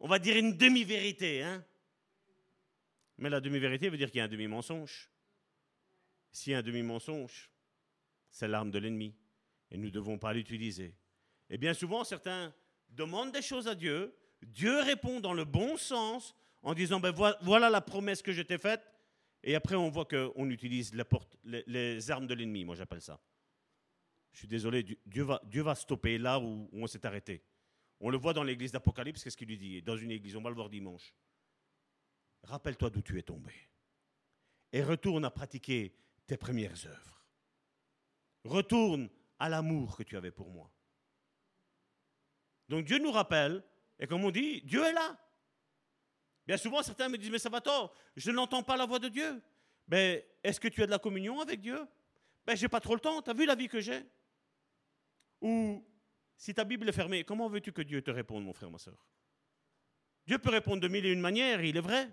on 0.00 0.08
va 0.08 0.18
dire 0.18 0.36
une 0.36 0.56
demi-vérité. 0.56 1.42
Hein 1.42 1.64
Mais 3.18 3.30
la 3.30 3.40
demi-vérité 3.40 3.88
veut 3.88 3.96
dire 3.96 4.10
qu'il 4.10 4.18
y 4.18 4.20
a 4.20 4.24
un 4.24 4.28
demi-mensonge. 4.28 5.10
S'il 6.32 6.52
y 6.52 6.54
a 6.54 6.58
un 6.58 6.62
demi-mensonge, 6.62 7.50
c'est 8.30 8.48
l'arme 8.48 8.70
de 8.70 8.78
l'ennemi. 8.78 9.14
Et 9.70 9.76
nous 9.76 9.86
ne 9.86 9.90
devons 9.90 10.18
pas 10.18 10.32
l'utiliser. 10.32 10.94
Et 11.50 11.58
bien 11.58 11.74
souvent, 11.74 12.04
certains 12.04 12.54
demandent 12.90 13.32
des 13.32 13.42
choses 13.42 13.68
à 13.68 13.74
Dieu. 13.74 14.14
Dieu 14.42 14.80
répond 14.80 15.20
dans 15.20 15.34
le 15.34 15.44
bon 15.44 15.76
sens 15.76 16.34
en 16.62 16.74
disant, 16.74 17.00
ben 17.00 17.12
voilà 17.42 17.70
la 17.70 17.80
promesse 17.80 18.22
que 18.22 18.32
je 18.32 18.42
t'ai 18.42 18.58
faite. 18.58 18.82
Et 19.42 19.54
après, 19.54 19.76
on 19.76 19.88
voit 19.88 20.04
qu'on 20.04 20.50
utilise 20.50 20.92
les, 21.44 22.10
armes 22.10 22.26
de 22.26 22.34
l'ennemi, 22.34 22.64
moi 22.64 22.74
j'appelle 22.74 23.00
ça. 23.00 23.20
Je 24.32 24.38
suis 24.38 24.48
désolé, 24.48 24.84
Dieu 25.06 25.62
va 25.62 25.74
stopper 25.74 26.18
là 26.18 26.38
où 26.38 26.68
on 26.72 26.86
s'est 26.86 27.04
arrêté. 27.06 27.42
On 28.00 28.10
le 28.10 28.16
voit 28.16 28.32
dans 28.32 28.44
l'église 28.44 28.72
d'Apocalypse, 28.72 29.24
qu'est-ce 29.24 29.36
qu'il 29.36 29.48
lui 29.48 29.58
dit 29.58 29.82
Dans 29.82 29.96
une 29.96 30.10
église, 30.10 30.36
on 30.36 30.42
va 30.42 30.50
le 30.50 30.56
voir 30.56 30.68
dimanche. 30.68 31.14
Rappelle-toi 32.44 32.90
d'où 32.90 33.02
tu 33.02 33.18
es 33.18 33.22
tombé. 33.22 33.52
Et 34.72 34.82
retourne 34.82 35.24
à 35.24 35.30
pratiquer 35.30 35.94
tes 36.26 36.36
premières 36.36 36.86
œuvres. 36.86 37.26
Retourne 38.44 39.08
à 39.38 39.48
l'amour 39.48 39.96
que 39.96 40.02
tu 40.02 40.16
avais 40.16 40.30
pour 40.30 40.50
moi. 40.50 40.70
Donc 42.68 42.84
Dieu 42.84 42.98
nous 42.98 43.10
rappelle, 43.10 43.64
et 43.98 44.06
comme 44.06 44.24
on 44.24 44.30
dit, 44.30 44.62
Dieu 44.62 44.84
est 44.84 44.92
là. 44.92 45.18
Bien 46.46 46.56
souvent, 46.56 46.82
certains 46.82 47.08
me 47.08 47.18
disent, 47.18 47.30
mais 47.30 47.38
ça 47.38 47.48
va 47.48 47.60
tort, 47.60 47.94
je 48.16 48.30
n'entends 48.30 48.62
pas 48.62 48.76
la 48.76 48.86
voix 48.86 48.98
de 48.98 49.08
Dieu. 49.08 49.42
Mais 49.88 50.16
ben, 50.16 50.50
est-ce 50.50 50.60
que 50.60 50.68
tu 50.68 50.82
as 50.82 50.86
de 50.86 50.90
la 50.90 50.98
communion 50.98 51.40
avec 51.40 51.60
Dieu? 51.60 51.86
Ben, 52.46 52.56
j'ai 52.56 52.68
pas 52.68 52.80
trop 52.80 52.94
le 52.94 53.00
temps, 53.00 53.20
tu 53.22 53.30
as 53.30 53.34
vu 53.34 53.46
la 53.46 53.54
vie 53.54 53.68
que 53.68 53.80
j'ai? 53.80 54.02
Ou 55.40 55.84
si 56.38 56.54
ta 56.54 56.64
Bible 56.64 56.88
est 56.88 56.92
fermée, 56.92 57.24
comment 57.24 57.48
veux-tu 57.48 57.72
que 57.72 57.82
Dieu 57.82 58.00
te 58.00 58.12
réponde, 58.12 58.44
mon 58.44 58.52
frère, 58.52 58.70
ma 58.70 58.78
soeur 58.78 59.06
Dieu 60.24 60.38
peut 60.38 60.50
répondre 60.50 60.80
de 60.80 60.88
mille 60.88 61.04
et 61.04 61.12
une 61.12 61.20
manières, 61.20 61.62
il 61.64 61.76
est 61.76 61.80
vrai. 61.80 62.08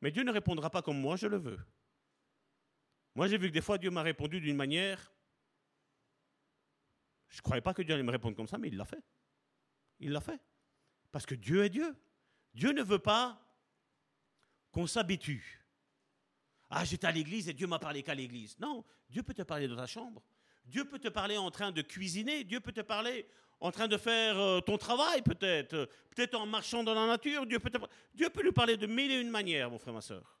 Mais 0.00 0.10
Dieu 0.10 0.24
ne 0.24 0.32
répondra 0.32 0.70
pas 0.70 0.80
comme 0.80 0.98
moi 0.98 1.16
je 1.16 1.26
le 1.26 1.36
veux. 1.36 1.60
Moi, 3.14 3.28
j'ai 3.28 3.36
vu 3.36 3.48
que 3.48 3.52
des 3.52 3.60
fois, 3.60 3.76
Dieu 3.76 3.90
m'a 3.90 4.02
répondu 4.02 4.40
d'une 4.40 4.56
manière. 4.56 5.12
Je 7.28 7.38
ne 7.38 7.42
croyais 7.42 7.60
pas 7.60 7.74
que 7.74 7.82
Dieu 7.82 7.92
allait 7.94 8.02
me 8.02 8.10
répondre 8.10 8.34
comme 8.34 8.48
ça, 8.48 8.56
mais 8.56 8.68
il 8.68 8.76
l'a 8.76 8.86
fait. 8.86 9.02
Il 10.00 10.12
l'a 10.12 10.20
fait. 10.22 10.40
Parce 11.10 11.26
que 11.26 11.34
Dieu 11.34 11.62
est 11.64 11.68
Dieu. 11.68 11.94
Dieu 12.54 12.72
ne 12.72 12.82
veut 12.82 13.00
pas 13.00 13.38
qu'on 14.70 14.86
s'habitue. 14.86 15.62
Ah, 16.70 16.86
j'étais 16.86 17.06
à 17.06 17.12
l'église 17.12 17.50
et 17.50 17.52
Dieu 17.52 17.66
m'a 17.66 17.78
parlé 17.78 18.02
qu'à 18.02 18.14
l'église. 18.14 18.58
Non, 18.58 18.82
Dieu 19.10 19.22
peut 19.22 19.34
te 19.34 19.42
parler 19.42 19.68
dans 19.68 19.76
ta 19.76 19.86
chambre. 19.86 20.22
Dieu 20.64 20.84
peut 20.84 20.98
te 20.98 21.08
parler 21.08 21.36
en 21.36 21.50
train 21.50 21.72
de 21.72 21.82
cuisiner, 21.82 22.44
Dieu 22.44 22.60
peut 22.60 22.72
te 22.72 22.80
parler 22.80 23.26
en 23.60 23.70
train 23.70 23.86
de 23.86 23.96
faire 23.96 24.38
euh, 24.38 24.60
ton 24.60 24.76
travail 24.76 25.22
peut-être, 25.22 25.88
peut-être 26.10 26.34
en 26.34 26.46
marchant 26.46 26.82
dans 26.82 26.94
la 26.94 27.06
nature, 27.06 27.46
Dieu 27.46 27.58
peut, 27.58 27.70
te... 27.70 27.78
Dieu 28.14 28.28
peut 28.30 28.42
lui 28.42 28.52
parler 28.52 28.76
de 28.76 28.86
mille 28.86 29.12
et 29.12 29.20
une 29.20 29.30
manières, 29.30 29.70
mon 29.70 29.78
frère, 29.78 29.94
ma 29.94 30.00
soeur. 30.00 30.38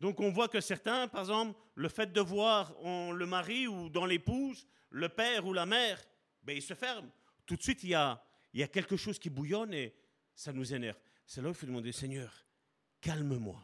Donc 0.00 0.20
on 0.20 0.30
voit 0.30 0.48
que 0.48 0.60
certains, 0.60 1.08
par 1.08 1.22
exemple, 1.22 1.58
le 1.74 1.88
fait 1.88 2.12
de 2.12 2.20
voir 2.20 2.74
le 2.82 3.24
mari 3.24 3.66
ou 3.66 3.88
dans 3.88 4.04
l'épouse, 4.04 4.66
le 4.90 5.08
père 5.08 5.46
ou 5.46 5.52
la 5.52 5.66
mère, 5.66 5.98
ben, 6.42 6.54
ils 6.54 6.62
se 6.62 6.74
ferment. 6.74 7.10
Tout 7.46 7.56
de 7.56 7.62
suite, 7.62 7.82
il 7.84 7.88
y, 7.90 7.94
a, 7.94 8.22
il 8.52 8.60
y 8.60 8.62
a 8.62 8.68
quelque 8.68 8.96
chose 8.96 9.18
qui 9.18 9.30
bouillonne 9.30 9.72
et 9.72 9.94
ça 10.34 10.52
nous 10.52 10.74
énerve. 10.74 10.98
C'est 11.26 11.40
là 11.40 11.48
qu'il 11.48 11.56
faut 11.56 11.66
demander, 11.66 11.90
Seigneur, 11.90 12.32
calme-moi. 13.04 13.62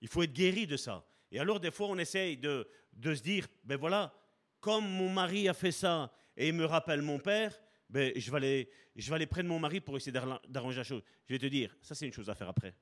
Il 0.00 0.08
faut 0.08 0.22
être 0.24 0.32
guéri 0.32 0.66
de 0.66 0.76
ça. 0.76 1.06
Et 1.30 1.38
alors, 1.38 1.60
des 1.60 1.70
fois, 1.70 1.86
on 1.86 1.98
essaye 1.98 2.36
de, 2.36 2.68
de 2.92 3.14
se 3.14 3.22
dire, 3.22 3.46
ben 3.62 3.76
voilà, 3.76 4.12
comme 4.60 4.86
mon 4.88 5.08
mari 5.08 5.48
a 5.48 5.54
fait 5.54 5.72
ça 5.72 6.12
et 6.36 6.48
il 6.48 6.54
me 6.54 6.64
rappelle 6.64 7.00
mon 7.00 7.18
père, 7.18 7.56
ben, 7.88 8.12
je, 8.16 8.30
vais 8.30 8.36
aller, 8.36 8.70
je 8.96 9.08
vais 9.08 9.14
aller 9.14 9.26
prendre 9.26 9.48
mon 9.48 9.60
mari 9.60 9.80
pour 9.80 9.96
essayer 9.96 10.12
d'arranger 10.12 10.78
la 10.78 10.84
chose. 10.84 11.02
Je 11.26 11.34
vais 11.34 11.38
te 11.38 11.46
dire, 11.46 11.76
ça 11.80 11.94
c'est 11.94 12.06
une 12.06 12.12
chose 12.12 12.28
à 12.28 12.34
faire 12.34 12.48
après. 12.48 12.74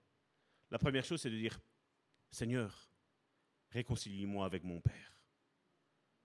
La 0.70 0.78
première 0.78 1.04
chose, 1.04 1.20
c'est 1.20 1.30
de 1.30 1.36
dire, 1.36 1.60
Seigneur, 2.30 2.90
réconcilie-moi 3.70 4.46
avec 4.46 4.64
mon 4.64 4.80
père, 4.80 5.20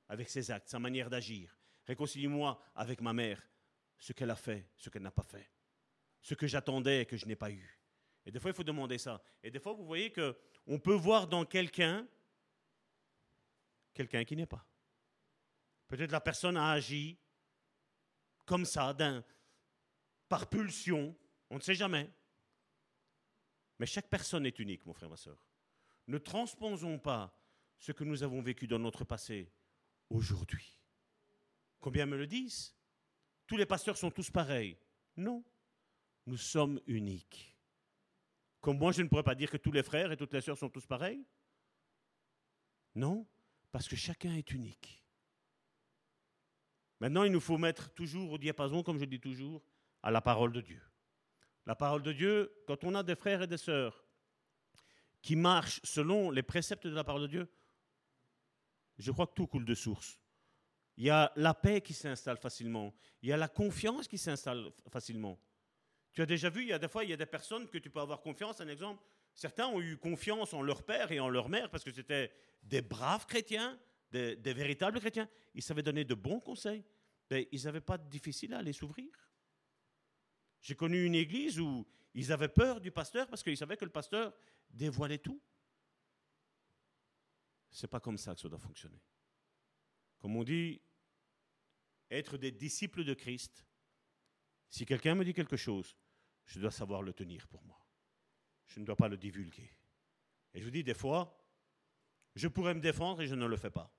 avec 0.08 0.30
ses 0.30 0.50
actes, 0.50 0.70
sa 0.70 0.80
manière 0.80 1.10
d'agir. 1.10 1.60
Réconcilie-moi 1.86 2.62
avec 2.76 3.02
ma 3.02 3.12
mère, 3.12 3.42
ce 3.98 4.14
qu'elle 4.14 4.32
a 4.32 4.36
fait, 4.36 4.70
ce 4.78 4.90
qu'elle 4.90 5.02
n'a 5.02 5.12
pas 5.12 5.24
fait, 5.24 5.52
ce 6.22 6.34
que 6.34 6.48
j'attendais 6.48 7.02
et 7.02 7.06
que 7.06 7.18
je 7.18 7.26
n'ai 7.26 7.36
pas 7.36 7.52
eu. 7.52 7.79
Et 8.30 8.32
des 8.32 8.40
fois, 8.40 8.52
il 8.52 8.54
faut 8.54 8.64
demander 8.64 9.00
ça. 9.00 9.20
Et 9.42 9.50
des 9.50 9.60
fois, 9.60 9.74
vous 9.74 9.88
voyez 9.88 10.14
qu'on 10.14 10.78
peut 10.78 10.94
voir 10.94 11.26
dans 11.26 11.46
quelqu'un 11.46 12.08
quelqu'un 13.92 14.24
qui 14.24 14.36
n'est 14.36 14.46
pas. 14.46 14.64
Peut-être 15.88 16.12
la 16.12 16.22
personne 16.22 16.56
a 16.56 16.70
agi 16.70 17.18
comme 18.46 18.66
ça, 18.66 18.96
par 20.28 20.48
pulsion, 20.48 21.18
on 21.50 21.56
ne 21.56 21.62
sait 21.62 21.74
jamais. 21.74 22.08
Mais 23.80 23.88
chaque 23.88 24.08
personne 24.08 24.46
est 24.46 24.60
unique, 24.60 24.86
mon 24.86 24.94
frère, 24.94 25.10
ma 25.10 25.18
soeur. 25.18 25.44
Ne 26.06 26.20
transposons 26.20 27.00
pas 27.00 27.36
ce 27.80 27.92
que 27.92 28.04
nous 28.04 28.22
avons 28.22 28.42
vécu 28.42 28.68
dans 28.68 28.78
notre 28.78 29.06
passé 29.06 29.52
aujourd'hui. 30.12 30.80
Combien 31.80 32.06
me 32.06 32.16
le 32.16 32.28
disent? 32.28 32.76
Tous 33.48 33.58
les 33.58 33.66
pasteurs 33.66 33.98
sont 33.98 34.12
tous 34.12 34.30
pareils. 34.30 34.78
Non, 35.18 35.44
nous 36.28 36.38
sommes 36.38 36.80
uniques. 36.86 37.59
Comme 38.62 38.78
moi, 38.78 38.92
je 38.92 39.02
ne 39.02 39.08
pourrais 39.08 39.24
pas 39.24 39.36
dire 39.36 39.50
que 39.50 39.58
tous 39.58 39.72
les 39.72 39.84
frères 39.84 40.12
et 40.12 40.18
toutes 40.18 40.34
les 40.34 40.42
sœurs 40.42 40.58
sont 40.58 40.70
tous 40.70 40.86
pareils. 40.86 41.26
Non, 42.96 43.26
parce 43.72 43.88
que 43.88 43.96
chacun 43.96 44.36
est 44.36 44.52
unique. 44.52 45.04
Maintenant, 47.00 47.24
il 47.24 47.32
nous 47.32 47.40
faut 47.40 47.58
mettre 47.58 47.94
toujours 47.94 48.32
au 48.32 48.38
diapason, 48.38 48.84
comme 48.84 49.00
je 49.00 49.06
dis 49.06 49.20
toujours, 49.20 49.64
à 50.04 50.12
la 50.12 50.22
parole 50.22 50.52
de 50.52 50.62
Dieu. 50.62 50.82
La 51.66 51.76
parole 51.76 52.04
de 52.04 52.12
Dieu, 52.12 52.52
quand 52.68 52.84
on 52.84 52.96
a 52.96 53.04
des 53.04 53.16
frères 53.16 53.42
et 53.42 53.48
des 53.48 53.58
sœurs 53.58 54.06
qui 55.22 55.36
marchent 55.36 55.80
selon 55.84 56.32
les 56.32 56.44
préceptes 56.44 56.88
de 56.88 56.96
la 56.96 57.04
parole 57.04 57.24
de 57.24 57.28
Dieu, 57.28 57.52
je 58.98 59.12
crois 59.12 59.28
que 59.28 59.34
tout 59.34 59.48
coule 59.48 59.66
de 59.66 59.76
source. 59.76 60.20
Il 60.98 61.06
y 61.06 61.10
a 61.10 61.32
la 61.38 61.54
paix 61.54 61.80
qui 61.80 61.94
s'installe 61.94 62.38
facilement. 62.38 62.94
Il 63.22 63.30
y 63.30 63.34
a 63.34 63.38
la 63.38 63.48
confiance 63.48 64.08
qui 64.08 64.18
s'installe 64.18 64.70
facilement. 64.90 65.40
Tu 66.14 66.22
as 66.22 66.26
déjà 66.26 66.50
vu, 66.50 66.64
il 66.64 66.70
y 66.70 66.74
a 66.74 66.80
des 66.80 66.88
fois, 66.88 67.04
il 67.04 67.10
y 67.10 67.14
a 67.14 67.18
des 67.18 67.26
personnes 67.26 67.68
que 67.68 67.78
tu 67.78 67.90
peux 67.90 68.00
avoir 68.00 68.22
confiance. 68.22 68.62
Un 68.62 68.68
exemple, 68.68 69.04
certains 69.34 69.68
ont 69.68 69.80
eu 69.80 69.98
confiance 69.98 70.54
en 70.54 70.62
leur 70.62 70.84
père 70.84 71.12
et 71.12 71.20
en 71.20 71.30
leur 71.30 71.50
mère 71.50 71.70
parce 71.70 71.84
que 71.84 71.92
c'était 71.92 72.32
des 72.64 72.82
braves 72.82 73.26
chrétiens, 73.26 73.80
des, 74.12 74.36
véritables 74.54 75.00
chrétiens. 75.00 75.30
Ils 75.54 75.62
savaient 75.62 75.84
donner 75.84 76.04
de 76.04 76.16
bons 76.16 76.40
conseils. 76.40 76.84
Mais 77.30 77.48
ils 77.52 77.66
n'avaient 77.66 77.82
pas 77.82 77.98
de 77.98 78.10
difficile 78.10 78.54
à 78.56 78.62
les 78.62 78.74
s'ouvrir. 78.74 79.12
J'ai 80.62 80.76
connu 80.76 81.06
une 81.06 81.16
église 81.16 81.60
où 81.60 81.88
ils 82.16 82.32
avaient 82.32 82.50
peur 82.50 82.82
du 82.82 82.92
pasteur 82.92 83.28
parce 83.28 83.44
qu'ils 83.44 83.58
savaient 83.58 83.78
que 83.78 83.86
le 83.86 83.92
pasteur 83.92 84.34
dévoilait 84.72 85.20
tout. 85.20 85.40
C'est 87.70 87.88
pas 87.88 88.00
comme 88.00 88.18
ça 88.18 88.34
que 88.34 88.42
ça 88.42 88.50
doit 88.50 88.58
fonctionner. 88.58 89.00
Comme 90.18 90.36
on 90.36 90.44
dit, 90.44 90.82
être 92.10 92.38
des 92.38 92.52
disciples 92.52 93.04
de 93.04 93.14
Christ, 93.14 93.64
si 94.70 94.86
quelqu'un 94.86 95.16
me 95.16 95.26
dit 95.26 95.34
quelque 95.34 95.58
chose, 95.58 95.96
je 96.46 96.60
dois 96.60 96.72
savoir 96.72 97.02
le 97.02 97.14
tenir 97.14 97.48
pour 97.48 97.64
moi. 97.64 97.80
Je 98.68 98.80
ne 98.80 98.86
dois 98.86 98.96
pas 98.96 99.08
le 99.08 99.18
divulguer. 99.18 99.72
Et 100.54 100.60
je 100.60 100.66
vous 100.66 100.72
dis, 100.72 100.84
des 100.84 100.94
fois, 100.94 101.36
je 102.36 102.48
pourrais 102.48 102.74
me 102.74 102.80
défendre 102.80 103.22
et 103.22 103.28
je 103.28 103.36
ne 103.36 103.46
le 103.46 103.58
fais 103.58 103.72
pas. 103.72 103.94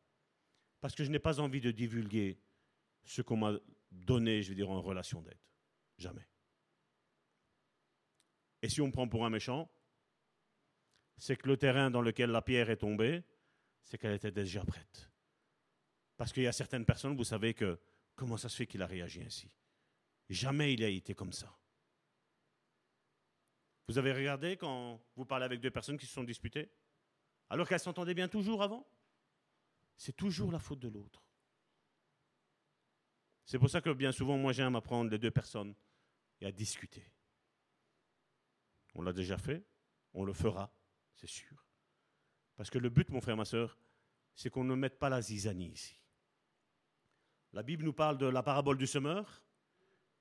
Parce 0.81 0.95
que 0.95 1.05
je 1.05 1.11
n'ai 1.11 1.19
pas 1.19 1.41
envie 1.41 1.61
de 1.61 1.71
divulguer 1.71 2.41
ce 3.05 3.23
qu'on 3.23 3.37
m'a 3.37 3.53
donné, 3.91 4.43
je 4.43 4.51
veux 4.51 4.55
dire, 4.55 4.71
en 4.71 4.81
relation 4.81 5.23
d'aide. 5.23 5.39
Jamais. 5.99 6.27
Et 8.63 8.69
si 8.69 8.81
on 8.81 8.91
prend 8.91 9.09
pour 9.09 9.27
un 9.27 9.31
méchant, 9.31 9.71
c'est 11.17 11.37
que 11.37 11.49
le 11.49 11.57
terrain 11.57 11.91
dans 11.91 12.03
lequel 12.03 12.31
la 12.31 12.43
pierre 12.43 12.71
est 12.71 12.79
tombée, 12.79 13.23
c'est 13.83 13.99
qu'elle 13.99 14.15
était 14.15 14.31
déjà 14.31 14.65
prête. 14.65 15.11
Parce 16.17 16.33
qu'il 16.33 16.43
y 16.43 16.47
a 16.47 16.53
certaines 16.53 16.85
personnes, 16.85 17.17
vous 17.17 17.25
savez 17.25 17.55
que 17.55 17.79
comment 18.15 18.37
ça 18.37 18.49
se 18.49 18.57
fait 18.57 18.67
qu'il 18.67 18.83
a 18.83 18.87
réagi 18.87 19.23
ainsi? 19.23 19.51
Jamais 20.31 20.75
il 20.75 20.85
a 20.85 20.89
été 20.89 21.13
comme 21.13 21.33
ça. 21.33 21.59
Vous 23.89 23.99
avez 23.99 24.13
regardé 24.13 24.57
quand 24.57 25.03
vous 25.17 25.25
parlez 25.25 25.45
avec 25.45 25.61
deux 25.61 25.73
personnes 25.73 25.99
qui 25.99 26.07
se 26.07 26.13
sont 26.13 26.23
disputées? 26.23 26.71
Alors 27.49 27.69
qu'elles 27.69 27.81
s'entendaient 27.81 28.15
bien 28.15 28.29
toujours 28.29 28.63
avant? 28.63 28.89
C'est 29.97 30.17
toujours 30.17 30.53
la 30.53 30.61
faute 30.61 30.79
de 30.79 30.89
l'autre. 30.89 31.27
C'est 33.45 33.59
pour 33.59 33.69
ça 33.69 33.81
que 33.81 33.91
bien 33.93 34.13
souvent, 34.13 34.39
moi 34.39 34.53
j'aime 34.53 34.77
apprendre 34.77 35.11
les 35.11 35.19
deux 35.19 35.33
personnes 35.33 35.75
et 36.41 36.47
à 36.47 36.53
discuter. 36.53 37.05
On 38.95 39.03
l'a 39.03 39.13
déjà 39.13 39.37
fait, 39.37 39.67
on 40.15 40.25
le 40.25 40.33
fera, 40.33 40.73
c'est 41.17 41.27
sûr. 41.27 41.67
Parce 42.55 42.71
que 42.71 42.79
le 42.79 42.89
but, 42.89 43.11
mon 43.11 43.21
frère, 43.21 43.37
ma 43.37 43.45
soeur, 43.45 43.77
c'est 44.37 44.49
qu'on 44.49 44.63
ne 44.63 44.77
mette 44.77 45.01
pas 45.01 45.09
la 45.09 45.21
zizanie 45.21 45.73
ici. 45.73 46.01
La 47.53 47.65
Bible 47.65 47.83
nous 47.83 47.93
parle 47.93 48.17
de 48.17 48.27
la 48.27 48.45
parabole 48.45 48.79
du 48.79 48.87
semeur. 48.87 49.43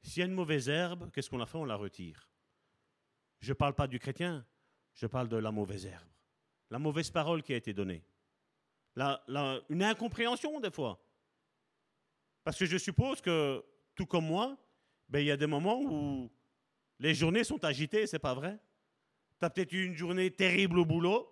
S'il 0.01 0.21
y 0.21 0.23
a 0.23 0.25
une 0.25 0.33
mauvaise 0.33 0.69
herbe, 0.69 1.12
qu'est-ce 1.12 1.29
qu'on 1.29 1.41
a 1.41 1.45
fait? 1.45 1.57
On 1.57 1.65
la 1.65 1.75
retire. 1.75 2.29
Je 3.39 3.49
ne 3.49 3.53
parle 3.53 3.73
pas 3.73 3.88
du 3.88 3.99
chrétien, 3.99 4.45
je 4.93 5.07
parle 5.07 5.29
de 5.29 5.38
la 5.38 5.51
mauvaise 5.51 5.85
herbe. 5.85 6.07
La 6.69 6.79
mauvaise 6.79 7.09
parole 7.09 7.41
qui 7.41 7.53
a 7.53 7.57
été 7.57 7.73
donnée. 7.73 8.03
une 8.95 9.83
incompréhension 9.83 10.59
des 10.59 10.71
fois. 10.71 11.01
Parce 12.43 12.57
que 12.57 12.65
je 12.65 12.77
suppose 12.77 13.21
que, 13.21 13.63
tout 13.95 14.05
comme 14.05 14.25
moi, 14.25 14.57
ben, 15.07 15.19
il 15.19 15.25
y 15.25 15.31
a 15.31 15.38
des 15.38 15.47
moments 15.47 15.81
où 15.81 16.31
les 16.99 17.13
journées 17.13 17.43
sont 17.43 17.63
agitées, 17.63 18.07
c'est 18.07 18.19
pas 18.19 18.33
vrai? 18.33 18.59
Tu 19.39 19.45
as 19.45 19.49
peut-être 19.49 19.71
eu 19.71 19.85
une 19.85 19.95
journée 19.95 20.31
terrible 20.31 20.79
au 20.79 20.85
boulot. 20.85 21.27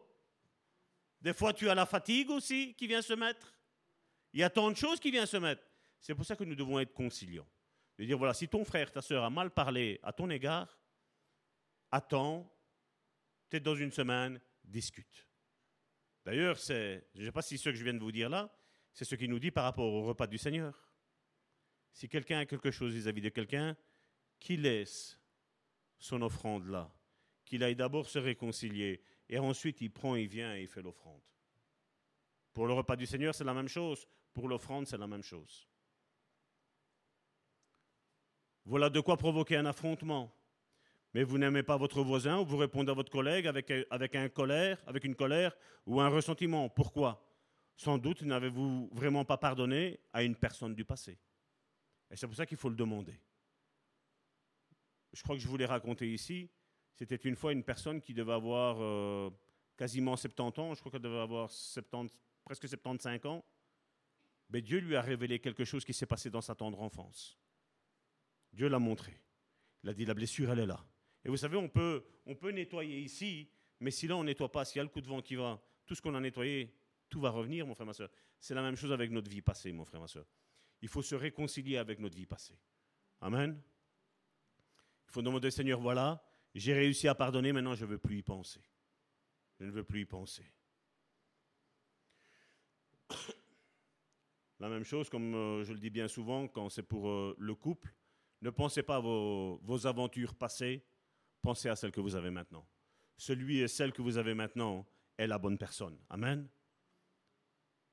Des 1.21 1.33
fois, 1.33 1.53
tu 1.53 1.69
as 1.69 1.75
la 1.75 1.85
fatigue 1.85 2.29
aussi 2.29 2.73
qui 2.75 2.87
vient 2.87 3.01
se 3.01 3.13
mettre. 3.13 3.53
Il 4.33 4.39
y 4.39 4.43
a 4.43 4.49
tant 4.49 4.69
de 4.69 4.75
choses 4.75 4.99
qui 4.99 5.11
viennent 5.11 5.25
se 5.25 5.37
mettre. 5.37 5.63
C'est 5.99 6.15
pour 6.15 6.25
ça 6.25 6.35
que 6.35 6.43
nous 6.43 6.55
devons 6.55 6.79
être 6.79 6.93
conciliants. 6.93 7.47
De 7.97 8.05
dire, 8.05 8.17
voilà, 8.17 8.33
si 8.33 8.47
ton 8.47 8.63
frère, 8.63 8.91
ta 8.91 9.01
soeur 9.01 9.23
a 9.23 9.29
mal 9.29 9.51
parlé 9.51 9.99
à 10.03 10.13
ton 10.13 10.29
égard, 10.29 10.79
attends, 11.91 12.51
peut-être 13.49 13.63
dans 13.63 13.75
une 13.75 13.91
semaine, 13.91 14.39
discute. 14.63 15.27
D'ailleurs, 16.25 16.57
je 16.57 17.01
ne 17.15 17.25
sais 17.25 17.31
pas 17.31 17.41
si 17.41 17.57
ce 17.57 17.69
que 17.69 17.75
je 17.75 17.83
viens 17.83 17.93
de 17.93 17.99
vous 17.99 18.11
dire 18.11 18.29
là, 18.29 18.53
c'est 18.93 19.05
ce 19.05 19.15
qu'il 19.15 19.29
nous 19.29 19.39
dit 19.39 19.51
par 19.51 19.63
rapport 19.63 19.91
au 19.91 20.03
repas 20.05 20.27
du 20.27 20.37
Seigneur. 20.37 20.91
Si 21.93 22.09
quelqu'un 22.09 22.39
a 22.39 22.45
quelque 22.45 22.69
chose 22.69 22.93
vis-à-vis 22.93 23.21
de 23.21 23.29
quelqu'un, 23.29 23.75
qu'il 24.39 24.61
laisse 24.61 25.19
son 25.97 26.21
offrande 26.21 26.67
là, 26.67 26.91
qu'il 27.45 27.63
aille 27.63 27.75
d'abord 27.75 28.09
se 28.09 28.19
réconcilier, 28.19 29.01
et 29.29 29.39
ensuite 29.39 29.81
il 29.81 29.91
prend, 29.91 30.15
il 30.15 30.27
vient 30.27 30.55
et 30.55 30.61
il 30.61 30.67
fait 30.67 30.81
l'offrande. 30.81 31.21
Pour 32.53 32.67
le 32.67 32.73
repas 32.73 32.95
du 32.95 33.05
Seigneur, 33.05 33.33
c'est 33.33 33.43
la 33.43 33.53
même 33.53 33.67
chose. 33.67 34.07
Pour 34.33 34.47
l'offrande, 34.47 34.85
c'est 34.85 34.97
la 34.97 35.07
même 35.07 35.23
chose. 35.23 35.67
Voilà 38.67 38.89
de 38.89 38.99
quoi 38.99 39.15
provoquer 39.15 39.55
un 39.55 39.65
affrontement. 39.65 40.29
Mais 41.13 41.23
vous 41.23 41.37
n'aimez 41.37 41.63
pas 41.63 41.77
votre 41.77 42.03
voisin 42.03 42.39
ou 42.39 42.45
vous 42.45 42.57
répondez 42.57 42.91
à 42.91 42.93
votre 42.93 43.09
collègue 43.09 43.47
avec, 43.47 43.71
avec, 43.89 44.13
un 44.13 44.27
colère, 44.27 44.77
avec 44.85 45.05
une 45.05 45.15
colère 45.15 45.55
ou 45.85 46.01
un 46.01 46.09
ressentiment. 46.09 46.67
Pourquoi? 46.67 47.25
Sans 47.77 47.97
doute 47.97 48.23
n'avez-vous 48.23 48.89
vraiment 48.91 49.23
pas 49.23 49.37
pardonné 49.37 50.01
à 50.11 50.21
une 50.21 50.35
personne 50.35 50.75
du 50.75 50.83
passé. 50.83 51.17
Et 52.11 52.17
c'est 52.17 52.27
pour 52.27 52.35
ça 52.35 52.45
qu'il 52.45 52.57
faut 52.57 52.67
le 52.67 52.75
demander. 52.75 53.17
Je 55.13 55.23
crois 55.23 55.37
que 55.37 55.41
je 55.41 55.47
vous 55.47 55.55
l'ai 55.55 55.65
raconté 55.65 56.13
ici. 56.13 56.49
C'était 56.93 57.15
une 57.15 57.37
fois 57.37 57.53
une 57.53 57.63
personne 57.63 58.01
qui 58.01 58.13
devait 58.13 58.33
avoir 58.33 58.81
euh, 58.81 59.29
quasiment 59.77 60.17
70 60.17 60.59
ans, 60.59 60.73
je 60.73 60.81
crois 60.81 60.91
qu'elle 60.91 61.01
devait 61.01 61.19
avoir 61.19 61.49
70, 61.49 62.21
presque 62.43 62.67
75 62.67 63.25
ans. 63.27 63.45
Mais 64.49 64.61
Dieu 64.61 64.79
lui 64.79 64.97
a 64.97 65.01
révélé 65.01 65.39
quelque 65.39 65.63
chose 65.63 65.85
qui 65.85 65.93
s'est 65.93 66.05
passé 66.05 66.29
dans 66.29 66.41
sa 66.41 66.53
tendre 66.53 66.81
enfance. 66.81 67.37
Dieu 68.57 68.67
l'a 68.67 68.79
montré. 68.79 69.21
Il 69.83 69.89
a 69.89 69.93
dit, 69.93 70.03
la 70.03 70.15
blessure, 70.15 70.51
elle 70.51 70.59
est 70.59 70.65
là. 70.65 70.83
Et 71.23 71.29
vous 71.29 71.37
savez, 71.37 71.57
on 71.57 71.69
peut, 71.69 72.03
nettoyer 72.51 72.99
ici, 72.99 73.51
mais 73.79 73.91
si 73.91 74.07
là, 74.07 74.17
on 74.17 74.21
ne 74.21 74.29
nettoie 74.29 74.51
pas, 74.51 74.65
s'il 74.65 74.77
y 74.77 74.79
a 74.79 74.83
le 74.83 74.89
coup 74.89 74.99
de 74.99 75.07
vent 75.07 75.21
qui 75.21 75.35
va, 75.35 75.61
tout 75.85 75.93
ce 75.93 76.01
qu'on 76.01 76.15
a 76.15 76.19
nettoyé, 76.19 76.75
tout 77.07 77.21
va 77.21 77.29
revenir, 77.29 77.67
mon 77.67 77.75
frère, 77.75 77.85
ma 77.85 77.93
soeur. 77.93 78.09
C'est 78.39 78.55
la 78.55 78.63
même 78.63 78.75
chose 78.75 78.91
avec 78.91 79.11
notre 79.11 79.29
vie 79.29 79.43
passée, 79.43 79.71
mon 79.71 79.85
frère, 79.85 80.01
ma 80.01 80.07
soeur. 80.07 80.25
Il 80.81 80.87
faut 80.87 81.03
se 81.03 81.13
réconcilier 81.13 81.77
avec 81.77 81.99
notre 81.99 82.15
vie 82.15 82.25
passée. 82.25 82.57
Amen. 83.21 83.61
Il 85.07 85.11
faut 85.11 85.21
demander, 85.21 85.51
Seigneur, 85.51 85.79
voilà, 85.79 86.25
j'ai 86.55 86.73
réussi 86.73 87.07
à 87.07 87.13
pardonner, 87.13 87.53
maintenant 87.53 87.75
je 87.75 87.85
ne 87.85 87.91
veux 87.91 87.99
plus 87.99 88.17
y 88.17 88.23
penser. 88.23 88.61
Je 89.59 89.65
ne 89.65 89.71
veux 89.71 89.83
plus 89.83 90.01
y 90.01 90.05
penser. 90.05 90.51
La 94.59 94.67
même 94.67 94.83
chose, 94.83 95.09
comme 95.09 95.35
euh, 95.35 95.63
je 95.63 95.73
le 95.73 95.79
dis 95.79 95.91
bien 95.91 96.07
souvent, 96.07 96.47
quand 96.47 96.69
c'est 96.69 96.81
pour 96.81 97.09
euh, 97.09 97.35
le 97.37 97.53
couple, 97.53 97.93
ne 98.41 98.49
pensez 98.49 98.83
pas 98.83 98.97
à 98.97 98.99
vos, 98.99 99.87
aventures 99.87 100.35
passées, 100.35 100.83
pensez 101.41 101.69
à 101.69 101.75
celles 101.75 101.91
que 101.91 102.01
vous 102.01 102.15
avez 102.15 102.29
maintenant. 102.29 102.67
Celui 103.17 103.59
et 103.59 103.67
celle 103.67 103.93
que 103.93 104.01
vous 104.01 104.17
avez 104.17 104.33
maintenant 104.33 104.85
est 105.17 105.27
la 105.27 105.39
bonne 105.39 105.57
personne. 105.57 105.97
Amen. 106.09 106.47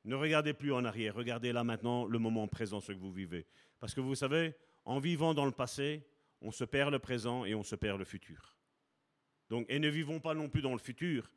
Ne 0.05 0.15
regardez 0.15 0.53
plus 0.53 0.73
en 0.73 0.85
arrière, 0.85 1.15
regardez 1.15 1.53
là 1.53 1.65
maintenant 1.65 2.05
le 2.05 2.19
moment 2.19 2.47
présent, 2.47 2.81
ce 2.81 2.93
que 2.93 2.99
vous 2.99 3.13
vivez. 3.13 3.47
Parce 3.81 3.95
que 3.95 4.01
vous 4.01 4.15
savez, 4.15 4.55
en 4.85 4.99
vivant 4.99 5.33
dans 5.33 5.47
le 5.47 5.53
passé, 5.53 6.07
on 6.43 6.51
se 6.51 6.65
perd 6.65 6.91
le 6.91 6.99
présent 6.99 7.47
et 7.47 7.55
on 7.55 7.63
se 7.63 7.75
perd 7.75 7.99
le 7.99 8.05
futur. 8.05 8.59
Donc, 9.49 9.65
et 9.71 9.79
ne 9.79 9.89
vivons 9.89 10.21
pas 10.21 10.35
non 10.35 10.51
plus 10.51 10.61
dans 10.61 10.73
le 10.73 10.79
futur, 10.79 11.31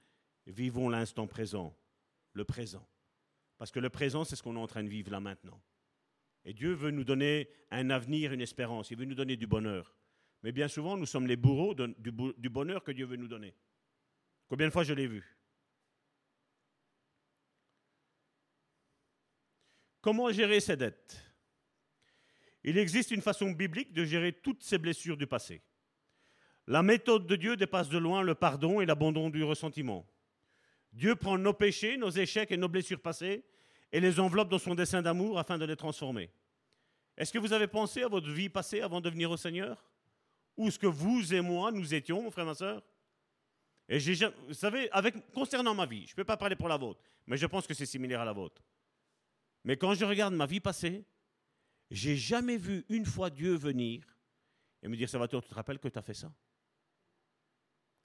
vivons 0.46 0.90
l'instant 0.90 1.28
présent, 1.28 1.78
le 2.34 2.44
présent. 2.44 2.86
Parce 3.58 3.72
que 3.72 3.80
le 3.80 3.90
présent, 3.90 4.26
c'est 4.26 4.36
ce 4.36 4.44
qu'on 4.44 4.56
est 4.58 4.60
en 4.60 4.68
train 4.68 4.84
de 4.84 4.90
vivre 4.90 5.12
là 5.12 5.22
maintenant. 5.22 5.62
Et 6.48 6.54
Dieu 6.54 6.72
veut 6.72 6.92
nous 6.92 7.04
donner 7.04 7.50
un 7.72 7.90
avenir, 7.90 8.32
une 8.32 8.40
espérance. 8.40 8.90
Il 8.90 8.98
veut 8.98 9.04
nous 9.04 9.16
donner 9.16 9.36
du 9.36 9.46
bonheur. 9.46 9.94
Mais 10.44 10.54
bien 10.54 10.70
souvent, 10.70 10.96
nous 10.96 11.06
sommes 11.06 11.28
les 11.28 11.36
bourreaux 11.36 11.76
du, 11.76 12.50
bonheur 12.50 12.86
que 12.86 12.94
Dieu 12.94 13.06
veut 13.06 13.18
nous 13.18 13.28
donner. 13.28 13.54
Combien 14.48 14.68
de 14.68 14.72
fois 14.72 14.86
je 14.86 14.94
l'ai 14.94 15.08
vu? 15.08 15.38
Comment 20.00 20.32
gérer 20.32 20.62
ces 20.62 20.78
dettes? 20.78 21.22
Il 22.64 22.78
existe 22.78 23.12
une 23.12 23.22
façon 23.22 23.52
biblique 23.52 23.92
de 23.92 24.06
gérer 24.06 24.32
toutes 24.32 24.64
ces 24.64 24.78
blessures 24.78 25.18
du 25.18 25.28
passé. 25.28 25.62
La 26.66 26.82
méthode 26.82 27.28
de 27.28 27.36
Dieu 27.36 27.58
dépasse 27.58 27.90
de 27.90 27.98
loin 27.98 28.22
le 28.22 28.36
pardon 28.36 28.80
et 28.80 28.86
l'abandon 28.86 29.30
du 29.30 29.44
ressentiment. 29.44 30.10
Dieu 30.94 31.18
prend 31.18 31.38
nos 31.38 31.54
péchés, 31.54 31.98
nos 31.98 32.10
échecs 32.10 32.54
et 32.54 32.58
nos 32.58 32.70
blessures 32.70 33.02
passées 33.02 33.44
et 33.92 34.00
les 34.00 34.20
enveloppe 34.20 34.50
dans 34.50 34.60
son 34.60 34.76
dessein 34.76 35.02
d'amour 35.02 35.40
afin 35.40 35.58
de 35.58 35.66
les 35.66 35.76
transformer. 35.76 36.30
Est-ce 37.18 37.34
que 37.34 37.40
vous 37.40 37.54
avez 37.54 37.68
pensé 37.68 38.04
à 38.04 38.08
votre 38.08 38.30
vie 38.30 38.50
passée 38.50 38.82
avant 38.82 39.02
de 39.02 39.10
venir 39.10 39.32
au 39.32 39.38
Seigneur? 39.38 39.84
Où 40.56 40.70
ce 40.70 40.78
que 40.78 40.88
vous 40.88 41.34
et 41.34 41.42
moi, 41.42 41.72
nous 41.72 41.94
étions, 41.94 42.22
mon 42.22 42.32
frère, 42.32 42.46
ma 42.46 42.56
soeur 42.56 42.84
Et 43.90 44.00
j'ai, 44.00 44.16
vous 44.48 44.54
savez, 44.54 44.90
concernant 45.34 45.74
ma 45.74 45.86
vie, 45.86 46.06
je 46.06 46.12
ne 46.12 46.16
peux 46.16 46.24
pas 46.24 46.38
parler 46.38 46.56
pour 46.56 46.68
la 46.68 46.78
vôtre, 46.78 47.02
mais 47.26 47.38
je 47.38 47.46
pense 47.46 47.66
que 47.66 47.74
c'est 47.74 47.86
similaire 47.86 48.22
à 48.22 48.26
la 48.26 48.34
vôtre. 48.34 48.62
Mais 49.64 49.78
quand 49.78 49.94
je 49.94 50.06
regarde 50.06 50.34
ma 50.34 50.46
vie 50.46 50.60
passée, 50.60 51.04
j'ai 51.90 52.16
jamais 52.16 52.58
vu 52.58 52.86
une 52.90 53.06
fois 53.06 53.30
Dieu 53.30 53.56
venir 53.56 54.04
et 54.82 54.88
me 54.88 54.96
dire, 54.96 55.10
Salvatore, 55.10 55.42
tu 55.44 55.50
te 55.50 55.56
rappelles 55.56 55.80
que 55.80 55.88
tu 55.88 55.98
as 55.98 56.02
fait 56.02 56.14
ça? 56.14 56.32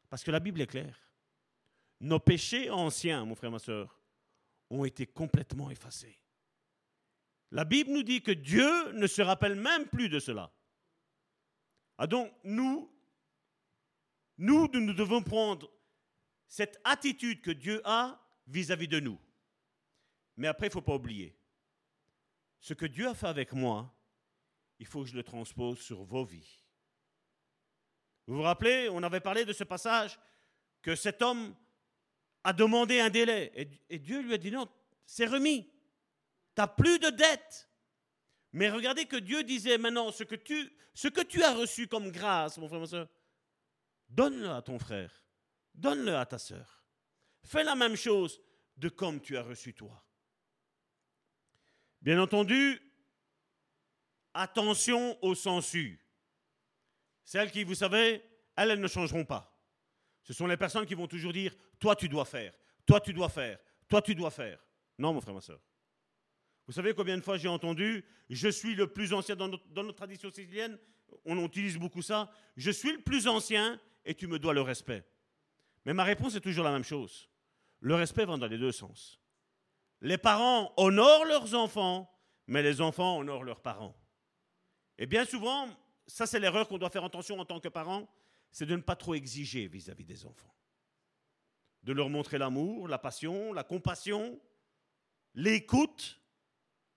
Parce 0.09 0.23
que 0.25 0.31
la 0.31 0.41
Bible 0.41 0.61
est 0.61 0.67
claire. 0.67 0.99
Nos 2.01 2.19
péchés 2.19 2.71
anciens, 2.71 3.25
mon 3.25 3.35
frère, 3.35 3.51
ma 3.51 3.59
soeur, 3.59 4.02
ont 4.73 4.85
été 4.85 5.07
complètement 5.07 5.71
effacés. 5.71 6.19
La 7.51 7.65
Bible 7.65 7.91
nous 7.93 8.03
dit 8.03 8.23
que 8.23 8.33
Dieu 8.33 8.93
ne 8.93 9.07
se 9.07 9.21
rappelle 9.21 9.55
même 9.55 9.87
plus 9.89 10.09
de 10.09 10.19
cela. 10.19 10.51
Ah 11.99 12.07
donc, 12.07 12.33
nous, 12.45 12.91
nous, 14.39 14.69
nous 14.69 14.95
devons 14.95 15.23
prendre 15.23 15.71
cette 16.49 16.81
attitude 16.85 17.43
que 17.43 17.51
Dieu 17.51 17.83
a 17.85 18.19
vis-à-vis 18.47 18.89
de 18.89 19.01
nous. 19.01 19.21
Mais 20.37 20.49
après, 20.49 20.67
il 20.67 20.71
ne 20.71 20.75
faut 20.75 20.81
pas 20.83 20.95
oublier. 20.95 21.37
Ce 22.59 22.73
que 22.73 22.87
Dieu 22.87 23.07
a 23.09 23.15
fait 23.15 23.27
avec 23.27 23.53
moi, 23.53 23.95
il 24.79 24.87
faut 24.87 25.03
que 25.03 25.09
je 25.09 25.17
le 25.17 25.23
transpose 25.23 25.81
sur 25.81 26.03
vos 26.03 26.25
vies. 26.25 26.65
Vous 28.27 28.37
vous 28.37 28.43
rappelez, 28.43 28.89
on 28.89 29.03
avait 29.03 29.21
parlé 29.21 29.45
de 29.45 29.53
ce 29.53 29.65
passage 29.65 30.19
que 30.81 30.97
cet 30.97 31.21
homme 31.23 31.55
a 32.45 32.53
demandé 32.53 33.01
un 33.01 33.11
délai. 33.11 33.53
Et, 33.89 33.99
Dieu 33.99 34.21
lui 34.21 34.35
a 34.35 34.39
dit 34.39 34.51
non, 34.51 34.69
c'est 35.07 35.27
remis. 35.27 35.65
Tu 35.65 36.61
n'as 36.61 36.67
plus 36.67 36.99
de 36.99 37.11
dette. 37.11 37.69
Mais 38.53 38.71
regardez 38.71 39.07
que 39.07 39.17
Dieu 39.17 39.43
disait 39.45 39.79
maintenant, 39.79 40.13
ce 40.13 40.25
que 40.25 40.35
tu, 40.35 41.43
as 41.43 41.55
reçu 41.55 41.87
comme 41.87 42.11
grâce, 42.11 42.59
mon 42.59 42.69
frère, 42.69 42.81
ma 42.81 42.87
soeur, 42.87 43.09
donne-le 44.09 44.51
à 44.51 44.61
ton 44.61 44.79
frère, 44.79 45.25
donne-le 45.75 46.17
à 46.17 46.27
ta 46.27 46.39
soeur. 46.39 46.85
Fais 47.45 47.65
la 47.65 47.75
même 47.75 47.97
chose 47.97 48.41
de 48.77 48.89
comme 48.89 49.21
tu 49.21 49.37
as 49.37 49.43
reçu 49.43 49.73
toi. 49.73 50.05
Bien 52.03 52.21
entendu, 52.21 52.81
attention 54.35 55.17
aux 55.23 55.35
censures. 55.35 55.99
Celles 57.25 57.51
qui, 57.51 57.65
vous 57.65 57.77
savez, 57.77 58.23
elles, 58.57 58.71
elles 58.71 58.81
ne 58.81 58.89
changeront 58.89 59.25
pas. 59.25 59.52
Ce 60.23 60.33
sont 60.33 60.47
les 60.47 60.57
personnes 60.57 60.87
qui 60.87 60.95
vont 60.95 61.09
toujours 61.09 61.33
dire, 61.33 61.55
toi 61.79 61.97
tu 61.97 62.09
dois 62.09 62.25
faire, 62.25 62.53
toi 62.87 63.01
tu 63.01 63.13
dois 63.13 63.29
faire, 63.29 63.59
toi 63.89 64.01
tu 64.01 64.15
dois 64.15 64.31
faire. 64.31 64.59
Non, 64.99 65.13
mon 65.13 65.21
frère, 65.21 65.35
ma 65.35 65.41
soeur. 65.41 65.61
Vous 66.67 66.73
savez 66.73 66.95
combien 66.95 67.17
de 67.17 67.23
fois 67.23 67.37
j'ai 67.39 67.49
entendu, 67.49 68.05
je 68.31 68.49
suis 68.49 68.75
le 68.75 68.87
plus 68.87 69.13
ancien 69.13 69.35
dans 69.35 69.49
notre, 69.49 69.93
tradition 69.93 70.31
sicilienne, 70.31 70.79
on 71.25 71.45
utilise 71.45 71.77
beaucoup 71.77 72.03
ça, 72.03 72.31
je 72.57 72.71
suis 72.71 72.93
le 72.93 73.01
plus 73.01 73.27
ancien 73.27 73.81
et 74.05 74.15
tu 74.15 74.27
me 74.27 74.39
dois 74.39 74.55
le 74.55 74.63
respect. 74.63 75.05
Mais 75.85 75.93
ma 75.93 76.05
réponse 76.05 76.37
est 76.37 76.41
toujours 76.41 76.65
la 76.65 76.71
même 76.71 76.85
chose. 76.85 77.29
Le 77.81 77.97
respect 77.97 78.25
va 78.25 78.37
dans 78.37 78.47
les 78.47 78.59
deux 78.59 78.71
sens. 78.71 79.19
Les 80.01 80.19
parents 80.19 80.73
honorent 80.77 81.25
leurs 81.25 81.55
enfants, 81.55 82.09
mais 82.47 82.63
les 82.63 82.81
enfants 82.81 83.19
honorent 83.19 83.45
leurs 83.45 83.61
parents. 83.61 83.97
Et 84.99 85.07
bien 85.07 85.25
souvent, 85.25 85.69
ça 86.07 86.27
c'est 86.27 86.39
l'erreur 86.39 86.69
qu'on 86.69 86.79
doit 86.79 86.91
faire 86.91 87.05
attention 87.05 87.39
en 87.41 87.45
tant 87.45 87.59
que 87.59 87.69
parents, 87.69 88.09
c'est 88.53 88.67
de 88.67 88.77
ne 88.77 88.83
pas 88.83 88.97
trop 88.97 89.15
exiger 89.15 89.67
vis-à-vis 89.67 90.05
des 90.05 90.27
enfants. 90.27 90.55
De 91.83 91.93
leur 91.93 92.11
montrer 92.11 92.39
l'amour, 92.39 92.87
la 92.87 92.99
passion, 92.99 93.53
la 93.53 93.65
compassion, 93.65 94.39
l'écoute. 95.35 96.21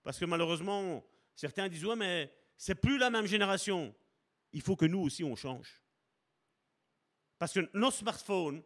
Parce 0.02 0.18
que 0.18 0.26
malheureusement, 0.26 1.04
certains 1.34 1.68
disent 1.68 1.84
Ouais, 1.84 1.96
mais 1.96 2.32
c'est 2.56 2.76
plus 2.76 2.98
la 2.98 3.10
même 3.10 3.26
génération. 3.26 3.94
Il 4.52 4.60
faut 4.60 4.76
que 4.76 4.84
nous 4.84 5.00
aussi 5.00 5.24
on 5.24 5.34
change. 5.34 5.82
Parce 7.38 7.52
que 7.52 7.68
nos 7.74 7.90
smartphones, 7.90 8.62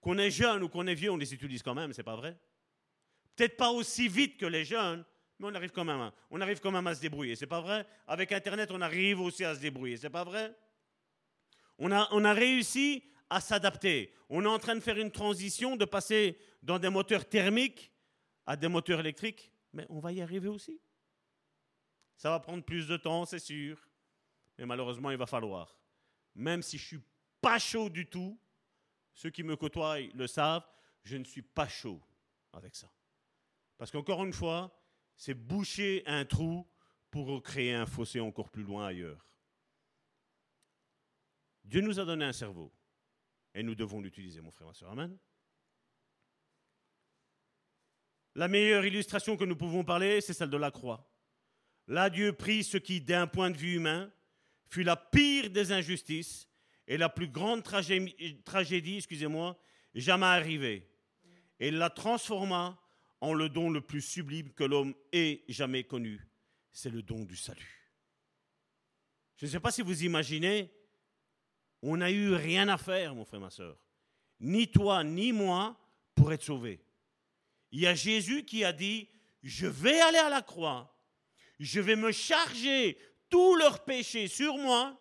qu'on 0.00 0.18
est 0.18 0.30
jeune 0.30 0.62
ou 0.62 0.68
qu'on 0.68 0.86
est 0.86 0.94
vieux, 0.94 1.10
on 1.10 1.16
les 1.16 1.32
utilise 1.32 1.62
quand 1.62 1.74
même, 1.74 1.92
c'est 1.92 2.02
pas 2.02 2.16
vrai 2.16 2.38
Peut-être 3.34 3.56
pas 3.56 3.70
aussi 3.70 4.08
vite 4.08 4.36
que 4.36 4.46
les 4.46 4.64
jeunes, 4.64 5.04
mais 5.38 5.48
on 5.48 5.54
arrive 5.54 5.70
quand 5.70 5.84
même 5.84 6.00
à, 6.00 6.14
on 6.30 6.40
arrive 6.40 6.60
quand 6.60 6.70
même 6.70 6.86
à 6.86 6.94
se 6.94 7.00
débrouiller, 7.00 7.34
c'est 7.34 7.46
pas 7.46 7.60
vrai 7.60 7.86
Avec 8.06 8.30
Internet, 8.32 8.70
on 8.70 8.80
arrive 8.80 9.20
aussi 9.20 9.44
à 9.44 9.54
se 9.54 9.60
débrouiller, 9.60 9.96
c'est 9.96 10.10
pas 10.10 10.24
vrai 10.24 10.54
on 11.78 11.90
a, 11.92 12.32
réussi 12.32 13.04
à 13.30 13.40
s'adapter. 13.40 14.12
On 14.28 14.44
est 14.44 14.48
en 14.48 14.58
train 14.58 14.74
de 14.74 14.80
faire 14.80 14.98
une 14.98 15.10
transition, 15.10 15.76
de 15.76 15.84
passer 15.84 16.38
dans 16.62 16.78
des 16.78 16.88
moteurs 16.88 17.28
thermiques 17.28 17.92
à 18.46 18.56
des 18.56 18.68
moteurs 18.68 19.00
électriques, 19.00 19.52
mais 19.72 19.86
on 19.88 19.98
va 19.98 20.12
y 20.12 20.22
arriver 20.22 20.48
aussi. 20.48 20.80
Ça 22.16 22.30
va 22.30 22.40
prendre 22.40 22.64
plus 22.64 22.86
de 22.88 22.96
temps, 22.96 23.24
c'est 23.24 23.38
sûr, 23.38 23.78
mais 24.58 24.66
malheureusement, 24.66 25.10
il 25.10 25.18
va 25.18 25.26
falloir. 25.26 25.76
Même 26.34 26.62
si 26.62 26.78
je 26.78 26.84
suis 26.86 27.00
pas 27.40 27.58
chaud 27.58 27.90
du 27.90 28.06
tout, 28.06 28.38
ceux 29.12 29.30
qui 29.30 29.42
me 29.42 29.56
côtoient 29.56 30.00
le 30.00 30.26
savent, 30.26 30.66
je 31.02 31.16
ne 31.16 31.24
suis 31.24 31.42
pas 31.42 31.68
chaud 31.68 32.00
avec 32.52 32.74
ça. 32.74 32.90
Parce 33.78 33.90
qu'encore 33.90 34.24
une 34.24 34.32
fois, 34.32 34.76
c'est 35.16 35.34
boucher 35.34 36.02
un 36.06 36.24
trou 36.24 36.66
pour 37.10 37.42
créer 37.42 37.74
un 37.74 37.86
fossé 37.86 38.20
encore 38.20 38.50
plus 38.50 38.62
loin 38.62 38.86
ailleurs. 38.86 39.26
Dieu 41.66 41.80
nous 41.80 41.98
a 41.98 42.04
donné 42.04 42.24
un 42.24 42.32
cerveau 42.32 42.72
et 43.52 43.62
nous 43.62 43.74
devons 43.74 44.00
l'utiliser, 44.00 44.40
mon 44.40 44.52
frère, 44.52 44.68
ma 44.68 44.74
soeur. 44.74 44.90
Amen. 44.90 45.18
La 48.36 48.48
meilleure 48.48 48.84
illustration 48.84 49.36
que 49.36 49.44
nous 49.44 49.56
pouvons 49.56 49.82
parler, 49.82 50.20
c'est 50.20 50.32
celle 50.32 50.50
de 50.50 50.56
la 50.56 50.70
croix. 50.70 51.10
Là, 51.88 52.08
Dieu 52.08 52.32
prit 52.32 52.62
ce 52.62 52.76
qui, 52.76 53.00
d'un 53.00 53.26
point 53.26 53.50
de 53.50 53.56
vue 53.56 53.76
humain, 53.76 54.12
fut 54.68 54.84
la 54.84 54.96
pire 54.96 55.50
des 55.50 55.72
injustices 55.72 56.48
et 56.86 56.96
la 56.96 57.08
plus 57.08 57.28
grande 57.28 57.62
tragédie, 57.64 58.96
excusez-moi, 58.96 59.58
jamais 59.94 60.26
arrivée. 60.26 60.88
Et 61.58 61.70
la 61.70 61.90
transforma 61.90 62.80
en 63.20 63.32
le 63.32 63.48
don 63.48 63.70
le 63.70 63.80
plus 63.80 64.02
sublime 64.02 64.52
que 64.52 64.64
l'homme 64.64 64.94
ait 65.12 65.42
jamais 65.48 65.84
connu. 65.84 66.20
C'est 66.70 66.90
le 66.90 67.02
don 67.02 67.24
du 67.24 67.36
salut. 67.36 67.90
Je 69.36 69.46
ne 69.46 69.50
sais 69.50 69.60
pas 69.60 69.72
si 69.72 69.82
vous 69.82 70.04
imaginez 70.04 70.70
on 71.82 71.96
n'a 71.98 72.10
eu 72.10 72.34
rien 72.34 72.68
à 72.68 72.78
faire, 72.78 73.14
mon 73.14 73.24
frère, 73.24 73.40
ma 73.40 73.50
soeur. 73.50 73.76
Ni 74.40 74.70
toi, 74.70 75.04
ni 75.04 75.32
moi, 75.32 75.76
pour 76.14 76.32
être 76.32 76.42
sauvés. 76.42 76.80
Il 77.72 77.80
y 77.80 77.86
a 77.86 77.94
Jésus 77.94 78.44
qui 78.44 78.64
a 78.64 78.72
dit, 78.72 79.08
je 79.42 79.66
vais 79.66 80.00
aller 80.00 80.18
à 80.18 80.28
la 80.28 80.42
croix, 80.42 80.96
je 81.58 81.80
vais 81.80 81.96
me 81.96 82.12
charger 82.12 82.98
tous 83.28 83.56
leurs 83.56 83.84
péchés 83.84 84.28
sur 84.28 84.56
moi, 84.56 84.98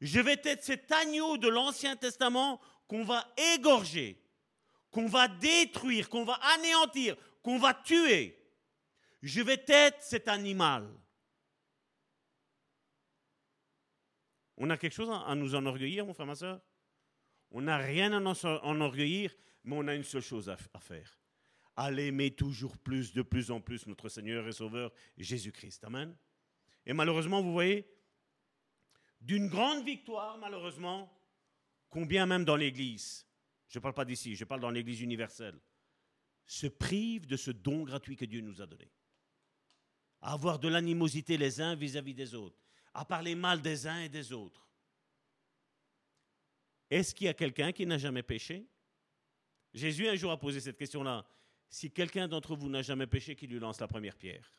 je 0.00 0.20
vais 0.20 0.40
être 0.44 0.62
cet 0.62 0.90
agneau 0.92 1.36
de 1.36 1.48
l'Ancien 1.48 1.96
Testament 1.96 2.60
qu'on 2.86 3.04
va 3.04 3.26
égorger, 3.54 4.22
qu'on 4.90 5.06
va 5.06 5.28
détruire, 5.28 6.08
qu'on 6.08 6.24
va 6.24 6.38
anéantir, 6.56 7.16
qu'on 7.42 7.58
va 7.58 7.74
tuer. 7.74 8.38
Je 9.22 9.40
vais 9.40 9.64
être 9.66 10.02
cet 10.02 10.28
animal. 10.28 10.88
On 14.56 14.70
a 14.70 14.76
quelque 14.76 14.92
chose 14.92 15.10
à 15.10 15.34
nous 15.34 15.54
enorgueillir, 15.54 16.06
mon 16.06 16.14
frère, 16.14 16.26
ma 16.26 16.34
soeur? 16.34 16.60
On 17.50 17.62
n'a 17.62 17.76
rien 17.76 18.12
à 18.12 18.20
nous 18.20 18.46
enorgueillir, 18.46 19.34
mais 19.64 19.76
on 19.76 19.86
a 19.88 19.94
une 19.94 20.04
seule 20.04 20.22
chose 20.22 20.48
à, 20.48 20.56
faire. 20.56 21.18
À 21.76 21.90
l'aimer 21.90 22.30
toujours 22.30 22.76
plus, 22.78 23.12
de 23.12 23.22
plus 23.22 23.50
en 23.50 23.60
plus, 23.60 23.86
notre 23.86 24.08
Seigneur 24.08 24.46
et 24.46 24.52
Sauveur, 24.52 24.92
Jésus-Christ. 25.16 25.84
Amen. 25.84 26.16
Et 26.86 26.92
malheureusement, 26.92 27.42
vous 27.42 27.52
voyez, 27.52 27.88
d'une 29.20 29.48
grande 29.48 29.84
victoire, 29.84 30.38
malheureusement, 30.38 31.12
combien 31.90 32.26
même 32.26 32.44
dans 32.44 32.56
l'Église, 32.56 33.26
je 33.68 33.78
ne 33.78 33.82
parle 33.82 33.94
pas 33.94 34.04
d'ici, 34.04 34.36
je 34.36 34.44
parle 34.44 34.60
dans 34.60 34.70
l'Église 34.70 35.00
universelle, 35.00 35.58
se 36.46 36.66
privent 36.66 37.26
de 37.26 37.36
ce 37.36 37.50
don 37.50 37.84
gratuit 37.84 38.16
que 38.16 38.24
Dieu 38.24 38.40
nous 38.40 38.60
a 38.60 38.66
donné. 38.66 38.92
Avoir 40.20 40.58
de 40.58 40.68
l'animosité 40.68 41.36
les 41.38 41.60
uns 41.60 41.74
vis 41.74 41.96
à 41.96 42.02
-vis 42.02 42.14
des 42.14 42.34
autres 42.34 42.63
à 42.94 43.04
parler 43.04 43.34
mal 43.34 43.60
des 43.60 43.86
uns 43.86 44.00
et 44.00 44.08
des 44.08 44.32
autres. 44.32 44.66
Est-ce 46.90 47.14
qu'il 47.14 47.26
y 47.26 47.28
a 47.28 47.34
quelqu'un 47.34 47.72
qui 47.72 47.84
n'a 47.86 47.98
jamais 47.98 48.22
péché? 48.22 48.66
Jésus 49.72 50.08
un 50.08 50.14
jour 50.14 50.30
a 50.30 50.38
posé 50.38 50.60
cette 50.60 50.78
question-là. 50.78 51.26
Si 51.68 51.90
quelqu'un 51.90 52.28
d'entre 52.28 52.54
vous 52.54 52.68
n'a 52.68 52.82
jamais 52.82 53.08
péché, 53.08 53.34
qui 53.34 53.48
lui 53.48 53.58
lance 53.58 53.80
la 53.80 53.88
première 53.88 54.16
pierre 54.16 54.54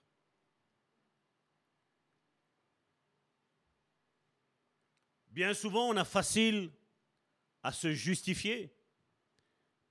Bien 5.27 5.53
souvent, 5.53 5.89
on 5.89 5.97
a 5.97 6.05
facile 6.05 6.71
à 7.63 7.71
se 7.71 7.93
justifier. 7.93 8.73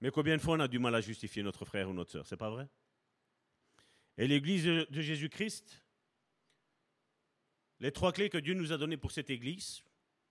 Mais 0.00 0.10
combien 0.10 0.36
de 0.36 0.42
fois 0.42 0.56
on 0.56 0.60
a 0.60 0.68
du 0.68 0.78
mal 0.78 0.94
à 0.94 1.00
justifier 1.00 1.42
notre 1.42 1.64
frère 1.64 1.88
ou 1.88 1.94
notre 1.94 2.10
soeur 2.10 2.26
C'est 2.26 2.36
pas 2.36 2.50
vrai? 2.50 2.68
Et 4.16 4.26
l'Église 4.26 4.64
de 4.64 5.00
Jésus-Christ 5.00 5.83
les 7.84 7.92
trois 7.92 8.12
clés 8.12 8.30
que 8.30 8.38
Dieu 8.38 8.54
nous 8.54 8.72
a 8.72 8.78
données 8.78 8.96
pour 8.96 9.12
cette 9.12 9.28
Église, 9.28 9.82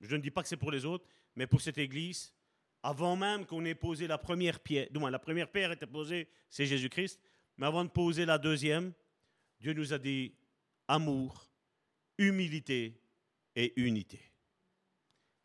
je 0.01 0.15
ne 0.15 0.21
dis 0.23 0.31
pas 0.31 0.41
que 0.41 0.47
c'est 0.47 0.57
pour 0.57 0.71
les 0.71 0.85
autres, 0.85 1.05
mais 1.35 1.45
pour 1.45 1.61
cette 1.61 1.77
Église, 1.77 2.33
avant 2.81 3.15
même 3.15 3.45
qu'on 3.45 3.63
ait 3.63 3.75
posé 3.75 4.07
la 4.07 4.17
première 4.17 4.59
pierre, 4.59 4.87
du 4.89 4.97
moins 4.97 5.11
la 5.11 5.19
première 5.19 5.51
pierre 5.51 5.71
était 5.71 5.85
posée, 5.85 6.27
c'est 6.49 6.65
Jésus-Christ, 6.65 7.21
mais 7.57 7.67
avant 7.67 7.83
de 7.85 7.91
poser 7.91 8.25
la 8.25 8.39
deuxième, 8.39 8.91
Dieu 9.59 9.73
nous 9.73 9.93
a 9.93 9.99
dit 9.99 10.33
amour, 10.87 11.47
humilité 12.17 12.99
et 13.55 13.79
unité. 13.79 14.19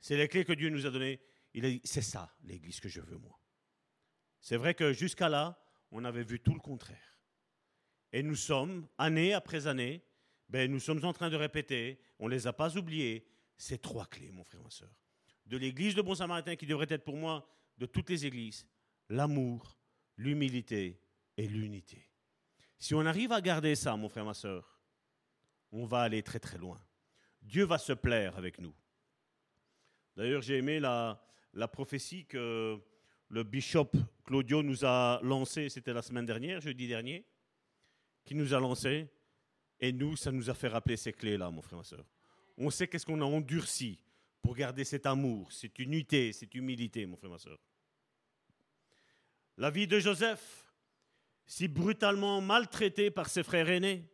C'est 0.01 0.17
les 0.17 0.29
clés 0.29 0.47
que 0.47 0.55
Dieu 0.55 0.71
nous 0.71 0.87
a 0.87 0.91
données. 0.91 1.21
Il 1.53 1.67
a 1.67 1.69
dit, 1.69 1.83
c'est 1.85 2.01
ça 2.01 2.35
l'Église 2.43 2.81
que 2.81 2.89
je 2.89 3.03
veux, 3.03 3.19
moi. 3.19 3.39
C'est 4.41 4.57
vrai 4.57 4.73
que 4.73 4.95
jusqu'à 4.95 5.29
là, 5.29 5.63
on 5.91 6.07
avait 6.07 6.25
vu 6.25 6.41
tout 6.41 6.55
le 6.55 6.61
contraire. 6.61 7.21
Et 8.15 8.23
nous 8.23 8.35
sommes, 8.35 8.89
année 8.97 9.35
après 9.35 9.67
année, 9.67 10.03
ben, 10.49 10.71
nous 10.71 10.81
sommes 10.81 11.05
en 11.05 11.13
train 11.13 11.31
de 11.31 11.37
répéter, 11.37 12.01
on 12.19 12.27
ne 12.27 12.35
les 12.35 12.47
a 12.47 12.53
pas 12.53 12.77
oubliés, 12.77 13.27
ces 13.57 13.79
trois 13.79 14.07
clés, 14.07 14.31
mon 14.31 14.45
frère, 14.45 14.63
ma 14.63 14.71
soeur. 14.71 14.91
De 15.47 15.57
l'Église 15.57 15.95
de 15.95 16.03
Bon 16.03 16.15
Samaritain, 16.15 16.57
qui 16.57 16.67
devrait 16.67 16.87
être 16.89 17.05
pour 17.05 17.17
moi 17.17 17.49
de 17.77 17.87
toutes 17.87 18.11
les 18.11 18.27
églises, 18.27 18.67
l'amour, 19.09 19.77
l'humilité 20.17 21.01
et 21.37 21.47
l'unité. 21.47 22.09
Si 22.79 22.95
on 22.95 23.05
arrive 23.07 23.33
à 23.33 23.41
garder 23.41 23.75
ça, 23.75 23.97
mon 23.97 24.09
frère, 24.09 24.25
ma 24.25 24.35
soeur, 24.35 24.79
on 25.73 25.85
va 25.85 26.03
aller 26.03 26.23
très 26.23 26.39
très 26.39 26.59
loin. 26.59 26.81
Dieu 27.43 27.65
va 27.65 27.79
se 27.79 27.93
plaire 27.93 28.37
avec 28.37 28.59
nous. 28.59 28.75
D'ailleurs, 30.17 30.43
j'ai 30.43 30.57
aimé 30.57 30.81
la, 30.81 31.23
la 31.55 31.69
prophétie 31.69 32.27
que 32.27 32.79
le 33.29 33.43
bishop 33.43 33.91
Claudio 34.25 34.63
nous 34.63 34.85
a 34.85 35.21
lancée, 35.23 35.69
c'était 35.69 35.93
la 35.93 36.03
semaine 36.03 36.27
dernière, 36.27 36.61
jeudi 36.61 36.89
dernier, 36.89 37.25
qui 38.25 38.35
nous 38.35 38.55
a 38.55 38.61
lancé. 38.61 39.09
Et 39.81 39.93
nous, 39.93 40.17
ça 40.17 40.33
nous 40.33 40.51
a 40.51 40.55
fait 40.55 40.69
rappeler 40.69 40.97
ces 40.97 41.13
clés-là, 41.13 41.51
mon 41.51 41.63
frère, 41.63 41.79
ma 41.79 41.85
soeur. 41.85 42.05
On 42.57 42.71
sait 42.71 42.89
qu'est-ce 42.89 43.07
qu'on 43.07 43.21
a 43.21 43.25
endurci 43.25 44.01
pour 44.43 44.55
garder 44.55 44.85
cet 44.85 45.07
amour, 45.07 45.53
cette 45.53 45.79
unité, 45.79 46.33
cette 46.33 46.55
humilité, 46.55 47.07
mon 47.07 47.17
frère, 47.17 47.31
ma 47.31 47.39
soeur. 47.39 47.59
La 49.57 49.71
vie 49.71 49.87
de 49.87 49.99
Joseph, 49.99 50.73
si 51.47 51.69
brutalement 51.69 52.41
maltraité 52.41 53.11
par 53.11 53.29
ses 53.29 53.43
frères 53.43 53.69
aînés, 53.69 54.05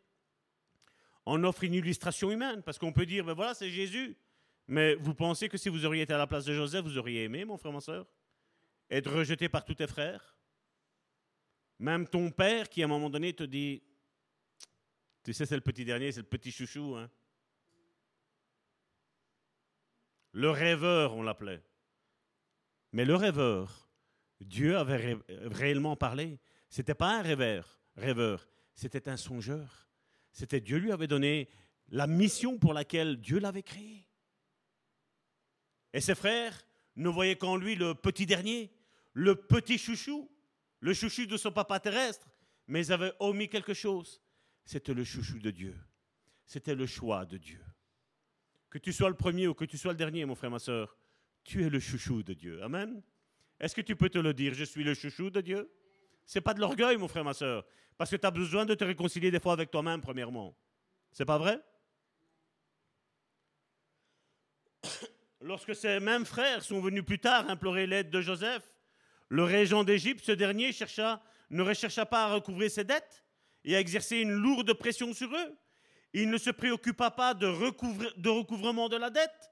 en 1.27 1.43
offre 1.45 1.65
une 1.65 1.75
illustration 1.75 2.31
humaine, 2.31 2.63
parce 2.63 2.79
qu'on 2.79 2.93
peut 2.93 3.07
dire, 3.07 3.25
ben 3.25 3.33
voilà, 3.33 3.55
c'est 3.55 3.71
Jésus. 3.71 4.17
Mais 4.67 4.95
vous 4.95 5.15
pensez 5.15 5.49
que 5.49 5.57
si 5.57 5.69
vous 5.69 5.85
auriez 5.85 6.03
été 6.03 6.13
à 6.13 6.19
la 6.19 6.27
place 6.27 6.45
de 6.45 6.55
Joseph, 6.55 6.85
vous 6.85 6.99
auriez 6.99 7.25
aimé, 7.25 7.45
mon 7.45 7.57
frère, 7.57 7.73
ma 7.73 7.81
soeur? 7.81 8.07
Être 8.91 9.11
rejeté 9.11 9.49
par 9.49 9.65
tous 9.65 9.75
tes 9.75 9.87
frères? 9.87 10.37
Même 11.79 12.07
ton 12.07 12.31
père 12.31 12.69
qui, 12.69 12.83
à 12.83 12.85
un 12.85 12.89
moment 12.89 13.11
donné, 13.11 13.33
te 13.33 13.45
dit, 13.45 13.83
tu 15.25 15.33
sais, 15.33 15.47
c'est 15.47 15.55
le 15.55 15.63
petit 15.63 15.87
dernier, 15.87 16.13
c'est 16.13 16.21
le 16.21 16.27
petit 16.27 16.53
chouchou. 16.53 16.97
Hein? 16.97 17.11
Le 20.33 20.51
rêveur, 20.51 21.15
on 21.15 21.23
l'appelait. 21.23 21.63
Mais 22.93 23.07
le 23.07 23.17
rêveur, 23.17 23.89
Dieu 24.41 24.77
avait 24.77 25.19
réellement 25.29 25.97
parlé. 25.97 26.39
C'était 26.69 26.95
pas 26.95 27.19
un 27.19 27.23
rêveur, 27.23 27.81
rêveur, 27.97 28.47
c'était 28.75 29.09
un 29.09 29.17
songeur. 29.17 29.89
C'était 30.31 30.61
Dieu 30.61 30.77
lui 30.77 30.93
avait 30.93 31.07
donné 31.07 31.49
la 31.89 32.07
mission 32.07 32.59
pour 32.59 32.75
laquelle 32.75 33.17
Dieu 33.17 33.39
l'avait 33.39 33.63
créé. 33.63 34.07
Et 35.95 36.01
ses 36.01 36.15
frères 36.15 36.67
ne 36.97 37.09
voyaient 37.09 37.37
qu'en 37.37 37.57
lui 37.57 37.77
le 37.77 37.95
petit 37.95 38.27
dernier, 38.27 38.71
le 39.13 39.37
petit 39.37 39.79
chouchou, 39.79 40.31
le 40.81 40.93
chouchou 40.93 41.25
de 41.27 41.37
son 41.37 41.53
papa 41.53 41.81
terrestre, 41.81 42.29
mais 42.67 42.87
ils 42.87 42.93
avaient 42.93 43.13
omis 43.21 43.49
quelque 43.49 43.75
chose 43.75 44.21
c'était 44.65 44.95
le 44.95 45.05
chouchou 45.05 45.39
de 45.39 45.51
Dieu. 45.51 45.77
C'était 46.47 46.75
le 46.75 46.87
choix 46.87 47.25
de 47.25 47.37
Dieu. 47.37 47.65
Que 48.71 48.79
tu 48.79 48.93
sois 48.93 49.09
le 49.09 49.17
premier 49.17 49.47
ou 49.47 49.55
que 49.55 49.65
tu 49.65 49.79
sois 49.79 49.93
le 49.93 49.99
dernier, 49.99 50.25
mon 50.25 50.35
frère, 50.35 50.51
ma 50.51 50.59
soeur, 50.59 50.97
tu 51.45 51.65
es 51.65 51.69
le 51.69 51.79
chouchou 51.79 52.23
de 52.23 52.33
Dieu. 52.33 52.63
Amen. 52.63 53.03
Est-ce 53.61 53.75
que 53.75 53.81
tu 53.81 53.95
peux 53.97 54.09
te 54.09 54.19
le 54.19 54.35
dire 54.35 54.55
Je 54.55 54.65
suis 54.65 54.83
le 54.83 54.95
chouchou 54.95 55.31
de 55.31 55.41
Dieu? 55.41 55.71
C'est 56.27 56.41
pas 56.41 56.55
de 56.55 56.61
l'orgueil, 56.61 56.97
mon 56.97 57.09
frère, 57.09 57.25
ma 57.25 57.35
soeur, 57.35 57.67
parce 57.97 58.11
que 58.11 58.17
tu 58.17 58.27
as 58.27 58.31
besoin 58.31 58.65
de 58.65 58.75
te 58.75 58.85
réconcilier 58.85 59.31
des 59.31 59.41
fois 59.41 59.53
avec 59.53 59.71
toi-même, 59.71 60.01
premièrement. 60.01 60.57
C'est 61.13 61.27
pas 61.27 61.39
vrai? 61.39 61.61
Lorsque 65.41 65.75
ces 65.75 66.01
mêmes 66.01 66.25
frères 66.25 66.63
sont 66.63 66.81
venus 66.81 67.05
plus 67.05 67.19
tard 67.19 67.49
implorer 67.51 67.87
l'aide 67.87 68.11
de 68.11 68.21
Joseph, 68.23 68.63
le 69.29 69.45
régent 69.45 69.85
d'Égypte, 69.85 70.25
ce 70.25 70.33
dernier 70.33 70.73
chercha, 70.73 71.23
ne 71.51 71.63
rechercha 71.63 72.07
pas 72.07 72.25
à 72.25 72.35
recouvrir 72.35 72.71
ses 72.71 72.85
dettes 72.85 73.24
et 73.65 73.77
a 73.77 73.81
exercé 73.81 74.19
une 74.19 74.33
lourde 74.33 74.73
pression 74.75 75.13
sur 75.13 75.35
eux. 75.35 75.59
Il 76.13 76.31
ne 76.31 76.39
se 76.39 76.51
préoccupa 76.51 77.11
pas 77.11 77.35
de, 77.35 77.47
de 78.21 78.29
recouvrement 78.29 78.89
de 78.89 78.97
la 78.97 79.11
dette. 79.11 79.51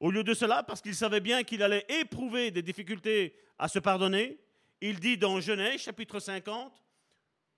Au 0.00 0.10
lieu 0.10 0.22
de 0.22 0.34
cela, 0.34 0.62
parce 0.62 0.80
qu'il 0.80 0.94
savait 0.94 1.20
bien 1.20 1.44
qu'il 1.44 1.62
allait 1.62 1.86
éprouver 1.88 2.50
des 2.50 2.62
difficultés 2.62 3.36
à 3.58 3.68
se 3.68 3.78
pardonner, 3.78 4.38
il 4.80 5.00
dit 5.00 5.16
dans 5.16 5.40
Genèse 5.40 5.80
chapitre 5.80 6.20
50, 6.20 6.82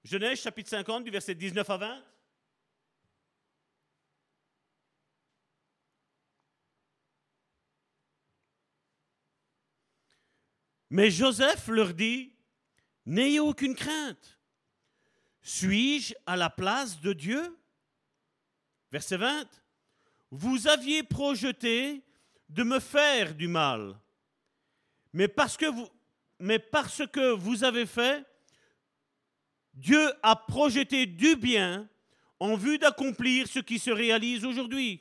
Genèse 0.04 0.40
chapitre 0.40 0.70
50 0.70 1.04
du 1.04 1.11
verset 1.11 1.34
19 1.34 1.68
à 1.68 1.76
20, 1.76 2.02
Mais 10.90 11.11
Joseph 11.11 11.68
leur 11.68 11.94
dit, 11.94 12.32
N'ayez 13.07 13.40
aucune 13.40 13.74
crainte. 13.74 14.36
Suis-je 15.47 16.12
à 16.26 16.34
la 16.34 16.51
place 16.51 17.01
de 17.01 17.12
Dieu? 17.12 17.57
Verset 18.90 19.16
20. 19.16 19.47
Vous 20.32 20.66
aviez 20.66 21.05
projeté 21.05 22.03
de 22.49 22.64
me 22.64 22.80
faire 22.80 23.32
du 23.32 23.47
mal, 23.47 23.97
mais 25.12 25.28
parce 25.28 25.57
que 25.57 25.66
vous, 25.66 25.88
mais 26.40 26.59
parce 26.59 27.07
que 27.07 27.30
vous 27.30 27.62
avez 27.62 27.86
fait, 27.86 28.26
Dieu 29.72 30.12
a 30.24 30.34
projeté 30.34 31.07
du 31.07 31.36
bien 31.36 31.88
en 32.40 32.57
vue 32.57 32.78
d'accomplir 32.78 33.47
ce 33.47 33.61
qui 33.61 33.78
se 33.78 33.92
réalise 33.92 34.44
aujourd'hui, 34.44 35.01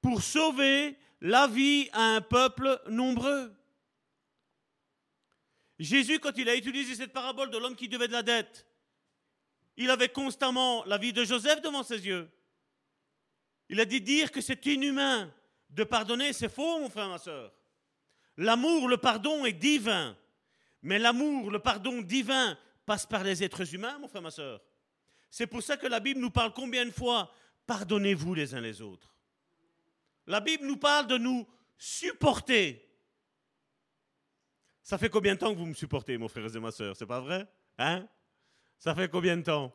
pour 0.00 0.22
sauver 0.22 0.98
la 1.20 1.46
vie 1.46 1.88
à 1.92 2.16
un 2.16 2.20
peuple 2.20 2.82
nombreux. 2.88 3.54
Jésus, 5.78 6.18
quand 6.18 6.36
il 6.36 6.48
a 6.48 6.56
utilisé 6.56 6.96
cette 6.96 7.12
parabole 7.12 7.50
de 7.50 7.58
l'homme 7.58 7.76
qui 7.76 7.88
devait 7.88 8.08
de 8.08 8.12
la 8.12 8.24
dette, 8.24 8.66
il 9.76 9.90
avait 9.90 10.08
constamment 10.08 10.84
la 10.84 10.98
vie 10.98 11.12
de 11.12 11.24
Joseph 11.24 11.60
devant 11.62 11.82
ses 11.82 12.06
yeux. 12.06 12.30
Il 13.68 13.80
a 13.80 13.84
dit 13.84 14.00
dire 14.00 14.30
que 14.30 14.40
c'est 14.40 14.64
inhumain 14.66 15.32
de 15.70 15.84
pardonner, 15.84 16.32
c'est 16.32 16.52
faux, 16.52 16.78
mon 16.80 16.90
frère, 16.90 17.08
ma 17.08 17.18
soeur. 17.18 17.52
L'amour, 18.36 18.88
le 18.88 18.98
pardon 18.98 19.44
est 19.44 19.52
divin. 19.52 20.16
Mais 20.82 20.98
l'amour, 20.98 21.50
le 21.50 21.58
pardon 21.58 22.02
divin 22.02 22.58
passe 22.84 23.06
par 23.06 23.24
les 23.24 23.42
êtres 23.42 23.74
humains, 23.74 23.98
mon 23.98 24.08
frère, 24.08 24.22
ma 24.22 24.30
soeur. 24.30 24.60
C'est 25.30 25.46
pour 25.46 25.62
ça 25.62 25.76
que 25.76 25.86
la 25.86 26.00
Bible 26.00 26.20
nous 26.20 26.30
parle 26.30 26.52
combien 26.52 26.84
de 26.84 26.90
fois 26.90 27.32
pardonnez-vous 27.66 28.34
les 28.34 28.54
uns 28.54 28.60
les 28.60 28.82
autres. 28.82 29.14
La 30.26 30.40
Bible 30.40 30.66
nous 30.66 30.76
parle 30.76 31.06
de 31.06 31.16
nous 31.16 31.46
supporter. 31.78 32.88
Ça 34.82 34.98
fait 34.98 35.08
combien 35.08 35.34
de 35.34 35.38
temps 35.38 35.52
que 35.52 35.58
vous 35.58 35.66
me 35.66 35.74
supportez, 35.74 36.18
mon 36.18 36.28
frère 36.28 36.54
et 36.54 36.60
ma 36.60 36.70
soeur 36.72 36.96
C'est 36.96 37.06
pas 37.06 37.20
vrai? 37.20 37.46
Hein? 37.78 38.06
Ça 38.82 38.96
fait 38.96 39.08
combien 39.08 39.36
de 39.36 39.42
temps? 39.42 39.72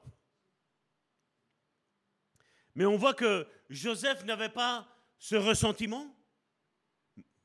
Mais 2.76 2.84
on 2.84 2.98
voit 2.98 3.14
que 3.14 3.48
Joseph 3.70 4.26
n'avait 4.26 4.50
pas 4.50 4.86
ce 5.18 5.38
ressentiment. 5.38 6.14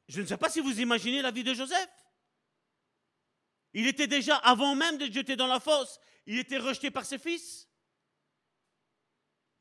Je 0.08 0.22
ne 0.22 0.26
sais 0.26 0.36
pas 0.36 0.50
si 0.50 0.58
vous 0.58 0.80
imaginez 0.80 1.22
la 1.22 1.30
vie 1.30 1.44
de 1.44 1.54
Joseph. 1.54 1.88
Il 3.74 3.86
était 3.86 4.08
déjà, 4.08 4.38
avant 4.38 4.74
même 4.74 4.98
d'être 4.98 5.12
jeté 5.12 5.36
dans 5.36 5.46
la 5.46 5.60
fosse, 5.60 6.00
il 6.26 6.36
était 6.36 6.58
rejeté 6.58 6.90
par 6.90 7.04
ses 7.04 7.18
fils. 7.18 7.68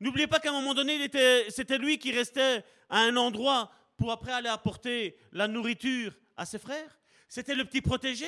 N'oubliez 0.00 0.26
pas 0.26 0.40
qu'à 0.40 0.50
un 0.50 0.54
moment 0.54 0.74
donné, 0.74 1.08
c'était 1.50 1.78
lui 1.78 2.00
qui 2.00 2.10
restait 2.10 2.64
à 2.88 2.98
un 2.98 3.16
endroit 3.16 3.70
pour 3.96 4.10
après 4.10 4.32
aller 4.32 4.48
apporter 4.48 5.16
la 5.30 5.46
nourriture 5.46 6.12
à 6.36 6.46
ses 6.46 6.58
frères. 6.58 6.98
C'était 7.28 7.54
le 7.54 7.64
petit 7.64 7.80
protégé. 7.80 8.26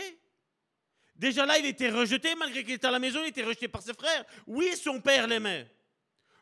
Déjà 1.25 1.47
là, 1.47 1.57
il 1.57 1.65
était 1.65 1.89
rejeté, 1.89 2.35
malgré 2.35 2.63
qu'il 2.63 2.75
était 2.75 2.87
à 2.87 2.91
la 2.91 2.99
maison, 2.99 3.23
il 3.23 3.29
était 3.29 3.43
rejeté 3.43 3.67
par 3.67 3.81
ses 3.81 3.95
frères. 3.95 4.27
Oui, 4.47 4.77
son 4.77 5.01
père 5.01 5.27
l'aimait. 5.27 5.75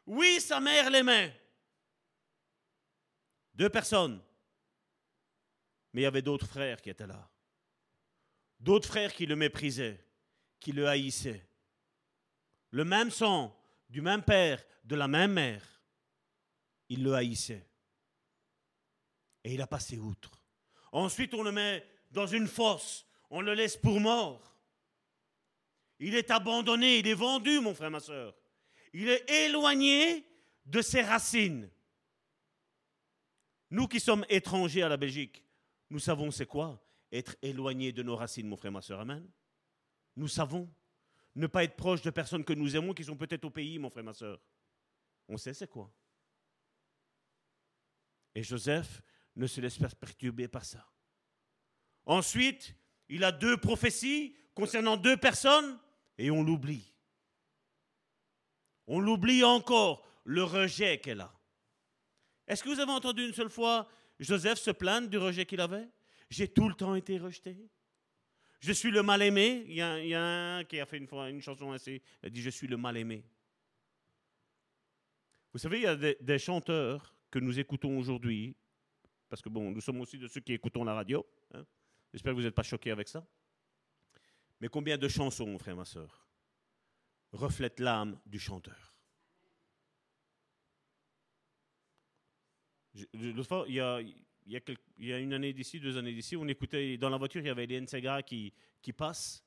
Oui, 0.05 0.41
sa 0.41 0.59
mère 0.59 0.91
l'aimait. 0.91 1.41
Deux 3.55 3.69
personnes. 3.69 4.21
Mais 5.93 6.01
il 6.01 6.03
y 6.03 6.07
avait 6.07 6.21
d'autres 6.21 6.49
frères 6.49 6.83
qui 6.83 6.91
étaient 6.91 7.07
là. 7.07 7.31
D'autres 8.59 8.89
frères 8.89 9.15
qui 9.15 9.25
le 9.25 9.37
méprisaient, 9.37 10.05
qui 10.59 10.73
le 10.73 10.89
haïssaient. 10.89 11.47
Le 12.71 12.85
même 12.85 13.13
sang, 13.13 13.57
du 13.89 14.01
même 14.01 14.25
père, 14.25 14.65
de 14.83 14.97
la 14.97 15.07
même 15.07 15.35
mère. 15.35 15.65
Il 16.89 17.05
le 17.05 17.15
haïssait. 17.15 17.69
Et 19.45 19.55
il 19.55 19.63
a 19.63 19.69
passé 19.69 19.97
outre. 19.97 20.43
Ensuite, 20.91 21.35
on 21.35 21.45
le 21.45 21.53
met 21.53 21.87
dans 22.11 22.27
une 22.27 22.49
fosse. 22.49 23.07
On 23.31 23.43
le 23.43 23.55
laisse 23.55 23.77
pour 23.77 24.01
mort. 24.01 24.52
Il 25.99 26.15
est 26.15 26.31
abandonné, 26.31 26.99
il 26.99 27.07
est 27.07 27.15
vendu, 27.15 27.61
mon 27.61 27.75
frère, 27.75 27.91
ma 27.91 28.01
soeur. 28.01 28.35
Il 28.93 29.09
est 29.09 29.29
éloigné 29.31 30.27
de 30.67 30.83
ses 30.83 31.03
racines. 31.03 31.71
Nous 33.71 33.89
qui 33.89 34.01
sommes 34.01 34.27
étrangers 34.29 34.83
à 34.83 34.89
la 34.89 34.97
Belgique, 34.97 35.43
nous 35.91 35.99
savons 35.99 36.31
c'est 36.31 36.47
quoi 36.47 36.83
être 37.11 37.37
éloigné 37.43 37.93
de 37.93 38.03
nos 38.03 38.17
racines, 38.17 38.49
mon 38.49 38.57
frère, 38.57 38.73
ma 38.73 38.83
soeur. 38.83 39.01
Amen. 39.01 39.27
Nous 40.17 40.29
savons 40.29 40.69
ne 41.35 41.47
pas 41.47 41.65
être 41.65 41.77
proche 41.77 42.03
de 42.03 42.11
personnes 42.11 42.45
que 42.45 42.53
nous 42.53 42.77
aimons 42.77 42.95
qui 42.95 43.05
sont 43.05 43.17
peut-être 43.17 43.45
au 43.45 43.51
pays, 43.51 43.79
mon 43.79 43.91
frère, 43.91 44.05
ma 44.05 44.13
soeur. 44.13 44.41
On 45.29 45.37
sait 45.37 45.55
c'est 45.55 45.69
quoi. 45.69 45.91
Et 48.35 48.43
Joseph 48.43 49.03
ne 49.37 49.47
se 49.47 49.61
laisse 49.61 49.79
pas 49.79 49.89
perturber 49.89 50.49
par 50.49 50.65
ça. 50.65 50.87
Ensuite, 52.05 52.75
il 53.09 53.25
a 53.25 53.33
deux 53.33 53.57
prophéties 53.57 54.35
concernant 54.55 54.97
deux 54.97 55.17
personnes 55.17 55.79
et 56.19 56.31
on 56.31 56.43
l'oublie. 56.43 56.93
On 58.87 59.01
l'oublie 59.01 59.45
encore, 59.45 60.07
le 60.25 60.43
rejet 60.43 60.99
qu'elle 60.99 61.21
a. 61.21 61.33
Est-ce 62.47 62.63
que 62.63 62.69
vous 62.69 62.81
avez 62.81 62.93
entendu 62.93 63.25
une 63.27 63.33
seule 63.33 63.51
fois 63.51 63.89
Joseph 64.19 64.59
se 64.59 64.71
plaindre 64.71 65.09
du 65.09 65.19
rejet 65.19 65.47
qu'il 65.47 65.61
avait? 65.61 65.89
J'ai 66.31 66.49
tout 66.49 66.69
le 66.69 66.75
temps 66.75 66.95
été 66.95 67.19
rejeté. 67.19 67.57
Je 68.61 68.73
suis 68.73 68.91
le 68.91 69.03
mal-aimé. 69.03 69.65
Il, 69.69 69.75
y 69.75 70.15
a 70.15 70.57
un 70.57 70.65
qui 70.65 70.79
a 70.81 70.87
fait 70.87 70.97
une, 70.97 71.43
chanson 71.43 71.73
ainsi. 71.73 72.01
Il 72.23 72.27
a 72.27 72.31
dit 72.31 72.41
Je 72.41 72.51
suis 72.51 72.69
le 72.69 72.77
mal-aimé. 72.77 73.25
Vous 75.53 75.59
savez, 75.59 75.79
il 75.79 75.83
y 75.83 75.87
a 75.87 75.97
des, 75.97 76.39
chanteurs 76.39 77.15
que 77.31 77.39
nous 77.39 77.59
écoutons 77.59 77.99
aujourd'hui, 77.99 78.57
parce 79.29 79.43
que 79.43 79.49
nous 79.49 79.81
sommes 79.81 80.01
aussi 80.01 80.17
de 80.17 80.29
ceux 80.29 80.41
qui 80.41 80.53
écoutons 80.53 80.85
la 80.85 80.95
radio. 80.95 81.27
Hein. 81.55 81.65
J'espère 82.13 82.33
que 82.33 82.37
vous 82.37 82.45
n'êtes 82.45 82.55
pas 82.55 82.63
choqués 82.63 82.91
avec 82.91 83.09
ça. 83.09 83.27
Mais 84.63 84.69
combien 84.69 84.97
de 84.97 85.09
chansons, 85.09 85.59
frère, 85.59 85.75
ma 85.75 85.85
soeur, 85.85 86.25
reflètent 87.33 87.81
l'âme 87.81 88.17
du 88.25 88.39
chanteur? 88.39 88.95
L'autre 93.13 93.43
fois, 93.43 93.65
il 93.67 93.75
y 93.75 93.81
a, 93.81 95.19
une 95.19 95.33
année 95.33 95.53
d'ici, 95.53 95.81
deux 95.81 95.97
années 95.97 96.13
d'ici, 96.13 96.37
on 96.37 96.47
écoutait, 96.47 96.97
dans 96.97 97.11
la 97.11 97.17
voiture, 97.17 97.41
il 97.41 97.49
y 97.49 97.51
avait 97.51 97.67
les 97.67 97.85
Segara 97.89 98.23
qui, 98.23 98.53
passent. 98.97 99.45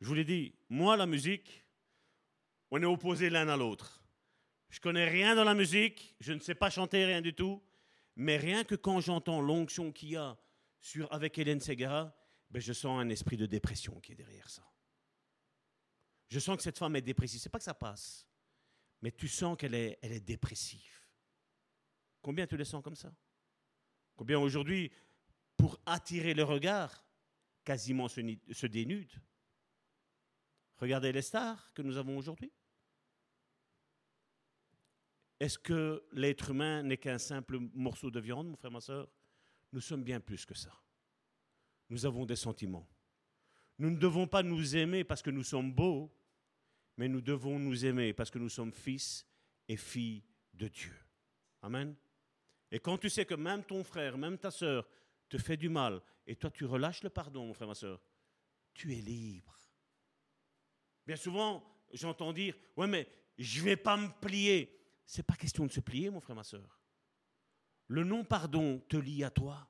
Je 0.00 0.06
vous 0.06 0.14
l'ai 0.14 0.24
dit, 0.24 0.54
moi, 0.68 0.96
la 0.96 1.06
musique, 1.06 1.64
on 2.70 2.80
est 2.80 2.86
opposés 2.86 3.30
l'un 3.30 3.48
à 3.48 3.56
l'autre. 3.56 4.00
Je 4.70 4.78
connais 4.78 5.08
rien 5.08 5.34
dans 5.34 5.42
la 5.44 5.54
musique, 5.54 6.14
je 6.20 6.32
ne 6.32 6.38
sais 6.38 6.54
pas 6.54 6.70
chanter 6.70 7.04
rien 7.04 7.20
du 7.20 7.34
tout, 7.34 7.60
mais 8.14 8.36
rien 8.36 8.62
que 8.62 8.76
quand 8.76 9.00
j'entends 9.00 9.40
l'onction 9.40 9.90
qu'il 9.90 10.10
y 10.10 10.16
a 10.16 10.38
sur, 10.78 11.12
avec 11.12 11.36
Hélène 11.36 11.58
Segara, 11.58 12.14
ben 12.52 12.60
je 12.60 12.74
sens 12.74 13.00
un 13.00 13.08
esprit 13.08 13.38
de 13.38 13.46
dépression 13.46 13.98
qui 14.00 14.12
est 14.12 14.16
derrière 14.16 14.48
ça. 14.50 14.62
Je 16.28 16.38
sens 16.38 16.56
que 16.56 16.62
cette 16.62 16.78
femme 16.78 16.94
est 16.96 17.02
dépressive. 17.02 17.40
C'est 17.40 17.48
pas 17.48 17.58
que 17.58 17.64
ça 17.64 17.74
passe, 17.74 18.28
mais 19.00 19.10
tu 19.10 19.26
sens 19.26 19.56
qu'elle 19.56 19.74
est, 19.74 20.20
dépressive. 20.20 21.00
Combien 22.20 22.46
tu 22.46 22.56
les 22.56 22.66
sens 22.66 22.84
comme 22.84 22.94
ça? 22.94 23.12
Combien 24.16 24.38
aujourd'hui, 24.38 24.92
pour 25.56 25.80
attirer 25.86 26.34
le 26.34 26.44
regard, 26.44 27.04
quasiment 27.64 28.08
se, 28.08 28.20
se 28.52 28.66
dénudent 28.66 29.18
Regardez 30.76 31.12
les 31.12 31.22
stars 31.22 31.72
que 31.74 31.82
nous 31.82 31.96
avons 31.96 32.18
aujourd'hui. 32.18 32.52
Est-ce 35.40 35.58
que 35.58 36.04
l'être 36.12 36.50
humain 36.50 36.82
n'est 36.82 36.98
qu'un 36.98 37.18
simple 37.18 37.58
morceau 37.72 38.10
de 38.10 38.20
viande, 38.20 38.48
mon 38.48 38.56
frère, 38.56 38.70
ma 38.70 38.80
soeur 38.80 39.08
Nous 39.72 39.80
sommes 39.80 40.04
bien 40.04 40.20
plus 40.20 40.44
que 40.44 40.54
ça 40.54 40.82
nous 41.92 42.06
avons 42.06 42.24
des 42.24 42.36
sentiments. 42.36 42.88
Nous 43.78 43.90
ne 43.90 43.98
devons 43.98 44.26
pas 44.26 44.42
nous 44.42 44.76
aimer 44.76 45.04
parce 45.04 45.20
que 45.20 45.28
nous 45.28 45.42
sommes 45.42 45.70
beaux, 45.70 46.10
mais 46.96 47.06
nous 47.06 47.20
devons 47.20 47.58
nous 47.58 47.84
aimer 47.84 48.14
parce 48.14 48.30
que 48.30 48.38
nous 48.38 48.48
sommes 48.48 48.72
fils 48.72 49.26
et 49.68 49.76
filles 49.76 50.24
de 50.54 50.68
Dieu. 50.68 50.96
Amen. 51.60 51.94
Et 52.70 52.78
quand 52.80 52.96
tu 52.96 53.10
sais 53.10 53.26
que 53.26 53.34
même 53.34 53.62
ton 53.62 53.84
frère, 53.84 54.16
même 54.16 54.38
ta 54.38 54.50
sœur 54.50 54.88
te 55.28 55.36
fait 55.36 55.58
du 55.58 55.68
mal, 55.68 56.00
et 56.26 56.34
toi 56.34 56.50
tu 56.50 56.64
relâches 56.64 57.02
le 57.02 57.10
pardon, 57.10 57.46
mon 57.46 57.52
frère, 57.52 57.68
ma 57.68 57.74
sœur, 57.74 58.00
tu 58.72 58.94
es 58.94 59.02
libre. 59.02 59.54
Bien 61.06 61.16
souvent, 61.16 61.62
j'entends 61.92 62.32
dire, 62.32 62.56
ouais, 62.78 62.86
mais 62.86 63.06
je 63.36 63.60
ne 63.60 63.64
vais 63.66 63.76
pas 63.76 63.98
me 63.98 64.08
plier. 64.08 64.80
C'est 65.04 65.26
pas 65.26 65.36
question 65.36 65.66
de 65.66 65.70
se 65.70 65.80
plier, 65.80 66.08
mon 66.08 66.20
frère, 66.20 66.36
ma 66.36 66.44
sœur. 66.44 66.80
Le 67.88 68.02
non-pardon 68.02 68.78
te 68.88 68.96
lie 68.96 69.24
à 69.24 69.30
toi. 69.30 69.68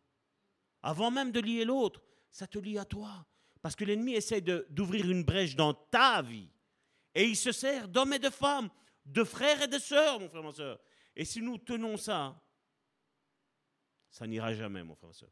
Avant 0.82 1.10
même 1.10 1.32
de 1.32 1.40
lier 1.40 1.64
l'autre, 1.64 2.00
ça 2.32 2.46
te 2.46 2.58
lie 2.58 2.78
à 2.78 2.84
toi. 2.84 3.24
Parce 3.60 3.76
que 3.76 3.84
l'ennemi 3.84 4.14
essaie 4.14 4.40
d'ouvrir 4.40 5.08
une 5.08 5.22
brèche 5.22 5.54
dans 5.54 5.72
ta 5.72 6.20
vie. 6.22 6.50
Et 7.14 7.24
il 7.24 7.36
se 7.36 7.52
sert 7.52 7.86
d'hommes 7.86 8.14
et 8.14 8.18
de 8.18 8.30
femmes, 8.30 8.70
de 9.04 9.22
frères 9.22 9.62
et 9.62 9.68
de 9.68 9.78
sœurs, 9.78 10.18
mon 10.18 10.28
frère, 10.28 10.42
ma 10.42 10.52
soeur. 10.52 10.80
Et 11.14 11.24
si 11.24 11.40
nous 11.40 11.58
tenons 11.58 11.96
ça, 11.96 12.42
ça 14.10 14.26
n'ira 14.26 14.52
jamais, 14.54 14.82
mon 14.82 14.96
frère, 14.96 15.08
ma 15.08 15.14
soeur. 15.14 15.30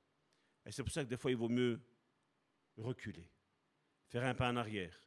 Et 0.64 0.70
c'est 0.70 0.84
pour 0.84 0.92
ça 0.92 1.02
que 1.02 1.08
des 1.08 1.16
fois, 1.16 1.30
il 1.30 1.36
vaut 1.36 1.48
mieux 1.48 1.80
reculer, 2.76 3.28
faire 4.08 4.24
un 4.24 4.34
pas 4.34 4.50
en 4.50 4.56
arrière, 4.56 5.02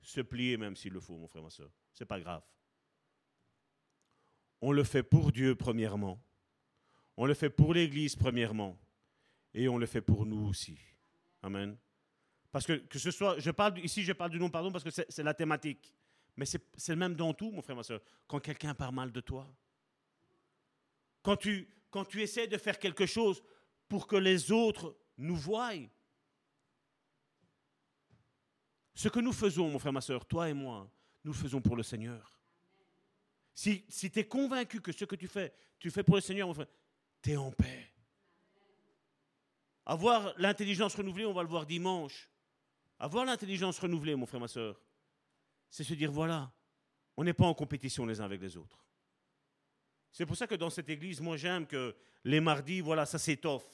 se 0.00 0.20
plier 0.20 0.56
même 0.56 0.76
s'il 0.76 0.92
le 0.92 1.00
faut, 1.00 1.18
mon 1.18 1.28
frère, 1.28 1.42
ma 1.42 1.50
soeur. 1.50 1.70
C'est 1.92 2.06
pas 2.06 2.20
grave. 2.20 2.42
On 4.62 4.72
le 4.72 4.84
fait 4.84 5.02
pour 5.02 5.32
Dieu, 5.32 5.56
premièrement. 5.56 6.22
On 7.16 7.26
le 7.26 7.34
fait 7.34 7.50
pour 7.50 7.74
l'Église, 7.74 8.16
premièrement. 8.16 8.78
Et 9.52 9.68
on 9.68 9.76
le 9.76 9.86
fait 9.86 10.00
pour 10.00 10.24
nous 10.24 10.46
aussi. 10.46 10.78
Amen. 11.42 11.76
Parce 12.52 12.66
que, 12.66 12.72
que 12.72 12.98
ce 12.98 13.10
soit, 13.10 13.38
je 13.38 13.50
parle, 13.50 13.78
ici 13.78 14.02
je 14.02 14.12
parle 14.12 14.30
du 14.30 14.38
non-pardon 14.38 14.72
parce 14.72 14.84
que 14.84 14.90
c'est 14.90 15.22
la 15.22 15.34
thématique. 15.34 15.94
Mais 16.36 16.46
c'est 16.46 16.92
le 16.92 16.96
même 16.96 17.14
dans 17.14 17.34
tout, 17.34 17.50
mon 17.50 17.62
frère, 17.62 17.76
ma 17.76 17.82
soeur. 17.82 18.00
Quand 18.26 18.40
quelqu'un 18.40 18.74
parle 18.74 18.94
mal 18.94 19.12
de 19.12 19.20
toi, 19.20 19.46
quand 21.22 21.36
tu, 21.36 21.68
essaies 22.16 22.46
de 22.46 22.56
faire 22.56 22.78
quelque 22.78 23.06
chose 23.06 23.42
pour 23.88 24.06
que 24.06 24.16
les 24.16 24.50
autres 24.50 24.96
nous 25.18 25.36
voient, 25.36 25.74
ce 28.94 29.08
que 29.08 29.20
nous 29.20 29.32
faisons, 29.32 29.68
mon 29.70 29.78
frère, 29.78 29.92
ma 29.92 30.00
soeur, 30.00 30.24
toi 30.24 30.48
et 30.48 30.54
moi, 30.54 30.90
nous 31.24 31.32
faisons 31.32 31.60
pour 31.60 31.76
le 31.76 31.82
Seigneur. 31.82 32.38
Si, 33.54 33.84
si 33.88 34.10
tu 34.10 34.20
es 34.20 34.26
convaincu 34.26 34.80
que 34.80 34.92
ce 34.92 35.04
que 35.04 35.16
tu 35.16 35.28
fais, 35.28 35.52
tu 35.78 35.90
fais 35.90 36.02
pour 36.02 36.14
le 36.14 36.20
Seigneur, 36.20 36.48
mon 36.48 36.54
frère, 36.54 36.68
tu 37.22 37.32
es 37.32 37.36
en 37.36 37.50
paix. 37.50 37.89
Avoir 39.90 40.32
l'intelligence 40.36 40.94
renouvelée, 40.94 41.26
on 41.26 41.32
va 41.32 41.42
le 41.42 41.48
voir 41.48 41.66
dimanche. 41.66 42.30
Avoir 43.00 43.24
l'intelligence 43.24 43.76
renouvelée, 43.80 44.14
mon 44.14 44.24
frère, 44.24 44.38
ma 44.40 44.46
soeur, 44.46 44.80
c'est 45.68 45.82
se 45.82 45.94
dire, 45.94 46.12
voilà, 46.12 46.52
on 47.16 47.24
n'est 47.24 47.32
pas 47.32 47.46
en 47.46 47.54
compétition 47.54 48.06
les 48.06 48.20
uns 48.20 48.24
avec 48.24 48.40
les 48.40 48.56
autres. 48.56 48.86
C'est 50.12 50.26
pour 50.26 50.36
ça 50.36 50.46
que 50.46 50.54
dans 50.54 50.70
cette 50.70 50.88
église, 50.88 51.20
moi 51.20 51.36
j'aime 51.36 51.66
que 51.66 51.96
les 52.22 52.38
mardis, 52.38 52.80
voilà, 52.80 53.04
ça 53.04 53.18
s'étoffe. 53.18 53.66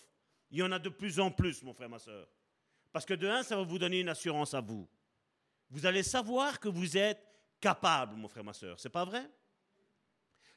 Il 0.50 0.56
y 0.56 0.62
en 0.62 0.72
a 0.72 0.78
de 0.78 0.88
plus 0.88 1.20
en 1.20 1.30
plus, 1.30 1.62
mon 1.62 1.74
frère, 1.74 1.90
ma 1.90 1.98
soeur. 1.98 2.26
Parce 2.92 3.04
que 3.04 3.12
de 3.12 3.28
un, 3.28 3.42
ça 3.42 3.54
va 3.54 3.64
vous 3.64 3.78
donner 3.78 4.00
une 4.00 4.08
assurance 4.08 4.54
à 4.54 4.62
vous. 4.62 4.88
Vous 5.68 5.84
allez 5.84 6.02
savoir 6.02 6.58
que 6.58 6.70
vous 6.70 6.96
êtes 6.96 7.22
capable, 7.60 8.16
mon 8.16 8.28
frère, 8.28 8.44
ma 8.44 8.54
soeur. 8.54 8.80
C'est 8.80 8.88
pas 8.88 9.04
vrai? 9.04 9.28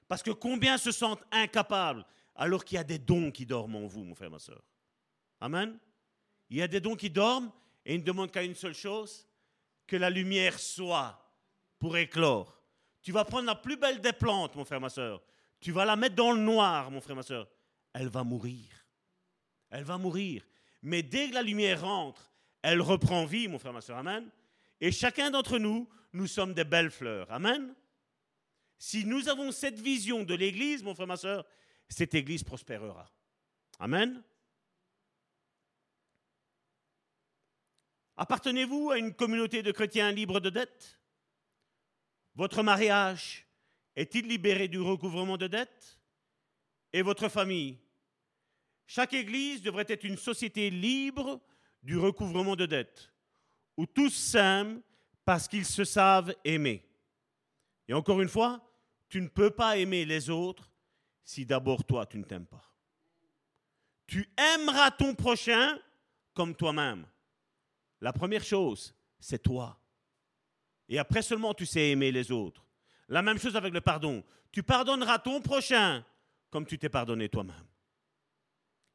Parce 0.07 0.23
que 0.23 0.31
combien 0.31 0.77
se 0.77 0.93
sentent 0.93 1.25
incapables 1.31 2.05
alors 2.33 2.63
qu'il 2.63 2.77
y 2.77 2.79
a 2.79 2.85
des 2.85 2.97
dons 2.97 3.29
qui 3.29 3.45
dorment 3.45 3.75
en 3.75 3.87
vous, 3.87 4.05
mon 4.05 4.15
frère, 4.15 4.31
ma 4.31 4.39
soeur? 4.39 4.63
Amen. 5.39 5.77
Il 6.49 6.57
y 6.57 6.61
a 6.61 6.67
des 6.67 6.79
dons 6.79 6.95
qui 6.95 7.09
dorment 7.09 7.51
et 7.85 7.95
ils 7.95 8.01
ne 8.01 8.05
demandent 8.05 8.31
qu'à 8.31 8.43
une 8.43 8.55
seule 8.55 8.73
chose, 8.73 9.27
que 9.87 9.95
la 9.95 10.09
lumière 10.09 10.59
soit 10.59 11.19
pour 11.79 11.97
éclore. 11.97 12.61
Tu 13.01 13.11
vas 13.11 13.25
prendre 13.25 13.45
la 13.45 13.55
plus 13.55 13.77
belle 13.77 14.01
des 14.01 14.13
plantes, 14.13 14.55
mon 14.55 14.65
frère, 14.65 14.81
ma 14.81 14.89
soeur. 14.89 15.23
Tu 15.59 15.71
vas 15.71 15.85
la 15.85 15.95
mettre 15.95 16.15
dans 16.15 16.31
le 16.31 16.39
noir, 16.39 16.91
mon 16.91 17.01
frère, 17.01 17.15
ma 17.15 17.23
soeur. 17.23 17.49
Elle 17.93 18.09
va 18.09 18.23
mourir. 18.23 18.67
Elle 19.69 19.83
va 19.83 19.97
mourir. 19.97 20.43
Mais 20.81 21.03
dès 21.03 21.29
que 21.29 21.33
la 21.33 21.41
lumière 21.41 21.81
rentre, 21.81 22.31
elle 22.61 22.81
reprend 22.81 23.25
vie, 23.25 23.47
mon 23.47 23.59
frère, 23.59 23.73
ma 23.73 23.81
soeur. 23.81 23.97
Amen. 23.97 24.29
Et 24.81 24.91
chacun 24.91 25.31
d'entre 25.31 25.57
nous, 25.57 25.89
nous 26.13 26.27
sommes 26.27 26.53
des 26.53 26.63
belles 26.63 26.91
fleurs. 26.91 27.31
Amen. 27.31 27.73
Si 28.77 29.05
nous 29.05 29.27
avons 29.27 29.51
cette 29.51 29.79
vision 29.79 30.23
de 30.23 30.33
l'Église, 30.33 30.83
mon 30.83 30.95
frère, 30.95 31.07
ma 31.07 31.17
soeur, 31.17 31.45
cette 31.87 32.13
Église 32.13 32.43
prospérera. 32.43 33.09
Amen. 33.79 34.23
Appartenez-vous 38.19 38.91
à 38.91 38.97
une 38.97 39.13
communauté 39.13 39.63
de 39.63 39.71
chrétiens 39.71 40.11
libres 40.11 40.41
de 40.41 40.49
dettes 40.49 40.99
Votre 42.35 42.63
mariage 42.63 43.47
est-il 43.95 44.27
libéré 44.27 44.67
du 44.67 44.81
recouvrement 44.81 45.37
de 45.37 45.47
dettes 45.47 46.01
Et 46.91 47.01
votre 47.01 47.29
famille? 47.29 47.79
Chaque 48.85 49.13
Église 49.13 49.61
devrait 49.61 49.85
être 49.87 50.03
une 50.03 50.17
société 50.17 50.69
libre 50.69 51.39
du 51.81 51.97
recouvrement 51.97 52.57
de 52.57 52.65
dettes, 52.65 53.13
où 53.77 53.85
tous 53.85 54.09
s'aiment 54.09 54.81
parce 55.23 55.47
qu'ils 55.47 55.65
se 55.65 55.85
savent 55.85 56.35
aimer. 56.43 56.85
Et 57.87 57.93
encore 57.93 58.19
une 58.19 58.27
fois, 58.27 58.69
tu 59.07 59.21
ne 59.21 59.29
peux 59.29 59.51
pas 59.51 59.77
aimer 59.77 60.03
les 60.03 60.29
autres 60.29 60.69
si 61.23 61.45
d'abord 61.45 61.85
toi 61.85 62.05
tu 62.05 62.17
ne 62.17 62.25
t'aimes 62.25 62.47
pas. 62.47 62.69
Tu 64.07 64.29
aimeras 64.35 64.91
ton 64.91 65.15
prochain 65.15 65.79
comme 66.33 66.53
toi-même. 66.53 67.05
La 68.01 68.13
première 68.13 68.43
chose, 68.43 68.95
c'est 69.19 69.41
toi. 69.41 69.79
Et 70.87 70.97
après 70.97 71.21
seulement, 71.21 71.53
tu 71.53 71.65
sais 71.65 71.89
aimer 71.89 72.11
les 72.11 72.31
autres. 72.31 72.65
La 73.07 73.21
même 73.21 73.39
chose 73.39 73.55
avec 73.55 73.73
le 73.73 73.81
pardon. 73.81 74.23
Tu 74.51 74.63
pardonneras 74.63 75.19
ton 75.19 75.41
prochain 75.41 76.03
comme 76.49 76.65
tu 76.65 76.77
t'es 76.77 76.89
pardonné 76.89 77.29
toi-même. 77.29 77.67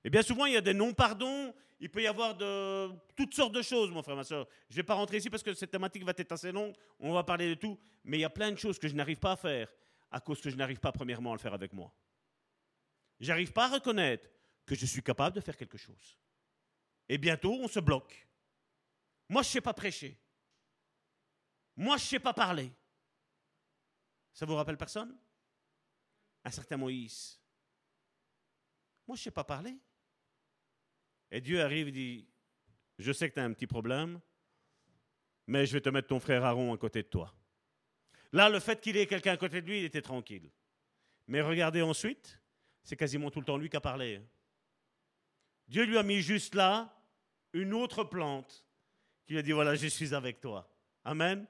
Et 0.03 0.11
bien 0.11 0.23
souvent, 0.23 0.47
il 0.47 0.55
y 0.55 0.57
a 0.57 0.61
des 0.61 0.75
non-pardons, 0.75 1.55
il 1.81 1.89
peut 1.89 2.03
y 2.03 2.07
avoir 2.07 2.37
de 2.37 2.91
toutes 3.17 3.35
sortes 3.35 3.55
de 3.55 3.63
choses, 3.63 3.91
mon 3.91 4.03
frère, 4.03 4.17
ma 4.17 4.25
soeur. 4.25 4.47
Je 4.69 4.75
ne 4.75 4.77
vais 4.77 4.83
pas 4.83 4.95
rentrer 4.95 5.19
ici 5.19 5.31
parce 5.31 5.43
que 5.43 5.55
cette 5.55 5.71
thématique 5.71 6.05
va 6.05 6.13
être 6.17 6.33
assez 6.33 6.53
longue, 6.53 6.75
on 6.99 7.13
va 7.13 7.23
parler 7.23 7.49
de 7.49 7.55
tout, 7.55 7.79
mais 8.05 8.19
il 8.19 8.21
y 8.21 8.25
a 8.25 8.31
plein 8.31 8.51
de 8.51 8.57
choses 8.57 8.79
que 8.79 8.89
je 8.89 8.95
n'arrive 8.95 9.19
pas 9.19 9.33
à 9.33 9.37
faire 9.37 9.69
à 10.11 10.21
cause 10.21 10.41
que 10.41 10.49
je 10.49 10.57
n'arrive 10.57 10.79
pas 10.79 10.93
premièrement 10.93 11.33
à 11.33 11.35
le 11.35 11.41
faire 11.41 11.55
avec 11.55 11.73
moi. 11.73 11.93
J'arrive 13.19 13.53
pas 13.53 13.65
à 13.65 13.75
reconnaître 13.75 14.29
que 14.65 14.75
je 14.75 14.87
suis 14.87 15.03
capable 15.03 15.35
de 15.35 15.41
faire 15.41 15.57
quelque 15.57 15.77
chose. 15.77 16.17
Et 17.09 17.19
bientôt, 17.19 17.53
on 17.61 17.67
se 17.67 17.81
bloque. 17.81 18.24
Moi, 19.29 19.43
je 19.43 19.49
ne 19.49 19.53
sais 19.53 19.61
pas 19.61 19.75
prêcher. 19.75 20.19
Moi, 21.77 21.97
je 21.97 22.05
ne 22.05 22.09
sais 22.09 22.19
pas 22.21 22.33
parler. 22.33 22.73
Ça 24.33 24.47
vous 24.47 24.55
rappelle 24.55 24.77
personne? 24.77 25.17
Un 26.45 26.51
certain 26.51 26.77
Moïse. 26.77 27.41
Moi, 29.07 29.17
je 29.17 29.21
ne 29.21 29.25
sais 29.25 29.31
pas 29.31 29.45
parler. 29.45 29.77
Et 31.31 31.41
Dieu 31.41 31.63
arrive 31.63 31.89
et 31.89 31.93
dit, 31.93 32.29
je 32.99 33.13
sais 33.13 33.29
que 33.29 33.35
tu 33.35 33.41
as 33.41 33.45
un 33.45 33.53
petit 33.53 33.67
problème, 33.67 34.21
mais 35.47 35.67
je 35.67 35.73
vais 35.73 35.81
te 35.81 35.89
mettre 35.89 36.09
ton 36.09 36.21
frère 36.21 36.45
Aaron 36.45 36.73
à 36.73 36.79
côté 36.79 37.03
de 37.03 37.09
toi. 37.09 37.35
Là, 38.33 38.49
le 38.49 38.61
fait 38.61 38.81
qu'il 38.81 38.97
ait 38.97 39.07
quelqu'un 39.07 39.33
à 39.33 39.37
côté 39.37 39.63
de 39.63 39.67
lui, 39.67 39.79
il 39.79 39.85
était 39.85 40.03
tranquille. 40.03 40.51
Mais 41.27 41.41
regardez 41.41 41.83
ensuite, 41.83 42.41
c'est 42.83 42.97
quasiment 42.97 43.31
tout 43.31 43.41
le 43.41 43.47
temps 43.47 43.57
lui 43.57 43.69
qui 43.69 43.77
a 43.77 43.81
parlé. 43.81 44.21
Dieu 45.69 45.85
lui 45.85 45.97
a 45.97 46.03
mis 46.03 46.21
juste 46.21 46.55
là 46.55 46.95
une 47.53 47.73
autre 47.73 48.05
plante 48.05 48.64
qui 49.27 49.33
lui 49.33 49.39
a 49.39 49.43
dit, 49.43 49.53
voilà, 49.53 49.75
je 49.75 49.87
suis 49.87 50.15
avec 50.15 50.41
toi. 50.41 50.69
Amen. 51.05 51.47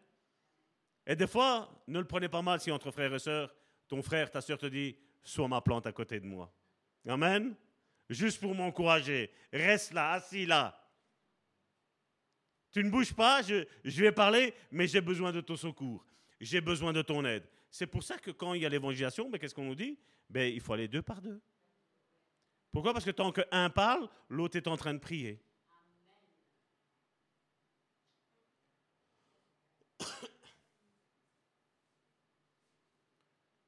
Et 1.06 1.16
des 1.16 1.26
fois, 1.26 1.68
ne 1.86 1.98
le 1.98 2.06
prenez 2.06 2.28
pas 2.28 2.42
mal 2.42 2.60
si 2.60 2.70
entre 2.70 2.90
frères 2.90 3.12
et 3.12 3.18
sœurs, 3.18 3.54
ton 3.88 4.02
frère, 4.02 4.30
ta 4.30 4.40
sœur 4.40 4.58
te 4.58 4.66
dit, 4.66 4.96
sois 5.22 5.48
ma 5.48 5.60
plante 5.60 5.86
à 5.86 5.92
côté 5.92 6.20
de 6.20 6.26
moi. 6.26 6.52
Amen. 7.06 7.54
Juste 8.08 8.40
pour 8.40 8.54
m'encourager. 8.54 9.30
Reste 9.52 9.92
là, 9.92 10.12
assis 10.12 10.46
là. 10.46 10.80
Tu 12.70 12.82
ne 12.82 12.90
bouges 12.90 13.14
pas, 13.14 13.40
je, 13.42 13.64
vais 13.84 14.12
parler, 14.12 14.52
mais 14.72 14.86
j'ai 14.86 15.00
besoin 15.00 15.30
de 15.30 15.40
ton 15.40 15.56
secours. 15.56 16.04
J'ai 16.40 16.60
besoin 16.60 16.92
de 16.92 17.02
ton 17.02 17.24
aide. 17.24 17.44
C'est 17.70 17.86
pour 17.86 18.02
ça 18.02 18.18
que 18.18 18.30
quand 18.30 18.54
il 18.54 18.62
y 18.62 18.66
a 18.66 18.68
l'évangélisation, 18.68 19.30
ben, 19.30 19.38
qu'est-ce 19.38 19.54
qu'on 19.54 19.64
nous 19.64 19.74
dit? 19.74 19.98
Ben, 20.28 20.52
Il 20.52 20.60
faut 20.60 20.72
aller 20.72 20.88
deux 20.88 21.02
par 21.02 21.22
deux. 21.22 21.40
Pourquoi? 22.72 22.92
Parce 22.92 23.04
que 23.04 23.12
tant 23.12 23.30
qu'un 23.30 23.70
parle, 23.70 24.08
l'autre 24.28 24.56
est 24.56 24.66
en 24.66 24.76
train 24.76 24.92
de 24.92 24.98
prier. 24.98 25.40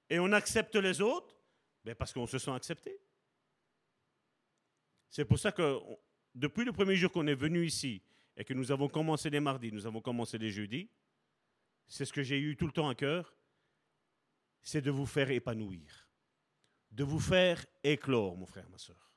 Et 0.08 0.18
on 0.18 0.32
accepte 0.32 0.76
les 0.76 1.00
autres? 1.00 1.34
Ben 1.84 1.94
parce 1.94 2.12
qu'on 2.12 2.26
se 2.26 2.38
sent 2.38 2.50
accepté. 2.50 2.98
C'est 5.08 5.24
pour 5.24 5.38
ça 5.38 5.52
que 5.52 5.78
depuis 6.34 6.64
le 6.64 6.72
premier 6.72 6.96
jour 6.96 7.10
qu'on 7.10 7.26
est 7.26 7.34
venu 7.34 7.64
ici 7.64 8.02
et 8.36 8.44
que 8.44 8.54
nous 8.54 8.70
avons 8.72 8.88
commencé 8.88 9.30
les 9.30 9.40
mardis, 9.40 9.72
nous 9.72 9.86
avons 9.86 10.00
commencé 10.00 10.36
les 10.36 10.50
jeudis, 10.50 10.90
c'est 11.86 12.04
ce 12.04 12.12
que 12.12 12.22
j'ai 12.22 12.38
eu 12.38 12.56
tout 12.56 12.66
le 12.66 12.72
temps 12.72 12.88
à 12.88 12.94
cœur, 12.94 13.34
c'est 14.62 14.82
de 14.82 14.90
vous 14.90 15.06
faire 15.06 15.30
épanouir, 15.30 16.10
de 16.90 17.04
vous 17.04 17.20
faire 17.20 17.64
éclore, 17.84 18.36
mon 18.36 18.46
frère, 18.46 18.68
ma 18.68 18.78
soeur. 18.78 19.12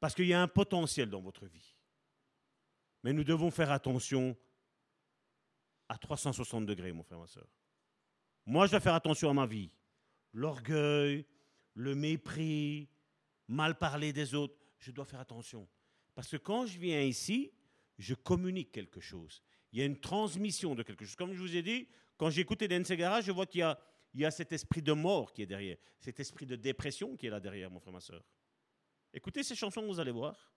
Parce 0.00 0.14
qu'il 0.14 0.26
y 0.26 0.34
a 0.34 0.42
un 0.42 0.48
potentiel 0.48 1.08
dans 1.10 1.20
votre 1.20 1.46
vie. 1.46 1.76
Mais 3.02 3.12
nous 3.12 3.24
devons 3.24 3.50
faire 3.50 3.70
attention 3.70 4.36
à 5.88 5.96
360 5.96 6.66
degrés, 6.66 6.92
mon 6.92 7.02
frère, 7.02 7.18
ma 7.18 7.26
soeur. 7.26 7.48
Moi, 8.44 8.66
je 8.66 8.72
dois 8.72 8.80
faire 8.80 8.94
attention 8.94 9.30
à 9.30 9.34
ma 9.34 9.46
vie. 9.46 9.70
L'orgueil, 10.38 11.26
le 11.74 11.94
mépris, 11.94 12.88
mal 13.48 13.76
parler 13.76 14.12
des 14.12 14.34
autres 14.34 14.54
je 14.78 14.92
dois 14.92 15.04
faire 15.04 15.20
attention. 15.20 15.68
Parce 16.14 16.28
que 16.28 16.36
quand 16.36 16.66
je 16.66 16.78
viens 16.78 17.02
ici, 17.02 17.52
je 17.98 18.14
communique 18.14 18.70
quelque 18.70 19.00
chose. 19.00 19.42
Il 19.72 19.78
y 19.78 19.82
a 19.82 19.84
une 19.84 19.98
transmission 19.98 20.74
de 20.74 20.82
quelque 20.82 21.04
chose. 21.04 21.16
Comme 21.16 21.32
je 21.32 21.40
vous 21.40 21.56
ai 21.56 21.62
dit, 21.62 21.88
quand 22.16 22.30
j'ai 22.30 22.40
écouté 22.40 22.68
Densegara, 22.68 23.20
je 23.20 23.32
vois 23.32 23.46
qu'il 23.46 23.60
y 23.60 23.64
a, 23.64 23.78
il 24.14 24.20
y 24.20 24.24
a 24.24 24.30
cet 24.30 24.52
esprit 24.52 24.80
de 24.80 24.92
mort 24.92 25.32
qui 25.32 25.42
est 25.42 25.46
derrière, 25.46 25.76
cet 25.98 26.20
esprit 26.20 26.46
de 26.46 26.56
dépression 26.56 27.16
qui 27.16 27.26
est 27.26 27.30
là 27.30 27.40
derrière, 27.40 27.70
mon 27.70 27.80
frère, 27.80 27.92
ma 27.92 28.00
soeur. 28.00 28.24
Écoutez 29.12 29.42
ces 29.42 29.56
chansons, 29.56 29.84
vous 29.84 29.98
allez 29.98 30.12
voir. 30.12 30.52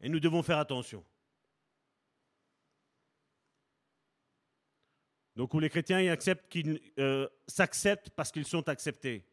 Et 0.00 0.08
nous 0.08 0.20
devons 0.20 0.42
faire 0.42 0.58
attention. 0.58 1.02
Donc 5.38 5.54
où 5.54 5.60
les 5.60 5.70
chrétiens 5.70 6.14
euh, 6.98 7.28
s'acceptent 7.46 8.10
parce 8.10 8.32
qu'ils 8.32 8.44
sont 8.44 8.68
acceptés 8.68 9.24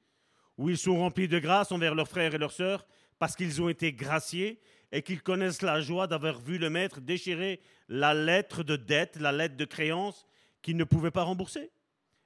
où 0.58 0.70
ils 0.70 0.78
sont 0.78 0.98
remplis 0.98 1.28
de 1.28 1.40
grâce 1.40 1.72
envers 1.72 1.96
leurs 1.96 2.08
frères 2.08 2.34
et 2.34 2.38
leurs 2.38 2.52
sœurs, 2.52 2.88
parce 3.20 3.36
qu'ils 3.36 3.62
ont 3.62 3.70
été 3.70 3.92
graciés 3.92 4.62
et 4.92 5.02
qu'ils 5.02 5.22
connaissent 5.22 5.62
la 5.62 5.82
joie 5.82 6.08
d'avoir 6.08 6.40
vu 6.40 6.58
le 6.58 6.70
maître 6.70 7.02
déchirer 7.02 7.60
la 7.90 8.14
lettre 8.14 8.64
de 8.64 8.76
dette, 8.76 9.18
la 9.18 9.32
lettre 9.32 9.58
de 9.58 9.66
créance 9.66 10.26
qu'ils 10.62 10.78
ne 10.78 10.84
pouvaient 10.84 11.12
pas 11.12 11.24
rembourser. 11.24 11.72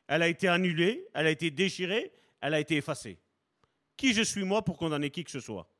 Elle 0.07 0.23
a 0.23 0.27
été 0.27 0.47
annulée, 0.47 1.07
elle 1.13 1.27
a 1.27 1.31
été 1.31 1.49
déchirée, 1.49 2.11
elle 2.41 2.53
a 2.53 2.59
été 2.59 2.75
effacée. 2.75 3.17
Qui 3.97 4.13
je 4.13 4.21
suis 4.21 4.43
moi 4.43 4.63
pour 4.63 4.77
condamner 4.77 5.09
qui 5.09 5.23
que 5.23 5.31
ce 5.31 5.39
soit? 5.39 5.71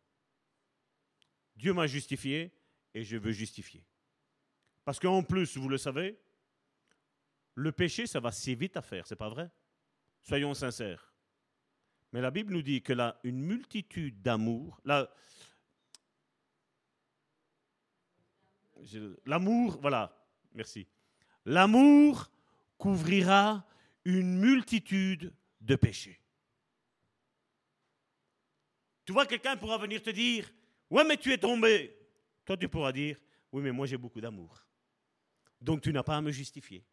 Dieu 1.55 1.73
m'a 1.73 1.85
justifié 1.85 2.51
et 2.93 3.03
je 3.03 3.17
veux 3.17 3.31
justifier. 3.31 3.83
Parce 4.85 4.99
qu'en 4.99 5.21
plus, 5.21 5.57
vous 5.57 5.69
le 5.69 5.77
savez, 5.77 6.17
le 7.59 7.71
péché, 7.73 8.07
ça 8.07 8.19
va 8.21 8.31
si 8.31 8.55
vite 8.55 8.77
à 8.77 8.81
faire, 8.81 9.05
c'est 9.05 9.17
pas 9.17 9.29
vrai? 9.29 9.49
Soyons 10.21 10.53
sincères. 10.53 11.13
Mais 12.13 12.21
la 12.21 12.31
Bible 12.31 12.53
nous 12.53 12.61
dit 12.61 12.81
que 12.81 12.93
là, 12.93 13.19
une 13.23 13.41
multitude 13.41 14.21
d'amour, 14.21 14.81
l'amour, 19.25 19.77
voilà, 19.81 20.25
merci. 20.53 20.87
L'amour 21.45 22.31
couvrira 22.77 23.67
une 24.05 24.39
multitude 24.39 25.33
de 25.59 25.75
péchés. 25.75 26.19
Tu 29.03 29.11
vois, 29.11 29.25
quelqu'un 29.25 29.57
pourra 29.57 29.77
venir 29.77 30.01
te 30.01 30.11
dire, 30.11 30.49
ouais, 30.89 31.03
mais 31.03 31.17
tu 31.17 31.33
es 31.33 31.37
tombé. 31.37 31.95
Toi, 32.45 32.55
tu 32.55 32.69
pourras 32.69 32.93
dire, 32.93 33.17
oui, 33.51 33.61
mais 33.61 33.71
moi 33.71 33.85
j'ai 33.85 33.97
beaucoup 33.97 34.21
d'amour. 34.21 34.65
Donc 35.59 35.81
tu 35.81 35.91
n'as 35.91 36.03
pas 36.03 36.15
à 36.15 36.21
me 36.21 36.31
justifier 36.31 36.85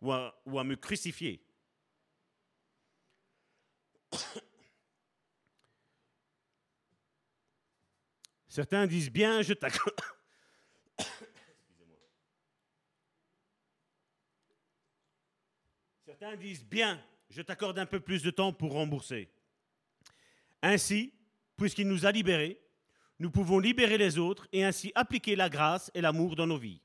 ou 0.00 0.12
à 0.12 0.64
me 0.64 0.76
crucifier. 0.76 1.42
Certains 8.48 8.86
disent 8.88 9.10
bien, 9.12 9.42
je 9.42 9.52
t'accorde. 9.54 9.94
Certains 16.04 16.36
disent 16.36 16.64
bien, 16.64 17.00
je 17.28 17.42
t'accorde 17.42 17.78
un 17.78 17.86
peu 17.86 18.00
plus 18.00 18.24
de 18.24 18.30
temps 18.30 18.52
pour 18.52 18.72
rembourser. 18.72 19.30
Ainsi, 20.62 21.14
puisqu'il 21.56 21.86
nous 21.86 22.06
a 22.06 22.12
libérés, 22.12 22.60
nous 23.20 23.30
pouvons 23.30 23.60
libérer 23.60 23.98
les 23.98 24.18
autres 24.18 24.48
et 24.52 24.64
ainsi 24.64 24.90
appliquer 24.96 25.36
la 25.36 25.48
grâce 25.48 25.92
et 25.94 26.00
l'amour 26.00 26.34
dans 26.34 26.48
nos 26.48 26.58
vies. 26.58 26.82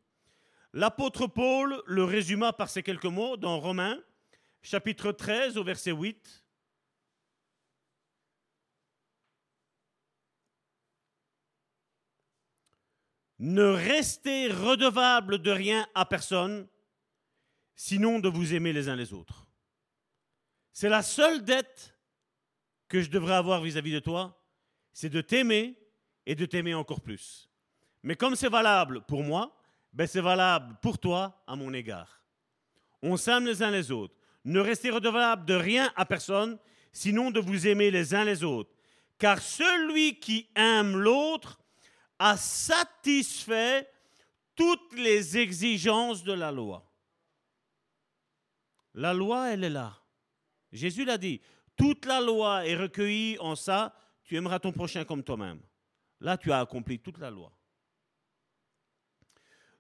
L'apôtre 0.76 1.26
Paul 1.26 1.82
le 1.86 2.04
résuma 2.04 2.52
par 2.52 2.70
ces 2.70 2.84
quelques 2.84 3.06
mots 3.06 3.38
dans 3.38 3.62
Romains, 3.62 3.98
chapitre 4.62 5.14
13 5.14 5.56
au 5.56 5.64
verset 5.64 5.92
8. 5.92 6.46
Ne 13.40 13.64
restez 13.64 14.50
redevable 14.50 15.42
de 15.42 15.50
rien 15.50 15.88
à 15.96 16.04
personne, 16.04 16.68
sinon 17.78 18.20
de 18.20 18.28
vous 18.28 18.54
aimer 18.54 18.74
les 18.74 18.90
uns 18.90 18.98
les 18.98 19.14
autres. 19.14 19.48
C'est 20.74 20.90
la 20.90 21.04
seule 21.04 21.46
dette 21.46 21.98
que 22.90 23.02
je 23.02 23.10
devrais 23.10 23.36
avoir 23.36 23.62
vis-à-vis 23.62 23.94
de 23.94 24.00
toi, 24.00 24.44
c'est 24.92 25.10
de 25.10 25.22
t'aimer 25.22 25.80
et 26.26 26.36
de 26.36 26.46
t'aimer 26.46 26.74
encore 26.74 27.00
plus. 27.00 27.50
Mais 28.04 28.18
comme 28.18 28.36
c'est 28.36 28.50
valable 28.50 29.00
pour 29.06 29.24
moi, 29.24 29.58
ben 29.96 30.06
c'est 30.06 30.22
valable 30.22 30.76
pour 30.82 31.00
toi 31.00 31.42
à 31.48 31.56
mon 31.56 31.74
égard. 31.74 32.22
On 33.02 33.16
s'aime 33.16 33.46
les 33.46 33.64
uns 33.64 33.72
les 33.72 33.92
autres. 33.92 34.14
Ne 34.44 34.60
restez 34.60 34.90
redevable 34.90 35.46
de 35.46 35.54
rien 35.54 35.92
à 35.96 36.06
personne, 36.06 36.60
sinon 36.92 37.32
de 37.32 37.40
vous 37.40 37.66
aimer 37.66 37.90
les 37.92 38.14
uns 38.14 38.26
les 38.26 38.44
autres. 38.44 38.70
Car 39.18 39.40
celui 39.40 40.20
qui 40.20 40.50
aime 40.54 40.98
l'autre 40.98 41.58
a 42.20 42.36
satisfait 42.36 43.90
toutes 44.54 44.94
les 44.98 45.38
exigences 45.38 46.24
de 46.26 46.34
la 46.34 46.52
loi. 46.52 46.92
La 48.94 49.14
loi, 49.14 49.54
elle 49.54 49.64
est 49.64 49.70
là. 49.70 49.98
Jésus 50.74 51.06
l'a 51.06 51.18
dit, 51.18 51.42
toute 51.78 52.06
la 52.06 52.20
loi 52.20 52.68
est 52.68 52.76
recueillie 52.76 53.38
en 53.40 53.56
ça, 53.56 53.96
tu 54.24 54.36
aimeras 54.36 54.60
ton 54.60 54.74
prochain 54.74 55.06
comme 55.06 55.24
toi-même. 55.24 55.62
Là, 56.20 56.38
tu 56.38 56.52
as 56.52 56.60
accompli 56.60 57.00
toute 57.00 57.18
la 57.18 57.32
loi. 57.32 57.55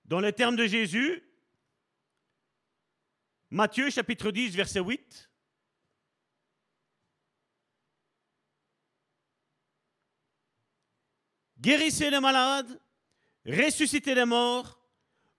Dans 0.06 0.20
les 0.20 0.34
termes 0.34 0.56
de 0.56 0.68
Jésus, 0.68 1.24
Matthieu 3.49 3.89
chapitre 3.89 4.30
10, 4.30 4.56
verset 4.56 4.80
8, 4.80 5.32
guérissez 11.60 12.12
les 12.12 12.20
malades, 12.20 12.80
ressuscitez 13.47 14.14
les 14.14 14.26
morts, 14.26 14.80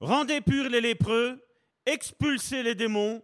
rendez 0.01 0.41
purs 0.41 0.69
les 0.69 0.81
lépreux, 0.81 1.41
expulsez 1.85 2.65
les 2.65 2.75
démons. 2.75 3.23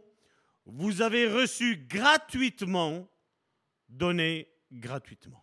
Vous 0.64 1.02
avez 1.02 1.26
reçu 1.26 1.76
gratuitement, 1.76 3.08
donné 3.88 4.48
gratuitement. 4.70 5.41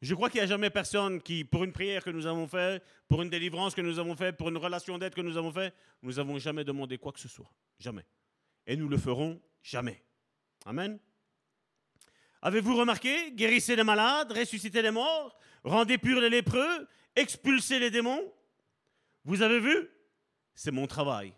Je 0.00 0.14
crois 0.14 0.30
qu'il 0.30 0.38
n'y 0.38 0.44
a 0.44 0.48
jamais 0.48 0.70
personne 0.70 1.20
qui, 1.20 1.44
pour 1.44 1.64
une 1.64 1.72
prière 1.72 2.04
que 2.04 2.10
nous 2.10 2.26
avons 2.26 2.46
faite, 2.46 2.84
pour 3.08 3.20
une 3.22 3.30
délivrance 3.30 3.74
que 3.74 3.80
nous 3.80 3.98
avons 3.98 4.14
faite, 4.14 4.36
pour 4.36 4.48
une 4.48 4.56
relation 4.56 4.96
d'aide 4.96 5.14
que 5.14 5.20
nous 5.20 5.36
avons 5.36 5.52
faite, 5.52 5.74
nous 6.02 6.12
n'avons 6.12 6.38
jamais 6.38 6.62
demandé 6.62 6.98
quoi 6.98 7.12
que 7.12 7.18
ce 7.18 7.28
soit. 7.28 7.50
Jamais. 7.80 8.06
Et 8.66 8.76
nous 8.76 8.88
le 8.88 8.96
ferons 8.96 9.40
jamais. 9.62 10.02
Amen. 10.64 10.98
Avez-vous 12.42 12.76
remarqué? 12.76 13.32
Guérissez 13.32 13.74
les 13.74 13.82
malades, 13.82 14.30
ressuscitez 14.30 14.82
les 14.82 14.92
morts, 14.92 15.36
rendez 15.64 15.98
purs 15.98 16.20
les 16.20 16.30
lépreux, 16.30 16.86
expulsez 17.16 17.80
les 17.80 17.90
démons. 17.90 18.32
Vous 19.24 19.42
avez 19.42 19.58
vu? 19.58 19.88
C'est 20.54 20.70
mon 20.70 20.86
travail. 20.86 21.34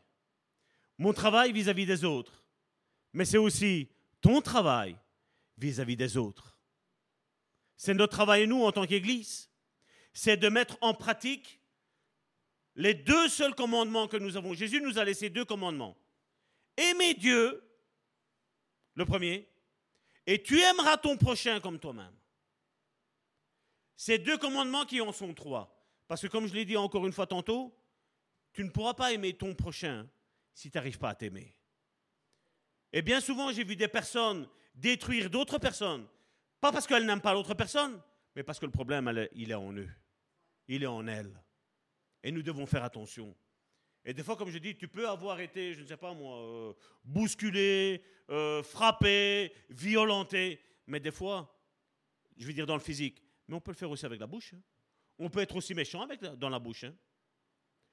Mon 0.98 1.14
travail 1.14 1.52
vis-à-vis 1.52 1.86
des 1.86 2.04
autres. 2.04 2.44
Mais 3.14 3.24
c'est 3.24 3.38
aussi 3.38 3.88
ton 4.20 4.42
travail 4.42 4.96
vis-à-vis 5.56 5.96
des 5.96 6.18
autres. 6.18 6.49
C'est 7.80 7.94
notre 7.94 8.12
travail, 8.12 8.46
nous, 8.46 8.62
en 8.62 8.72
tant 8.72 8.86
qu'Église. 8.86 9.48
C'est 10.12 10.36
de 10.36 10.50
mettre 10.50 10.76
en 10.82 10.92
pratique 10.92 11.62
les 12.74 12.92
deux 12.92 13.26
seuls 13.30 13.54
commandements 13.54 14.06
que 14.06 14.18
nous 14.18 14.36
avons. 14.36 14.52
Jésus 14.52 14.82
nous 14.82 14.98
a 14.98 15.04
laissé 15.04 15.30
deux 15.30 15.46
commandements. 15.46 15.96
Aimer 16.76 17.14
Dieu, 17.14 17.64
le 18.96 19.06
premier, 19.06 19.48
et 20.26 20.42
tu 20.42 20.60
aimeras 20.60 20.98
ton 20.98 21.16
prochain 21.16 21.58
comme 21.58 21.78
toi-même. 21.78 22.12
Ces 23.96 24.18
deux 24.18 24.36
commandements 24.36 24.84
qui 24.84 25.00
en 25.00 25.10
sont 25.10 25.32
trois. 25.32 25.82
Parce 26.06 26.20
que 26.20 26.26
comme 26.26 26.48
je 26.48 26.52
l'ai 26.52 26.66
dit 26.66 26.76
encore 26.76 27.06
une 27.06 27.14
fois 27.14 27.26
tantôt, 27.26 27.74
tu 28.52 28.62
ne 28.62 28.68
pourras 28.68 28.92
pas 28.92 29.14
aimer 29.14 29.32
ton 29.32 29.54
prochain 29.54 30.06
si 30.52 30.70
tu 30.70 30.76
n'arrives 30.76 30.98
pas 30.98 31.08
à 31.08 31.14
t'aimer. 31.14 31.56
Et 32.92 33.00
bien 33.00 33.22
souvent, 33.22 33.50
j'ai 33.52 33.64
vu 33.64 33.74
des 33.74 33.88
personnes 33.88 34.46
détruire 34.74 35.30
d'autres 35.30 35.56
personnes 35.56 36.06
pas 36.60 36.72
parce 36.72 36.86
qu'elle 36.86 37.06
n'aime 37.06 37.20
pas 37.20 37.32
l'autre 37.32 37.54
personne, 37.54 38.00
mais 38.34 38.42
parce 38.42 38.58
que 38.58 38.66
le 38.66 38.72
problème, 38.72 39.28
il 39.34 39.50
est 39.50 39.54
en 39.54 39.72
eux. 39.72 39.88
Il 40.68 40.82
est 40.82 40.86
en 40.86 41.06
elle. 41.06 41.42
Et 42.22 42.30
nous 42.30 42.42
devons 42.42 42.66
faire 42.66 42.84
attention. 42.84 43.34
Et 44.04 44.14
des 44.14 44.22
fois, 44.22 44.36
comme 44.36 44.50
je 44.50 44.58
dis, 44.58 44.76
tu 44.76 44.88
peux 44.88 45.08
avoir 45.08 45.40
été, 45.40 45.74
je 45.74 45.82
ne 45.82 45.86
sais 45.86 45.96
pas 45.96 46.14
moi, 46.14 46.40
euh, 46.42 46.72
bousculé, 47.04 48.02
euh, 48.30 48.62
frappé, 48.62 49.52
violenté. 49.68 50.60
Mais 50.86 51.00
des 51.00 51.10
fois, 51.10 51.54
je 52.36 52.46
veux 52.46 52.52
dire 52.52 52.66
dans 52.66 52.76
le 52.76 52.80
physique, 52.80 53.22
mais 53.46 53.56
on 53.56 53.60
peut 53.60 53.72
le 53.72 53.76
faire 53.76 53.90
aussi 53.90 54.06
avec 54.06 54.20
la 54.20 54.26
bouche. 54.26 54.54
Hein. 54.54 54.60
On 55.18 55.28
peut 55.28 55.40
être 55.40 55.56
aussi 55.56 55.74
méchant 55.74 56.02
avec 56.02 56.20
dans 56.22 56.48
la 56.48 56.58
bouche. 56.58 56.84
Hein. 56.84 56.94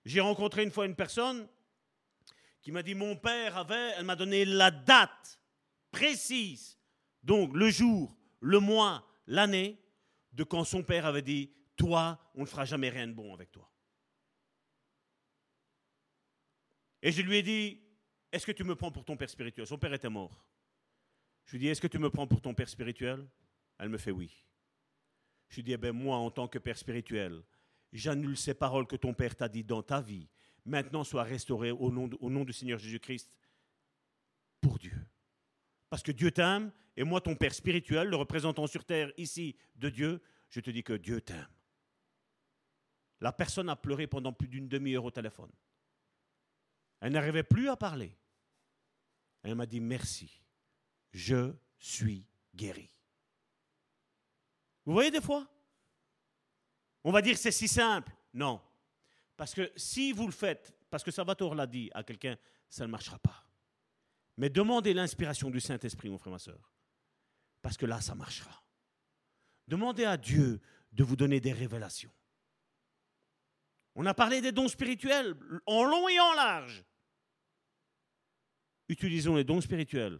J'ai 0.05 0.21
rencontré 0.21 0.63
une 0.63 0.71
fois 0.71 0.85
une 0.85 0.95
personne 0.95 1.47
qui 2.61 2.71
m'a 2.71 2.83
dit, 2.83 2.95
mon 2.95 3.15
père 3.17 3.57
avait, 3.57 3.93
elle 3.97 4.05
m'a 4.05 4.15
donné 4.15 4.45
la 4.45 4.71
date 4.71 5.39
précise, 5.91 6.77
donc 7.23 7.55
le 7.55 7.69
jour 7.69 8.16
le 8.39 8.59
mois, 8.59 9.07
l'année 9.27 9.77
de 10.33 10.43
quand 10.43 10.63
son 10.63 10.83
père 10.83 11.05
avait 11.05 11.21
dit 11.21 11.51
Toi, 11.75 12.19
on 12.35 12.41
ne 12.41 12.45
fera 12.45 12.65
jamais 12.65 12.89
rien 12.89 13.07
de 13.07 13.13
bon 13.13 13.33
avec 13.33 13.51
toi. 13.51 13.69
Et 17.01 17.11
je 17.11 17.21
lui 17.21 17.37
ai 17.37 17.43
dit 17.43 17.81
Est-ce 18.31 18.45
que 18.45 18.51
tu 18.51 18.63
me 18.63 18.75
prends 18.75 18.91
pour 18.91 19.05
ton 19.05 19.17
père 19.17 19.29
spirituel? 19.29 19.65
Son 19.67 19.77
père 19.77 19.93
était 19.93 20.09
mort. 20.09 20.45
Je 21.45 21.51
lui 21.51 21.57
ai 21.57 21.59
dit 21.61 21.67
Est-ce 21.67 21.81
que 21.81 21.87
tu 21.87 21.99
me 21.99 22.09
prends 22.09 22.27
pour 22.27 22.41
ton 22.41 22.53
père 22.53 22.69
spirituel? 22.69 23.27
Elle 23.79 23.89
me 23.89 23.97
fait 23.97 24.11
oui. 24.11 24.31
Je 25.49 25.55
lui 25.55 25.61
ai 25.61 25.63
dit 25.63 25.73
eh 25.73 25.77
ben, 25.77 25.91
Moi, 25.91 26.15
en 26.15 26.31
tant 26.31 26.47
que 26.47 26.59
père 26.59 26.77
spirituel, 26.77 27.43
j'annule 27.91 28.37
ces 28.37 28.53
paroles 28.53 28.87
que 28.87 28.95
ton 28.95 29.13
père 29.13 29.35
t'a 29.35 29.49
dit 29.49 29.63
dans 29.63 29.81
ta 29.81 30.01
vie. 30.01 30.27
Maintenant, 30.65 31.03
sois 31.03 31.23
restauré 31.23 31.71
au 31.71 31.89
nom, 31.91 32.09
au 32.19 32.29
nom 32.29 32.43
du 32.43 32.51
Seigneur 32.51 32.77
Jésus-Christ 32.77 33.39
pour 34.59 34.77
Dieu. 34.77 35.07
Parce 35.89 36.03
que 36.03 36.11
Dieu 36.11 36.31
t'aime 36.31 36.71
et 36.97 37.03
moi, 37.03 37.21
ton 37.21 37.35
Père 37.35 37.53
spirituel, 37.53 38.09
le 38.09 38.15
représentant 38.15 38.65
sur 38.65 38.83
terre 38.83 39.13
ici 39.17 39.55
de 39.75 39.89
Dieu, 39.89 40.19
je 40.49 40.59
te 40.59 40.71
dis 40.71 40.83
que 40.83 40.93
Dieu 40.93 41.21
t'aime. 41.21 41.47
La 43.21 43.31
personne 43.31 43.69
a 43.69 43.75
pleuré 43.75 44.07
pendant 44.07 44.33
plus 44.33 44.47
d'une 44.47 44.67
demi-heure 44.67 45.05
au 45.05 45.11
téléphone. 45.11 45.51
Elle 46.99 47.13
n'arrivait 47.13 47.43
plus 47.43 47.69
à 47.69 47.77
parler. 47.77 48.17
Elle 49.43 49.53
m'a 49.53 49.67
dit 49.67 49.79
merci, 49.79 50.41
je 51.11 51.53
suis 51.77 52.25
guéri. 52.55 52.89
Vous 54.83 54.93
voyez 54.93 55.11
des 55.11 55.21
fois? 55.21 55.47
On 57.03 57.11
va 57.11 57.21
dire 57.21 57.37
c'est 57.37 57.51
si 57.51 57.67
simple. 57.67 58.11
Non. 58.33 58.59
Parce 59.35 59.53
que 59.53 59.71
si 59.75 60.11
vous 60.11 60.25
le 60.25 60.33
faites, 60.33 60.75
parce 60.89 61.03
que 61.03 61.11
Salvatore 61.11 61.53
l'a 61.53 61.67
dit 61.67 61.91
à 61.93 62.03
quelqu'un, 62.03 62.35
ça 62.69 62.87
ne 62.87 62.91
marchera 62.91 63.19
pas. 63.19 63.45
Mais 64.37 64.49
demandez 64.49 64.95
l'inspiration 64.95 65.51
du 65.51 65.59
Saint-Esprit, 65.59 66.09
mon 66.09 66.17
frère, 66.17 66.33
ma 66.33 66.39
soeur 66.39 66.73
parce 67.67 67.75
que 67.75 67.85
là, 67.85 67.99
ça 67.99 68.15
marchera. 68.15 68.63
Demandez 69.67 70.05
à 70.05 70.15
Dieu 70.15 70.61
de 70.93 71.03
vous 71.03 71.17
donner 71.17 71.41
des 71.41 71.51
révélations. 71.51 72.13
On 73.93 74.05
a 74.05 74.13
parlé 74.13 74.39
des 74.39 74.53
dons 74.53 74.69
spirituels 74.69 75.35
en 75.65 75.83
long 75.83 76.07
et 76.07 76.17
en 76.17 76.33
large. 76.33 76.85
Utilisons 78.87 79.35
les 79.35 79.43
dons 79.43 79.59
spirituels, 79.59 80.17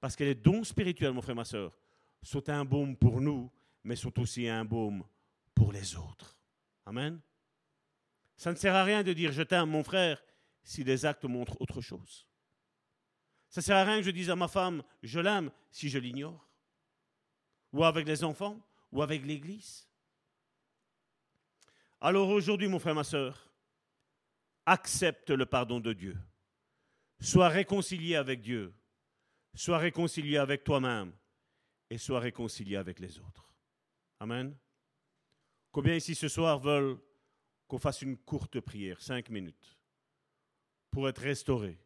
parce 0.00 0.16
que 0.16 0.24
les 0.24 0.34
dons 0.34 0.64
spirituels, 0.64 1.12
mon 1.12 1.20
frère, 1.20 1.34
ma 1.34 1.44
soeur, 1.44 1.78
sont 2.22 2.48
un 2.48 2.64
baume 2.64 2.96
pour 2.96 3.20
nous, 3.20 3.52
mais 3.84 3.94
sont 3.94 4.18
aussi 4.18 4.48
un 4.48 4.64
baume 4.64 5.04
pour 5.54 5.72
les 5.72 5.94
autres. 5.94 6.38
Amen. 6.86 7.20
Ça 8.34 8.50
ne 8.50 8.56
sert 8.56 8.74
à 8.74 8.84
rien 8.84 9.02
de 9.02 9.12
dire 9.12 9.30
je 9.30 9.42
t'aime, 9.42 9.68
mon 9.68 9.84
frère, 9.84 10.24
si 10.62 10.84
les 10.84 11.04
actes 11.04 11.26
montrent 11.26 11.60
autre 11.60 11.82
chose. 11.82 12.26
Ça 13.50 13.60
ne 13.60 13.64
sert 13.64 13.76
à 13.76 13.84
rien 13.84 13.98
que 13.98 14.06
je 14.06 14.10
dise 14.10 14.30
à 14.30 14.36
ma 14.36 14.48
femme 14.48 14.82
je 15.02 15.20
l'aime 15.20 15.50
si 15.70 15.90
je 15.90 15.98
l'ignore 15.98 16.47
ou 17.72 17.84
avec 17.84 18.06
les 18.06 18.24
enfants, 18.24 18.60
ou 18.92 19.02
avec 19.02 19.24
l'Église. 19.24 19.86
Alors 22.00 22.28
aujourd'hui, 22.28 22.68
mon 22.68 22.78
frère, 22.78 22.94
ma 22.94 23.04
soeur, 23.04 23.50
accepte 24.64 25.30
le 25.30 25.46
pardon 25.46 25.80
de 25.80 25.92
Dieu. 25.92 26.16
Sois 27.20 27.48
réconcilié 27.48 28.16
avec 28.16 28.40
Dieu. 28.40 28.72
Sois 29.54 29.78
réconcilié 29.78 30.36
avec 30.36 30.62
toi-même. 30.62 31.12
Et 31.90 31.98
sois 31.98 32.20
réconcilié 32.20 32.76
avec 32.76 33.00
les 33.00 33.18
autres. 33.18 33.52
Amen. 34.20 34.54
Combien 35.72 35.94
ici 35.94 36.14
ce 36.14 36.28
soir 36.28 36.58
veulent 36.58 36.98
qu'on 37.66 37.78
fasse 37.78 38.02
une 38.02 38.16
courte 38.16 38.60
prière, 38.60 39.00
cinq 39.00 39.30
minutes, 39.30 39.78
pour 40.90 41.08
être 41.08 41.20
restauré, 41.20 41.78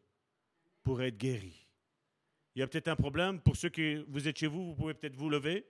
pour 0.83 1.01
être 1.01 1.17
guéri? 1.17 1.67
Il 2.55 2.59
y 2.59 2.61
a 2.61 2.67
peut-être 2.67 2.89
un 2.89 2.95
problème. 2.95 3.41
Pour 3.41 3.55
ceux 3.55 3.69
qui 3.69 3.95
vous 4.07 4.27
êtes 4.27 4.37
chez 4.37 4.47
vous, 4.47 4.67
vous 4.67 4.75
pouvez 4.75 4.93
peut-être 4.93 5.15
vous 5.15 5.29
lever. 5.29 5.65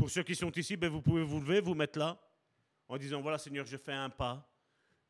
Pour 0.00 0.08
ceux 0.08 0.22
qui 0.22 0.34
sont 0.34 0.50
ici, 0.52 0.78
ben, 0.78 0.88
vous 0.88 1.02
pouvez 1.02 1.22
vous 1.22 1.40
lever, 1.40 1.60
vous 1.60 1.74
mettre 1.74 1.98
là, 1.98 2.18
en 2.88 2.96
disant, 2.96 3.20
voilà 3.20 3.36
Seigneur, 3.36 3.66
je 3.66 3.76
fais 3.76 3.92
un 3.92 4.08
pas. 4.08 4.50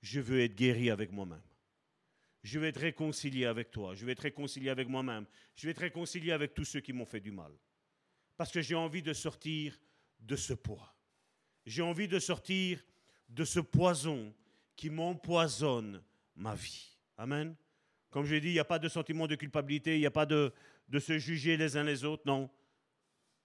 Je 0.02 0.18
veux 0.18 0.40
être 0.40 0.56
guéri 0.56 0.90
avec 0.90 1.12
moi-même. 1.12 1.44
Je 2.42 2.58
veux 2.58 2.66
être 2.66 2.80
réconcilié 2.80 3.46
avec 3.46 3.70
toi. 3.70 3.94
Je 3.94 4.04
veux 4.04 4.10
être 4.10 4.22
réconcilié 4.22 4.68
avec 4.68 4.88
moi-même. 4.88 5.26
Je 5.54 5.64
veux 5.64 5.70
être 5.70 5.78
réconcilié 5.78 6.32
avec 6.32 6.54
tous 6.54 6.64
ceux 6.64 6.80
qui 6.80 6.92
m'ont 6.92 7.04
fait 7.04 7.20
du 7.20 7.30
mal. 7.30 7.52
Parce 8.36 8.50
que 8.50 8.60
j'ai 8.60 8.74
envie 8.74 9.00
de 9.00 9.12
sortir 9.12 9.78
de 10.18 10.34
ce 10.34 10.54
poids. 10.54 10.92
J'ai 11.64 11.82
envie 11.82 12.08
de 12.08 12.18
sortir 12.18 12.84
de 13.28 13.44
ce 13.44 13.60
poison 13.60 14.34
qui 14.74 14.90
m'empoisonne 14.90 16.02
ma 16.34 16.56
vie. 16.56 16.98
Amen. 17.16 17.54
Comme 18.10 18.24
je 18.24 18.34
l'ai 18.34 18.40
dit, 18.40 18.48
il 18.48 18.54
n'y 18.54 18.58
a 18.58 18.64
pas 18.64 18.80
de 18.80 18.88
sentiment 18.88 19.28
de 19.28 19.36
culpabilité, 19.36 19.94
il 19.94 20.00
n'y 20.00 20.06
a 20.06 20.10
pas 20.10 20.26
de, 20.26 20.52
de 20.88 20.98
se 20.98 21.16
juger 21.16 21.56
les 21.56 21.76
uns 21.76 21.84
les 21.84 22.02
autres, 22.02 22.24
non. 22.26 22.50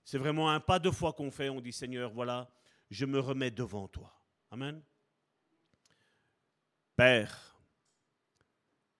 C'est 0.05 0.19
vraiment 0.19 0.51
un 0.51 0.59
pas 0.59 0.77
de 0.79 0.91
foi 0.91 1.11
qu'on 1.11 1.31
fait. 1.31 1.49
On 1.49 1.59
dit, 1.59 1.73
Seigneur, 1.73 2.11
voilà, 2.11 2.47
je 2.91 3.05
me 3.05 3.19
remets 3.19 3.51
devant 3.51 3.87
toi. 3.87 4.13
Amen. 4.51 4.81
Père, 6.95 7.57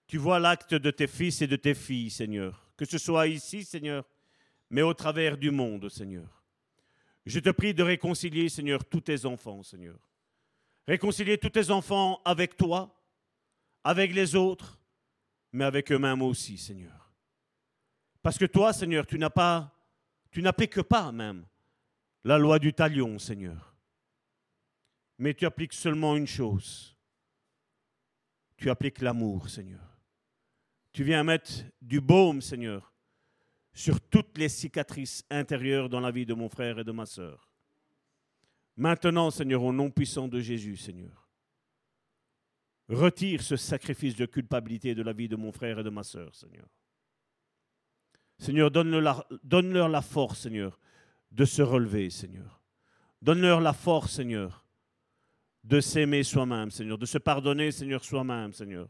tu 0.06 0.18
vois 0.18 0.40
l'acte 0.40 0.74
de 0.74 0.90
tes 0.90 1.06
fils 1.06 1.40
et 1.40 1.46
de 1.46 1.56
tes 1.56 1.74
filles, 1.74 2.10
Seigneur. 2.10 2.68
Que 2.76 2.84
ce 2.84 2.98
soit 2.98 3.28
ici, 3.28 3.64
Seigneur, 3.64 4.04
mais 4.68 4.82
au 4.82 4.92
travers 4.92 5.38
du 5.38 5.50
monde, 5.50 5.88
Seigneur. 5.88 6.44
Je 7.24 7.38
te 7.38 7.50
prie 7.50 7.72
de 7.72 7.82
réconcilier, 7.82 8.48
Seigneur, 8.48 8.84
tous 8.84 9.00
tes 9.00 9.24
enfants, 9.24 9.62
Seigneur. 9.62 9.98
Réconcilier 10.86 11.38
tous 11.38 11.50
tes 11.50 11.70
enfants 11.70 12.20
avec 12.24 12.56
toi, 12.56 13.00
avec 13.82 14.12
les 14.12 14.34
autres, 14.34 14.78
mais 15.52 15.64
avec 15.64 15.90
eux-mêmes 15.90 16.22
aussi, 16.22 16.58
Seigneur. 16.58 17.12
Parce 18.22 18.38
que 18.38 18.44
toi, 18.44 18.72
Seigneur, 18.72 19.06
tu 19.06 19.18
n'as 19.18 19.30
pas, 19.30 19.75
tu 20.36 20.42
n'appliques 20.42 20.82
pas 20.82 21.12
même 21.12 21.46
la 22.22 22.36
loi 22.36 22.58
du 22.58 22.74
talion, 22.74 23.18
Seigneur. 23.18 23.74
Mais 25.16 25.32
tu 25.32 25.46
appliques 25.46 25.72
seulement 25.72 26.14
une 26.14 26.26
chose. 26.26 26.94
Tu 28.58 28.68
appliques 28.68 29.00
l'amour, 29.00 29.48
Seigneur. 29.48 29.98
Tu 30.92 31.04
viens 31.04 31.24
mettre 31.24 31.50
du 31.80 32.02
baume, 32.02 32.42
Seigneur, 32.42 32.92
sur 33.72 33.98
toutes 33.98 34.36
les 34.36 34.50
cicatrices 34.50 35.24
intérieures 35.30 35.88
dans 35.88 36.00
la 36.00 36.10
vie 36.10 36.26
de 36.26 36.34
mon 36.34 36.50
frère 36.50 36.80
et 36.80 36.84
de 36.84 36.92
ma 36.92 37.06
sœur. 37.06 37.50
Maintenant, 38.76 39.30
Seigneur, 39.30 39.62
au 39.62 39.72
nom 39.72 39.90
puissant 39.90 40.28
de 40.28 40.40
Jésus, 40.40 40.76
Seigneur, 40.76 41.30
retire 42.90 43.40
ce 43.40 43.56
sacrifice 43.56 44.16
de 44.16 44.26
culpabilité 44.26 44.94
de 44.94 45.02
la 45.02 45.14
vie 45.14 45.28
de 45.28 45.36
mon 45.36 45.50
frère 45.50 45.78
et 45.78 45.82
de 45.82 45.88
ma 45.88 46.02
sœur, 46.02 46.34
Seigneur. 46.34 46.68
Seigneur, 48.38 48.70
donne-leur 48.70 49.88
la, 49.88 50.02
force, 50.02 50.40
Seigneur, 50.40 50.78
de 51.30 51.44
se 51.44 51.62
relever, 51.62 52.10
Seigneur. 52.10 52.60
Donne-leur 53.22 53.60
la 53.60 53.72
force, 53.72 54.12
Seigneur, 54.12 54.66
de 55.64 55.80
s'aimer 55.80 56.22
soi-même, 56.22 56.70
Seigneur, 56.70 56.98
de 56.98 57.06
se 57.06 57.18
pardonner, 57.18 57.70
Seigneur, 57.70 58.04
soi-même, 58.04 58.52
Seigneur. 58.52 58.88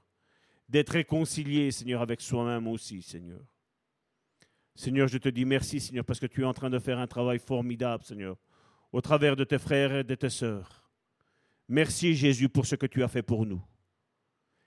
D'être 0.69 0.91
réconcilié, 0.91 1.71
Seigneur, 1.71 2.03
avec 2.03 2.21
soi-même 2.21 2.67
aussi, 2.67 3.03
Seigneur. 3.03 3.41
Seigneur, 4.75 5.09
je 5.09 5.19
te 5.19 5.29
dis 5.29 5.45
merci, 5.45 5.81
Seigneur, 5.81 6.05
parce 6.05 6.21
que 6.21 6.27
tu 6.27 6.43
es 6.43 6.45
en 6.45 6.53
train 6.53 6.69
de 6.69 6.79
faire 6.79 6.99
un 6.99 7.07
travail 7.07 7.39
formidable, 7.39 8.05
Seigneur, 8.05 8.37
au 8.93 9.01
travers 9.01 9.37
de 9.37 9.45
tes 9.45 9.59
frères 9.59 9.95
et 9.95 10.05
de 10.05 10.15
tes 10.15 10.29
sœurs. 10.29 10.91
Merci, 11.69 12.15
Jésus, 12.15 12.49
pour 12.49 12.67
ce 12.67 12.75
que 12.75 12.87
tu 12.87 13.03
as 13.03 13.09
fait 13.09 13.23
pour 13.23 13.47
nous. 13.47 13.63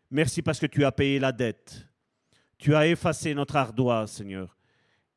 Merci 0.10 0.42
parce 0.42 0.60
que 0.60 0.66
tu 0.66 0.84
as 0.84 0.92
payé 0.92 1.20
la 1.20 1.32
dette. 1.32 1.88
Tu 2.58 2.76
as 2.76 2.88
effacé 2.88 3.34
notre 3.36 3.56
ardoise, 3.56 4.12
Seigneur. 4.12 4.59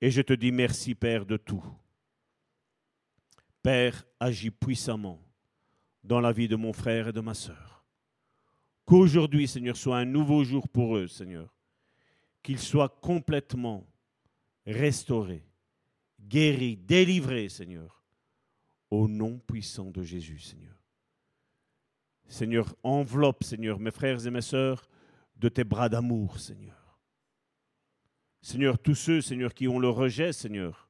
Et 0.03 0.11
je 0.11 0.21
te 0.21 0.33
dis 0.33 0.51
merci, 0.51 0.97
Père, 0.97 1.25
de 1.25 1.37
tout. 1.37 1.65
Père, 3.63 4.05
agis 4.19 4.51
puissamment 4.51 5.23
dans 6.03 6.21
la 6.21 6.33
vie 6.33 6.49
de 6.49 6.57
mon 6.57 6.73
frère 6.73 7.07
et 7.07 7.13
de 7.13 7.21
ma 7.21 7.35
sœur. 7.35 7.85
Qu'aujourd'hui, 8.85 9.47
Seigneur, 9.47 9.77
soit 9.77 9.99
un 9.99 10.05
nouveau 10.05 10.43
jour 10.43 10.69
pour 10.69 10.97
eux, 10.97 11.07
Seigneur. 11.07 11.55
Qu'ils 12.43 12.59
soient 12.59 12.89
complètement 12.89 13.87
restaurés, 14.67 15.47
guéris, 16.21 16.77
délivrés, 16.77 17.49
Seigneur. 17.49 18.03
Au 18.91 19.07
nom 19.07 19.39
puissant 19.39 19.93
de 19.93 20.03
Jésus, 20.03 20.41
Seigneur. 20.41 20.83
Seigneur, 22.27 22.75
enveloppe, 22.83 23.45
Seigneur, 23.45 23.79
mes 23.79 23.93
frères 23.93 24.27
et 24.27 24.31
mes 24.33 24.43
sœurs, 24.43 24.89
de 25.37 25.49
tes 25.49 25.63
bras 25.63 25.89
d'amour, 25.89 26.41
Seigneur. 26.41 26.82
Seigneur, 28.43 28.77
tous 28.77 28.97
ceux, 28.97 29.21
Seigneur, 29.21 29.55
qui 29.55 29.69
ont 29.69 29.79
le 29.79 29.89
rejet, 29.89 30.33
Seigneur, 30.33 30.89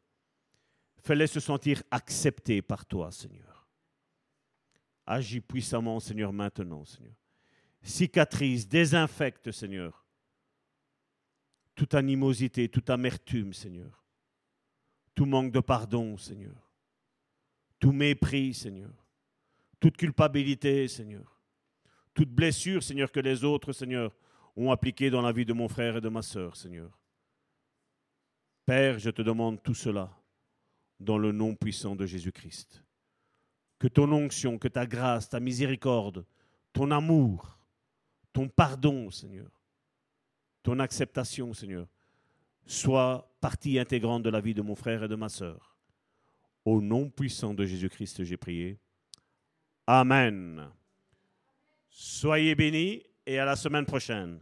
fais-les 1.02 1.26
se 1.26 1.38
sentir 1.38 1.82
acceptés 1.90 2.62
par 2.62 2.86
toi, 2.86 3.12
Seigneur. 3.12 3.68
Agis 5.04 5.42
puissamment, 5.42 6.00
Seigneur, 6.00 6.32
maintenant, 6.32 6.86
Seigneur. 6.86 7.12
Cicatrise, 7.82 8.66
désinfecte, 8.66 9.52
Seigneur. 9.52 10.06
Toute 11.74 11.94
animosité, 11.94 12.68
toute 12.70 12.88
amertume, 12.88 13.52
Seigneur. 13.52 14.02
Tout 15.14 15.26
manque 15.26 15.52
de 15.52 15.60
pardon, 15.60 16.16
Seigneur. 16.16 16.70
Tout 17.78 17.92
mépris, 17.92 18.54
Seigneur. 18.54 18.92
Toute 19.78 19.98
culpabilité, 19.98 20.88
Seigneur. 20.88 21.38
Toute 22.14 22.30
blessure, 22.30 22.82
Seigneur, 22.82 23.12
que 23.12 23.20
les 23.20 23.44
autres, 23.44 23.72
Seigneur, 23.72 24.16
ont 24.56 24.70
appliquée 24.70 25.10
dans 25.10 25.22
la 25.22 25.32
vie 25.32 25.44
de 25.44 25.52
mon 25.52 25.68
frère 25.68 25.96
et 25.96 26.00
de 26.00 26.08
ma 26.08 26.22
sœur, 26.22 26.56
Seigneur. 26.56 27.01
Père, 28.64 28.98
je 28.98 29.10
te 29.10 29.22
demande 29.22 29.62
tout 29.62 29.74
cela 29.74 30.10
dans 31.00 31.18
le 31.18 31.32
nom 31.32 31.54
puissant 31.54 31.96
de 31.96 32.06
Jésus-Christ. 32.06 32.84
Que 33.78 33.88
ton 33.88 34.12
onction, 34.12 34.58
que 34.58 34.68
ta 34.68 34.86
grâce, 34.86 35.28
ta 35.28 35.40
miséricorde, 35.40 36.24
ton 36.72 36.90
amour, 36.92 37.58
ton 38.32 38.48
pardon, 38.48 39.10
Seigneur, 39.10 39.50
ton 40.62 40.78
acceptation, 40.78 41.52
Seigneur, 41.52 41.88
soit 42.64 43.34
partie 43.40 43.78
intégrante 43.78 44.22
de 44.22 44.30
la 44.30 44.40
vie 44.40 44.54
de 44.54 44.62
mon 44.62 44.76
frère 44.76 45.02
et 45.02 45.08
de 45.08 45.16
ma 45.16 45.28
sœur. 45.28 45.76
Au 46.64 46.80
nom 46.80 47.10
puissant 47.10 47.54
de 47.54 47.66
Jésus-Christ, 47.66 48.22
j'ai 48.22 48.36
prié. 48.36 48.78
Amen. 49.86 50.70
Soyez 51.88 52.54
bénis 52.54 53.02
et 53.26 53.38
à 53.40 53.44
la 53.44 53.56
semaine 53.56 53.84
prochaine. 53.84 54.40